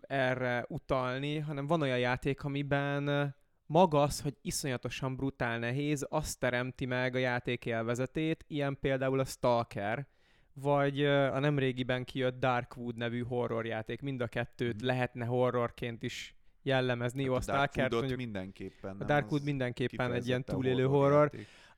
[0.09, 3.35] erre utalni, hanem van olyan játék, amiben
[3.67, 9.25] maga az, hogy iszonyatosan brutál nehéz, azt teremti meg a játék élvezetét, ilyen például a
[9.25, 10.07] Stalker,
[10.53, 14.01] vagy a nemrégiben kijött Darkwood nevű horrorjáték.
[14.01, 14.87] Mind a kettőt mm.
[14.87, 17.19] lehetne horrorként is jellemezni.
[17.19, 18.97] Hát Jó, a, a Stalker mondjuk mindenképpen.
[19.01, 21.11] A Darkwood mindenképpen egy ilyen túlélő horror.
[21.13, 21.31] horror.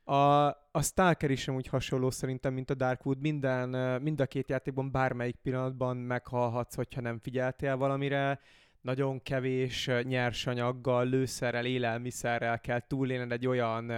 [0.09, 3.21] A, a Stalker is úgy hasonló szerintem, mint a Darkwood.
[3.21, 3.69] Minden,
[4.03, 8.41] mind a két játékban bármelyik pillanatban meghalhatsz, hogyha nem figyeltél valamire.
[8.81, 13.93] Nagyon kevés nyersanyaggal, lőszerrel, élelmiszerrel kell túlélned egy olyan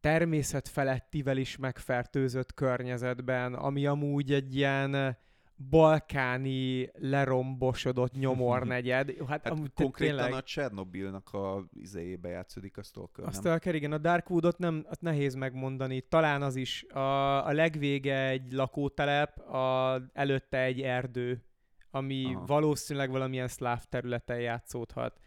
[0.00, 5.18] természetfelettivel is megfertőzött környezetben, ami amúgy egy ilyen
[5.56, 9.14] balkáni lerombosodott nyomornegyed.
[9.18, 10.32] Hát, hát amúgy konkrétan tényleg...
[10.32, 13.92] a Csernobilnak a izéjébe játszódik a Stalker, A Stalker, igen.
[13.92, 16.00] A Darkwoodot nem, azt nehéz megmondani.
[16.00, 16.82] Talán az is.
[16.82, 21.44] A, a legvége egy lakótelep, a, előtte egy erdő,
[21.90, 22.46] ami Aha.
[22.46, 25.20] valószínűleg valamilyen szláv területen játszódhat.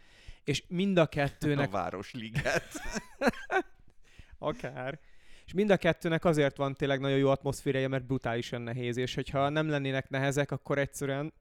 [0.44, 1.68] És mind a kettőnek...
[1.68, 2.64] A Városliget.
[4.38, 5.00] Akár.
[5.46, 9.48] És mind a kettőnek azért van tényleg nagyon jó atmoszférája, mert brutálisan nehéz, és hogyha
[9.48, 11.32] nem lennének nehezek, akkor egyszerűen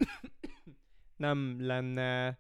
[1.17, 2.37] nem lenne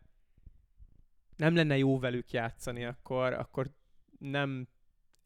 [1.35, 3.69] nem lenne jó velük játszani, akkor, akkor
[4.19, 4.67] nem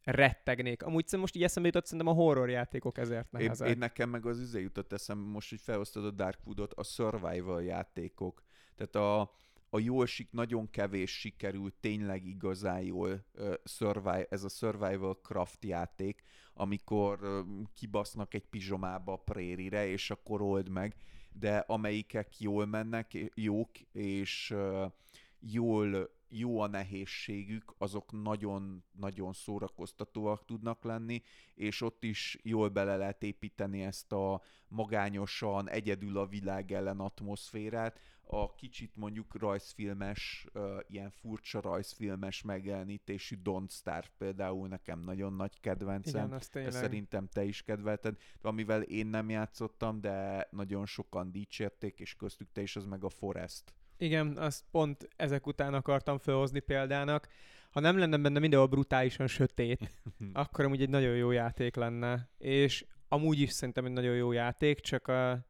[0.04, 0.82] rettegnék.
[0.82, 3.66] Amúgy most így eszembe jutott, szerintem a horror játékok ezért nehezek.
[3.66, 7.62] Én, én nekem meg az üzé jutott eszembe, most, hogy felhoztad a Darkwoodot, a survival
[7.62, 8.42] játékok.
[8.76, 9.34] Tehát a,
[9.70, 15.64] a jól sik, nagyon kevés sikerült tényleg igazán jól uh, survive, ez a survival craft
[15.64, 16.22] játék,
[16.54, 20.94] amikor uh, kibasznak egy pizsomába a prérire, és akkor old meg,
[21.32, 24.92] de amelyikek jól mennek, jók, és uh,
[25.40, 31.22] jól jó a nehézségük, azok nagyon-nagyon szórakoztatóak tudnak lenni,
[31.54, 38.00] és ott is jól bele lehet építeni ezt a magányosan, egyedül a világ ellen atmoszférát,
[38.32, 40.46] a kicsit mondjuk rajzfilmes,
[40.88, 46.24] ilyen furcsa rajzfilmes megjelenítésű Don't Starve például nekem nagyon nagy kedvencem.
[46.24, 46.72] Igen, azt tényleg.
[46.72, 52.60] Szerintem te is kedvelted, amivel én nem játszottam, de nagyon sokan dicsérték, és köztük te
[52.60, 53.74] is, az meg a Forest.
[53.96, 57.28] Igen, azt pont ezek után akartam felhozni példának.
[57.70, 60.02] Ha nem lenne benne mindenhol brutálisan sötét,
[60.32, 62.28] akkor amúgy egy nagyon jó játék lenne.
[62.38, 65.49] És amúgy is szerintem egy nagyon jó játék, csak a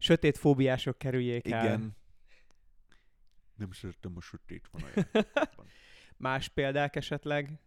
[0.00, 1.64] sötét fóbiások kerüljék Igen.
[1.64, 1.96] el.
[3.54, 4.82] Nem szeretem a sötét van
[6.16, 7.60] Más példák esetleg?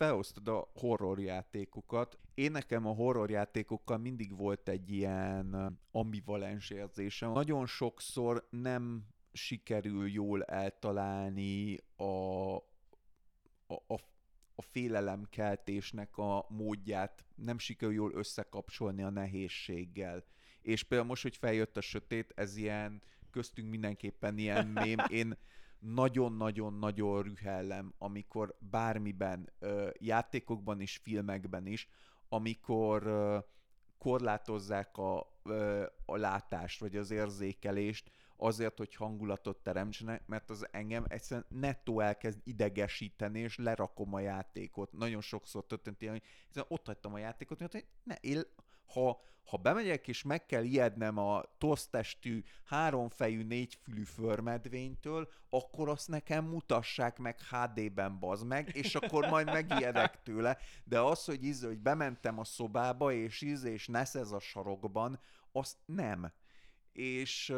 [0.00, 2.18] felhoztad a horror játékokat.
[2.34, 7.32] Én nekem a horror játékokkal mindig volt egy ilyen ambivalens érzésem.
[7.32, 12.62] Nagyon sokszor nem sikerül jól eltalálni a, a,
[13.66, 13.94] a,
[14.54, 20.24] a félelemkeltésnek a módját, nem sikerül jól összekapcsolni a nehézséggel.
[20.62, 24.98] És például most, hogy feljött a sötét, ez ilyen köztünk mindenképpen ilyen mém.
[25.08, 25.36] Én
[25.78, 29.52] nagyon-nagyon-nagyon rühellem, amikor bármiben,
[29.98, 31.88] játékokban és filmekben is,
[32.28, 33.02] amikor
[33.98, 35.18] korlátozzák a,
[36.04, 42.40] a látást, vagy az érzékelést, azért, hogy hangulatot teremtsenek, mert az engem egyszerűen nettó elkezd
[42.44, 44.92] idegesíteni, és lerakom a játékot.
[44.92, 46.22] Nagyon sokszor történt ilyen,
[46.52, 48.42] hogy ott hagytam a játékot, hogy ne, én,
[48.92, 56.44] ha, ha bemegyek és meg kell ijednem a tosztestű, háromfejű, négyfülű förmedvénytől, akkor azt nekem
[56.44, 60.58] mutassák meg HD-ben, bazd meg, és akkor majd megijedek tőle.
[60.84, 65.20] De az, hogy íz, hogy bementem a szobába, és íz, és nesz ez a sarokban,
[65.52, 66.32] azt nem.
[66.92, 67.54] És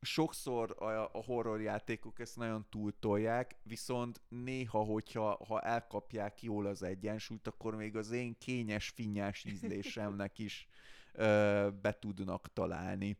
[0.00, 6.82] sokszor a, a horror játékok ezt nagyon túltolják, viszont néha, hogyha ha elkapják jól az
[6.82, 10.68] egyensúlyt, akkor még az én kényes, finnyás ízlésemnek is
[11.12, 13.18] ö, be tudnak találni.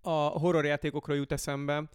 [0.00, 1.88] A horror játékokról jut eszembe,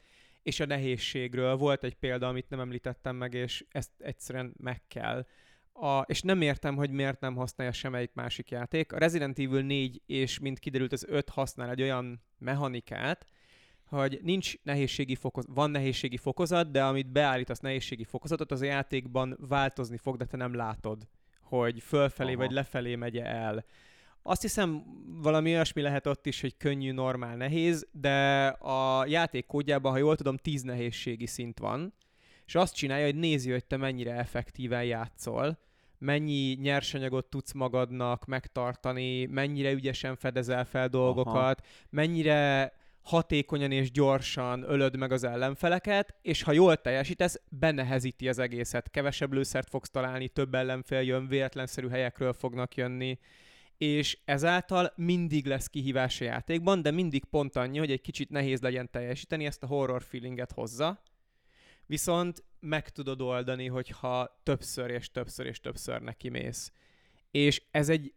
[0.44, 5.26] és a nehézségről volt egy példa, amit nem említettem meg, és ezt egyszerűen meg kell.
[5.74, 8.92] A, és nem értem, hogy miért nem használja semmelyik másik játék.
[8.92, 13.26] A Resident Evil 4 és mint kiderült az 5 használ egy olyan mechanikát,
[13.90, 19.38] hogy nincs nehézségi fokozat, van nehézségi fokozat, de amit beállítasz nehézségi fokozatot, az a játékban
[19.40, 21.08] változni fog, de te nem látod,
[21.42, 22.40] hogy fölfelé Aha.
[22.40, 23.66] vagy lefelé megye el.
[24.22, 24.84] Azt hiszem,
[25.22, 30.16] valami olyasmi lehet ott is, hogy könnyű, normál, nehéz, de a játék kódjában, ha jól
[30.16, 31.94] tudom, 10 nehézségi szint van,
[32.46, 35.60] és azt csinálja, hogy nézi, hogy te mennyire effektíven játszol,
[35.98, 41.68] mennyi nyersanyagot tudsz magadnak megtartani, mennyire ügyesen fedezel fel dolgokat, Aha.
[41.90, 48.90] mennyire hatékonyan és gyorsan ölöd meg az ellenfeleket, és ha jól teljesítesz, benehezíti az egészet.
[48.90, 53.20] Kevesebb lőszert fogsz találni, több ellenfél jön, véletlenszerű helyekről fognak jönni,
[53.78, 58.62] és ezáltal mindig lesz kihívás a játékban, de mindig pont annyi, hogy egy kicsit nehéz
[58.62, 61.04] legyen teljesíteni, ezt a horror feelinget hozza,
[61.86, 66.72] viszont meg tudod oldani, hogyha többször és többször és többször neki mész.
[67.32, 68.14] És ez egy,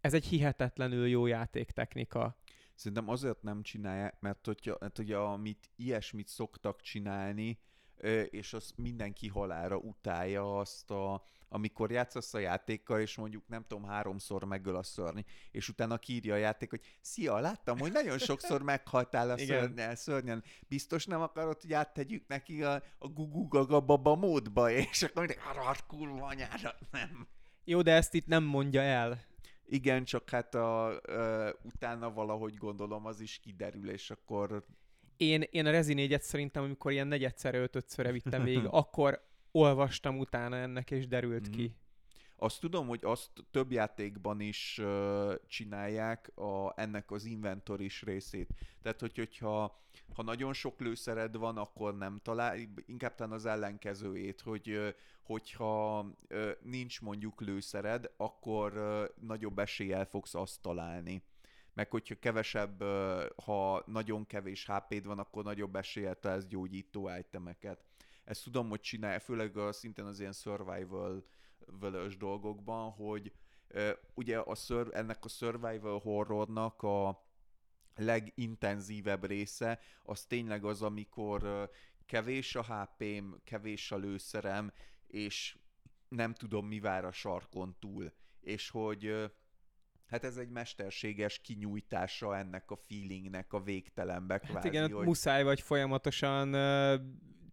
[0.00, 2.39] ez egy hihetetlenül jó játéktechnika.
[2.80, 7.58] Szerintem azért nem csinálják, mert hogyha, mert ugye amit ilyesmit szoktak csinálni,
[8.30, 13.84] és azt mindenki halára utálja azt a, amikor játszasz a játékkal, és mondjuk nem tudom,
[13.84, 15.18] háromszor megöl a szörny,
[15.50, 20.44] és utána kírja a játék, hogy szia, láttam, hogy nagyon sokszor meghaltál a szörnyel, szörnyen,
[20.68, 26.26] biztos nem akarod, hogy áttegyük neki a, a gugugagababa módba, és akkor mindig, hát kurva
[26.26, 27.28] anyára, nem.
[27.64, 29.28] Jó, de ezt itt nem mondja el.
[29.72, 34.64] Igen, csak hát a, a, utána valahogy gondolom az is kiderül, és akkor...
[35.16, 40.56] Én, én a Rezi 4 szerintem, amikor ilyen negyedszerre, ötödszörre vittem végig, akkor olvastam utána
[40.56, 41.52] ennek, és derült mm.
[41.52, 41.74] ki.
[42.42, 48.48] Azt tudom, hogy azt több játékban is uh, csinálják a, ennek az inventoris részét.
[48.82, 49.80] Tehát, hogy, hogyha
[50.14, 52.56] ha nagyon sok lőszered van, akkor nem talál,
[52.86, 56.06] inkább talán az ellenkezőjét, hogy hogyha
[56.60, 58.72] nincs mondjuk lőszered, akkor
[59.20, 61.22] nagyobb eséllyel fogsz azt találni.
[61.74, 62.82] Meg hogyha kevesebb,
[63.44, 67.84] ha nagyon kevés HP-d van, akkor nagyobb eséllyel találsz gyógyító itemeket.
[68.24, 71.24] Ezt tudom, hogy csinálja, főleg a, szintén az ilyen survival
[71.78, 73.32] völös dolgokban, hogy
[74.14, 77.24] ugye a ször, ennek a survival horrornak a
[77.96, 81.70] legintenzívebb része, az tényleg az, amikor
[82.06, 84.72] kevés a HP-m, kevés a lőszerem,
[85.06, 85.58] és
[86.08, 88.12] nem tudom, mi vár a sarkon túl.
[88.40, 89.30] És hogy
[90.06, 94.54] hát ez egy mesterséges kinyújtása ennek a feelingnek a végtelenbe kvázi.
[94.54, 95.06] Hát igen, hogy...
[95.06, 96.50] muszáj vagy folyamatosan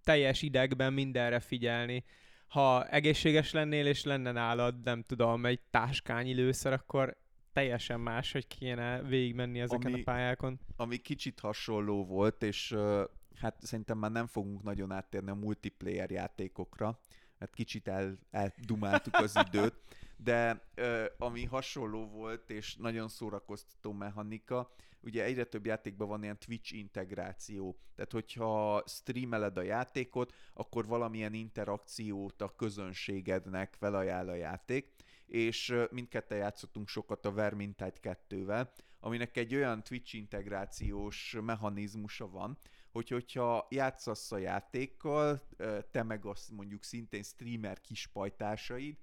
[0.04, 2.04] teljes idegben mindenre figyelni.
[2.48, 7.18] Ha egészséges lennél, és lenne nálad, nem tudom, egy táskányi lőszer, akkor
[7.54, 10.60] teljesen más, hogy kéne végigmenni ezeken ami, a pályákon.
[10.76, 13.04] Ami kicsit hasonló volt, és uh,
[13.36, 17.00] hát szerintem már nem fogunk nagyon áttérni a multiplayer játékokra,
[17.38, 19.74] mert kicsit el, eldumáltuk az időt,
[20.18, 24.72] de uh, ami hasonló volt, és nagyon szórakoztató mechanika,
[25.02, 31.34] ugye egyre több játékban van ilyen Twitch integráció, tehát hogyha streameled a játékot, akkor valamilyen
[31.34, 34.94] interakciót a közönségednek felajánl a játék,
[35.26, 38.68] és mindketten játszottunk sokat a Vermintide 2-vel,
[39.00, 42.58] aminek egy olyan Twitch integrációs mechanizmusa van,
[42.92, 45.48] hogy hogyha játszasz a játékkal,
[45.92, 48.98] te meg azt mondjuk szintén streamer kispajtásaid,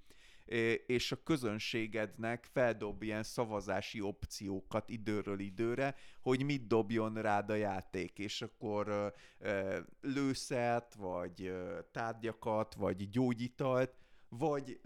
[0.86, 8.18] és a közönségednek feldob ilyen szavazási opciókat időről időre, hogy mit dobjon rád a játék,
[8.18, 9.14] és akkor
[10.00, 11.54] lőszert, vagy
[11.92, 13.94] tárgyakat, vagy gyógyitalt,
[14.28, 14.80] vagy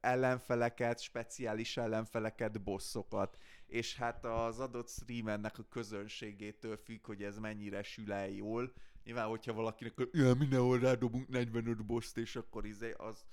[0.00, 7.82] ellenfeleket, speciális ellenfeleket, bosszokat és hát az adott streamernek a közönségétől függ, hogy ez mennyire
[7.82, 8.72] sül el jól.
[9.04, 13.24] Nyilván, hogyha valakinek ja, mindenhol rádobunk 45 boszt, és akkor izé, az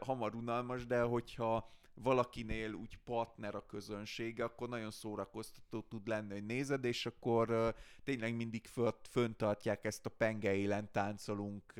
[0.00, 1.70] hamar unalmas, de hogyha
[2.02, 7.74] valakinél úgy partner a közönsége, akkor nagyon szórakoztató tud lenni, hogy nézed, és akkor
[8.04, 8.66] tényleg mindig
[9.10, 11.74] föntartják ezt a penge élen táncolunk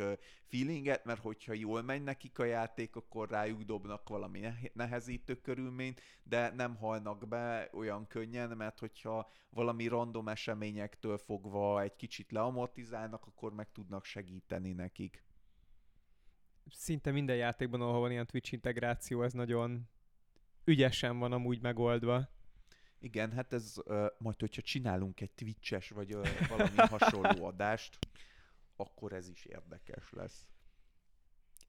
[0.44, 4.40] feelinget, mert hogyha jól megy nekik a játék, akkor rájuk dobnak valami
[4.72, 11.96] nehezítő körülményt, de nem halnak be olyan könnyen, mert hogyha valami random eseményektől fogva egy
[11.96, 15.26] kicsit leamortizálnak, akkor meg tudnak segíteni nekik
[16.70, 19.88] szinte minden játékban, ahol van ilyen Twitch integráció, ez nagyon
[20.64, 22.28] ügyesen van amúgy megoldva.
[23.00, 27.98] Igen, hát ez uh, majd, hogyha csinálunk egy Twitches vagy uh, valami hasonló adást,
[28.76, 30.48] akkor ez is érdekes lesz.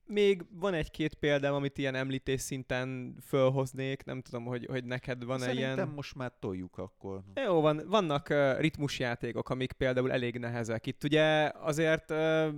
[0.05, 5.45] Még van egy-két példám, amit ilyen említés szinten fölhoznék, nem tudom, hogy, hogy neked van-e
[5.45, 5.87] Szerintem ilyen...
[5.87, 7.23] Most már toljuk akkor.
[7.35, 10.85] Jó, van, vannak uh, ritmusjátékok, amik például elég nehezek.
[10.85, 12.53] Itt ugye azért uh,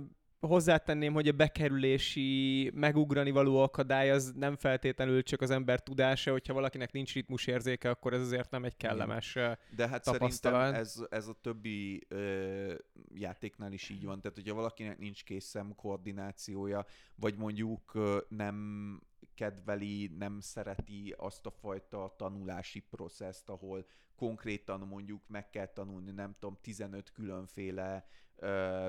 [0.46, 6.52] hozzátenném, hogy a bekerülési, megugrani való akadály az nem feltétlenül csak az ember tudása, hogyha
[6.52, 9.38] valakinek nincs ritmusérzéke, akkor ez azért nem egy kellemes
[9.76, 12.74] De hát szerintem ez, ez a többi ö,
[13.14, 14.20] játéknál is így van.
[14.20, 19.00] Tehát, hogyha valakinek nincs készem koordinációja, vagy mondjuk ö, nem
[19.34, 23.86] kedveli, nem szereti azt a fajta tanulási processzt, ahol
[24.16, 28.06] konkrétan mondjuk meg kell tanulni, nem tudom, 15 különféle
[28.36, 28.88] ö,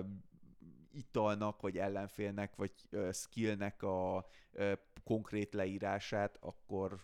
[0.94, 2.72] italnak, vagy ellenfélnek, vagy
[3.12, 4.26] skillnek a
[5.04, 7.00] konkrét leírását, akkor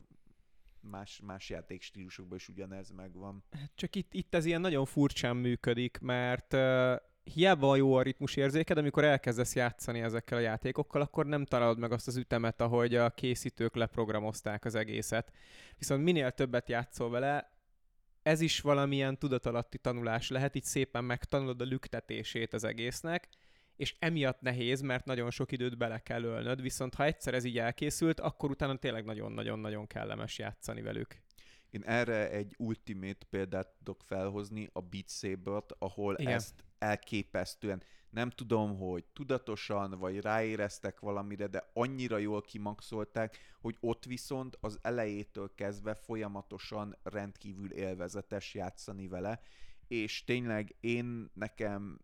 [0.82, 3.44] más, más játékstílusokban is ugyanez megvan.
[3.52, 6.56] Hát csak itt, itt ez ilyen nagyon furcsán működik, mert
[7.24, 11.92] hiába jó a ritmus érzéked, amikor elkezdesz játszani ezekkel a játékokkal, akkor nem találod meg
[11.92, 15.32] azt az ütemet, ahogy a készítők leprogramozták az egészet.
[15.78, 17.58] Viszont minél többet játszol vele,
[18.22, 23.28] ez is valamilyen tudatalatti tanulás lehet, így szépen megtanulod a lüktetését az egésznek,
[23.80, 27.58] és emiatt nehéz, mert nagyon sok időt bele kell ölnöd, viszont ha egyszer ez így
[27.58, 31.22] elkészült, akkor utána tényleg nagyon-nagyon-nagyon kellemes játszani velük.
[31.70, 36.34] Én erre egy ultimate példát tudok felhozni, a Beat Saber-t, ahol Igen.
[36.34, 44.06] ezt elképesztően, nem tudom, hogy tudatosan, vagy ráéreztek valamire, de annyira jól kimaxolták, hogy ott
[44.06, 49.40] viszont az elejétől kezdve folyamatosan rendkívül élvezetes játszani vele,
[49.88, 52.00] és tényleg én nekem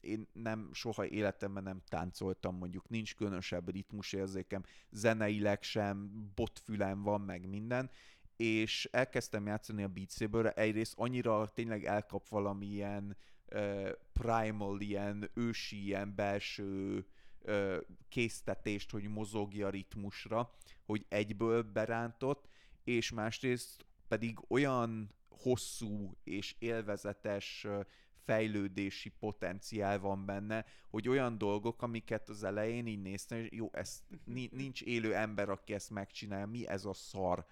[0.00, 7.48] én nem soha életemben nem táncoltam, mondjuk nincs különösebb ritmusérzékem, zeneileg sem, botfülem van, meg
[7.48, 7.90] minden,
[8.36, 13.16] és elkezdtem játszani a Beat Saber-re, egyrészt annyira tényleg elkap valamilyen
[13.52, 17.06] uh, primal, ilyen ősi, ilyen belső
[17.40, 17.76] uh,
[18.08, 22.48] késztetést, hogy mozogja ritmusra, hogy egyből berántott,
[22.84, 27.66] és másrészt pedig olyan hosszú és élvezetes
[28.30, 34.02] fejlődési potenciál van benne, hogy olyan dolgok, amiket az elején így néztem, hogy jó, ez
[34.60, 37.46] nincs élő ember, aki ezt megcsinálja, mi ez a szar?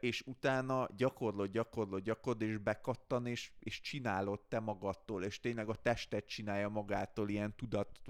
[0.00, 5.74] És utána gyakorlod, gyakorlod, gyakorlod, és bekattan, és, és csinálod te magadtól, és tényleg a
[5.74, 8.00] testet csinálja magától ilyen tudat,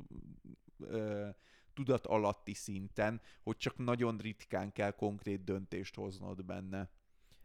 [0.79, 1.29] ö,
[1.75, 6.91] tudat alatti szinten, hogy csak nagyon ritkán kell konkrét döntést hoznod benne.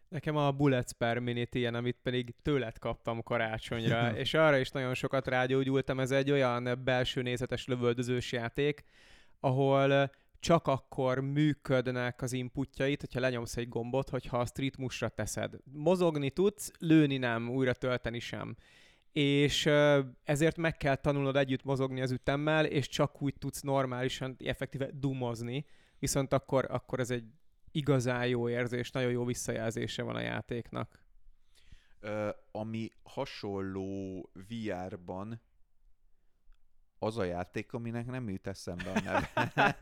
[0.10, 4.94] Nekem a Bullets per Minute ilyen, amit pedig tőled kaptam karácsonyra, és arra is nagyon
[4.94, 6.00] sokat rágyógyultam.
[6.00, 8.84] Ez egy olyan belső nézetes lövöldözős játék,
[9.40, 15.54] ahol csak akkor működnek az inputjait, hogyha lenyomsz egy gombot, hogyha azt ritmusra teszed.
[15.72, 18.56] Mozogni tudsz, lőni nem, újra tölteni sem.
[19.12, 19.66] És
[20.24, 25.66] ezért meg kell tanulnod együtt mozogni az ütemmel, és csak úgy tudsz normálisan, effektíve dumozni,
[26.00, 27.24] viszont akkor, akkor ez egy
[27.78, 31.02] igazán jó érzés, nagyon jó visszajelzése van a játéknak.
[32.00, 35.42] Ö, ami hasonló VR-ban
[37.00, 39.78] az a játék, aminek nem jut eszembe a neve.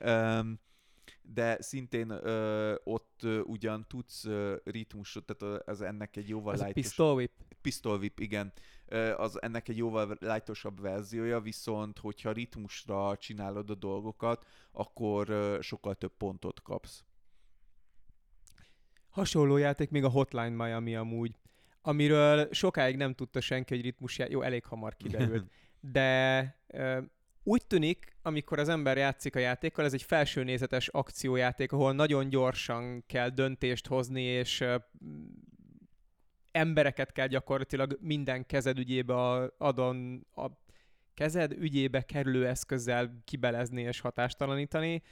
[0.40, 0.60] um,
[1.34, 6.56] de szintén ö, ott ö, ugyan tudsz ö, ritmusot, tehát az ennek egy jóval a
[6.56, 7.30] lightos- Pistol Whip.
[7.62, 8.52] Pistol Whip, igen.
[8.86, 15.58] Ö, Az ennek egy jóval lightosabb verziója, viszont hogyha ritmusra csinálod a dolgokat, akkor ö,
[15.60, 17.04] sokkal több pontot kapsz.
[19.10, 21.38] Hasonló játék még a Hotline Miami amúgy,
[21.82, 25.50] amiről sokáig nem tudta senki, hogy ritmus já- Jó, elég hamar kiderült.
[25.92, 26.98] De ö,
[27.48, 33.04] úgy tűnik, amikor az ember játszik a játékkal, ez egy felsőnézetes akciójáték, ahol nagyon gyorsan
[33.06, 34.64] kell döntést hozni, és
[36.52, 40.46] embereket kell gyakorlatilag minden kezed ügyébe a, adon, a
[41.14, 45.02] kezed ügyébe kerülő eszközzel kibelezni és hatástalanítani.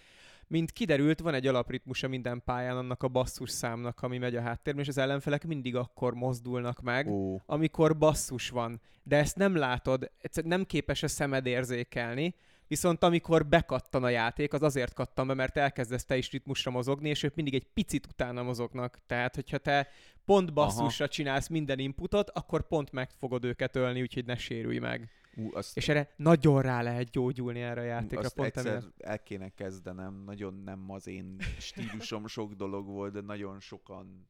[0.49, 4.83] Mint kiderült, van egy alapritmusa minden pályán annak a basszus számnak, ami megy a háttérben,
[4.83, 8.81] és az ellenfelek mindig akkor mozdulnak meg, Ó, amikor basszus van.
[9.03, 10.11] De ezt nem látod,
[10.45, 12.35] nem képes a szemed érzékelni,
[12.69, 17.09] viszont amikor bekattan a játék, az azért kattan be, mert elkezdesz te is ritmusra mozogni,
[17.09, 18.99] és ők mindig egy picit utána mozognak.
[19.07, 19.89] Tehát, hogyha te
[20.25, 25.11] pont basszusra csinálsz minden inputot, akkor pont meg fogod őket ölni, úgyhogy ne sérülj meg.
[25.37, 28.25] Ú, azt, És erre nagyon rá lehet gyógyulni erre a játékra.
[28.25, 29.01] azt pont egyszer emiatt.
[29.03, 30.23] el kéne kezdenem.
[30.25, 34.29] Nagyon nem az én stílusom sok dolog volt, de nagyon sokan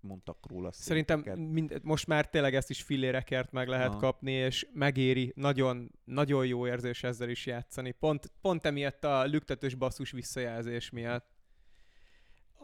[0.00, 3.98] mondtak róla Szerintem mind, most már tényleg ezt is fillérekért meg lehet Aha.
[3.98, 7.90] kapni, és megéri, nagyon, nagyon jó érzés ezzel is játszani.
[7.90, 11.33] Pont, pont emiatt a lüktetős basszus visszajelzés miatt.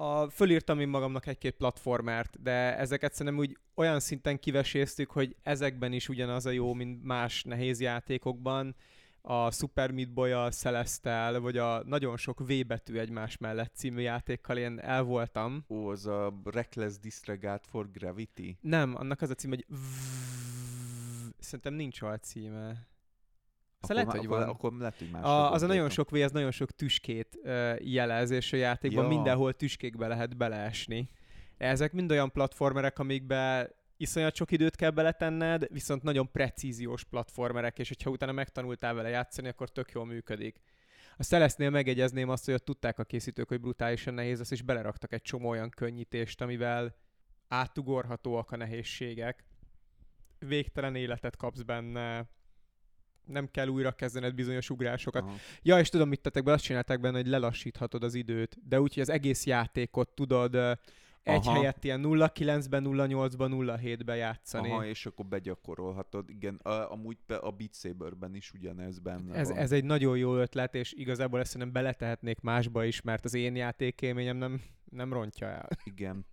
[0.01, 5.93] A, fölírtam én magamnak egy-két platformert, de ezeket szerintem úgy olyan szinten kiveséztük, hogy ezekben
[5.93, 8.75] is ugyanaz a jó, mint más nehéz játékokban.
[9.23, 14.01] A Super Meat Boy, a Celestel, vagy a nagyon sok V betű egymás mellett című
[14.01, 15.65] játékkal én el voltam.
[15.69, 18.57] Ó, az a Reckless Disregard for Gravity.
[18.61, 22.87] Nem, annak az a cím, hogy v- Szerintem nincs alcíme.
[23.81, 24.49] Aztán lehet, már- hogy akkor, van.
[24.49, 25.23] akkor lehet, hogy más.
[25.25, 27.39] A, az a nagyon sok V, az nagyon sok tüskét
[27.79, 29.09] jelez, és a játékban Ja.
[29.11, 31.09] mindenhol tüskékbe lehet beleesni.
[31.57, 37.89] Ezek mind olyan platformerek, amikbe iszonyat sok időt kell beletenned, viszont nagyon precíziós platformerek, és
[37.89, 40.61] hogyha utána megtanultál vele játszani, akkor tök jól működik.
[41.17, 45.13] A Celeste-nél megegyezném azt, hogy ott tudták a készítők, hogy brutálisan nehéz lesz, és beleraktak
[45.13, 46.95] egy csomó olyan könnyítést, amivel
[47.49, 49.45] átugorhatóak a nehézségek.
[50.39, 52.29] Végtelen életet kapsz benne,
[53.31, 55.23] nem kell újra kezdened bizonyos ugrásokat.
[55.23, 55.37] Aha.
[55.63, 58.95] Ja, és tudom, mit tettek be, azt csinálták benne, hogy lelassíthatod az időt, de úgy,
[58.95, 60.79] hogy az egész játékot tudod
[61.23, 61.53] egy Aha.
[61.53, 64.71] helyett ilyen 0-9-ben, 0-8-ban, 0-7-ben játszani.
[64.71, 66.31] Aha, és akkor begyakorolhatod.
[66.31, 69.57] Igen, a, amúgy be, a Beat Saberben is ugyanez benne ez, van.
[69.57, 73.57] ez egy nagyon jó ötlet, és igazából ezt szerintem beletehetnék másba is, mert az én
[73.57, 75.69] játékélményem nem, nem rontja el.
[75.85, 76.27] Igen.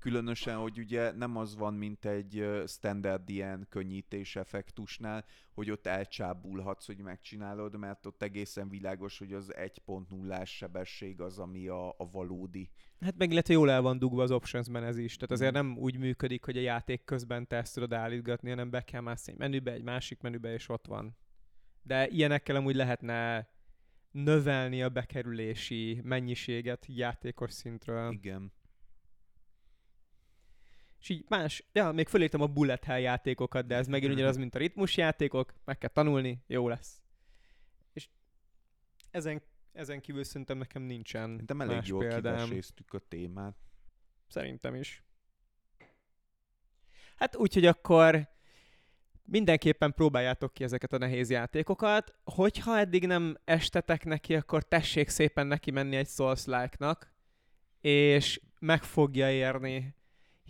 [0.00, 6.86] Különösen, hogy ugye nem az van, mint egy standard ilyen könnyítés effektusnál, hogy ott elcsábulhatsz,
[6.86, 12.70] hogy megcsinálod, mert ott egészen világos, hogy az 1.0-ás sebesség az, ami a, a valódi.
[13.00, 15.66] Hát meg illetve jól el van dugva az optionsben ez is, tehát azért Mhm.
[15.66, 19.32] nem úgy működik, hogy a játék közben te ezt tudod állítgatni, hanem be kell mászni
[19.32, 21.16] egy menübe, egy másik menübe, és ott van.
[21.82, 23.48] De ilyenekkel amúgy lehetne
[24.10, 28.12] növelni a bekerülési mennyiséget játékos szintről.
[28.12, 28.52] Igen.
[31.00, 34.54] És így más, ja, még fölírtam a bullet hell játékokat, de ez megint ugyanaz, mint
[34.54, 37.02] a ritmus játékok, meg kell tanulni, jó lesz.
[37.92, 38.08] És
[39.10, 42.60] ezen, ezen kívül szerintem nekem nincsen Szerintem elég más jól példám.
[42.90, 43.56] a témát.
[44.28, 45.04] Szerintem is.
[47.16, 48.28] Hát úgyhogy akkor
[49.24, 52.14] mindenképpen próbáljátok ki ezeket a nehéz játékokat.
[52.24, 56.44] Hogyha eddig nem estetek neki, akkor tessék szépen neki menni egy souls
[56.78, 57.12] nak
[57.80, 59.94] és meg fogja érni.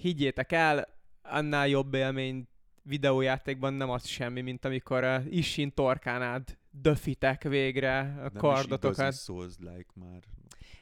[0.01, 0.87] Higgyétek el,
[1.23, 2.49] annál jobb élmény
[2.83, 9.13] videójátékban nem az semmi, mint amikor a Ishin torkán át döfitek végre a Nem kardotokat.
[9.13, 9.29] is
[9.59, 10.23] like már.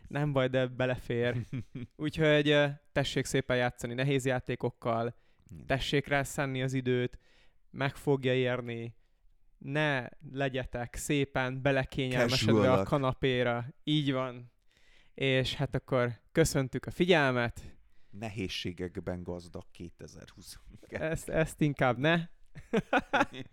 [0.09, 1.36] Nem baj, de belefér.
[1.97, 5.15] Úgyhogy ö, tessék szépen játszani nehéz játékokkal,
[5.66, 7.19] tessék rá szánni az időt,
[7.70, 8.95] meg fogja érni,
[9.59, 13.66] ne legyetek szépen belekényelmesedve a kanapéra.
[13.85, 14.53] Így van.
[15.15, 17.77] és hát akkor köszöntük a figyelmet.
[18.10, 20.59] Nehézségekben gazdag 2020.
[20.89, 22.28] Ezt, ezt inkább ne.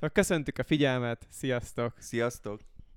[0.12, 1.94] köszöntük a figyelmet, sziasztok!
[1.98, 2.60] Sziasztok!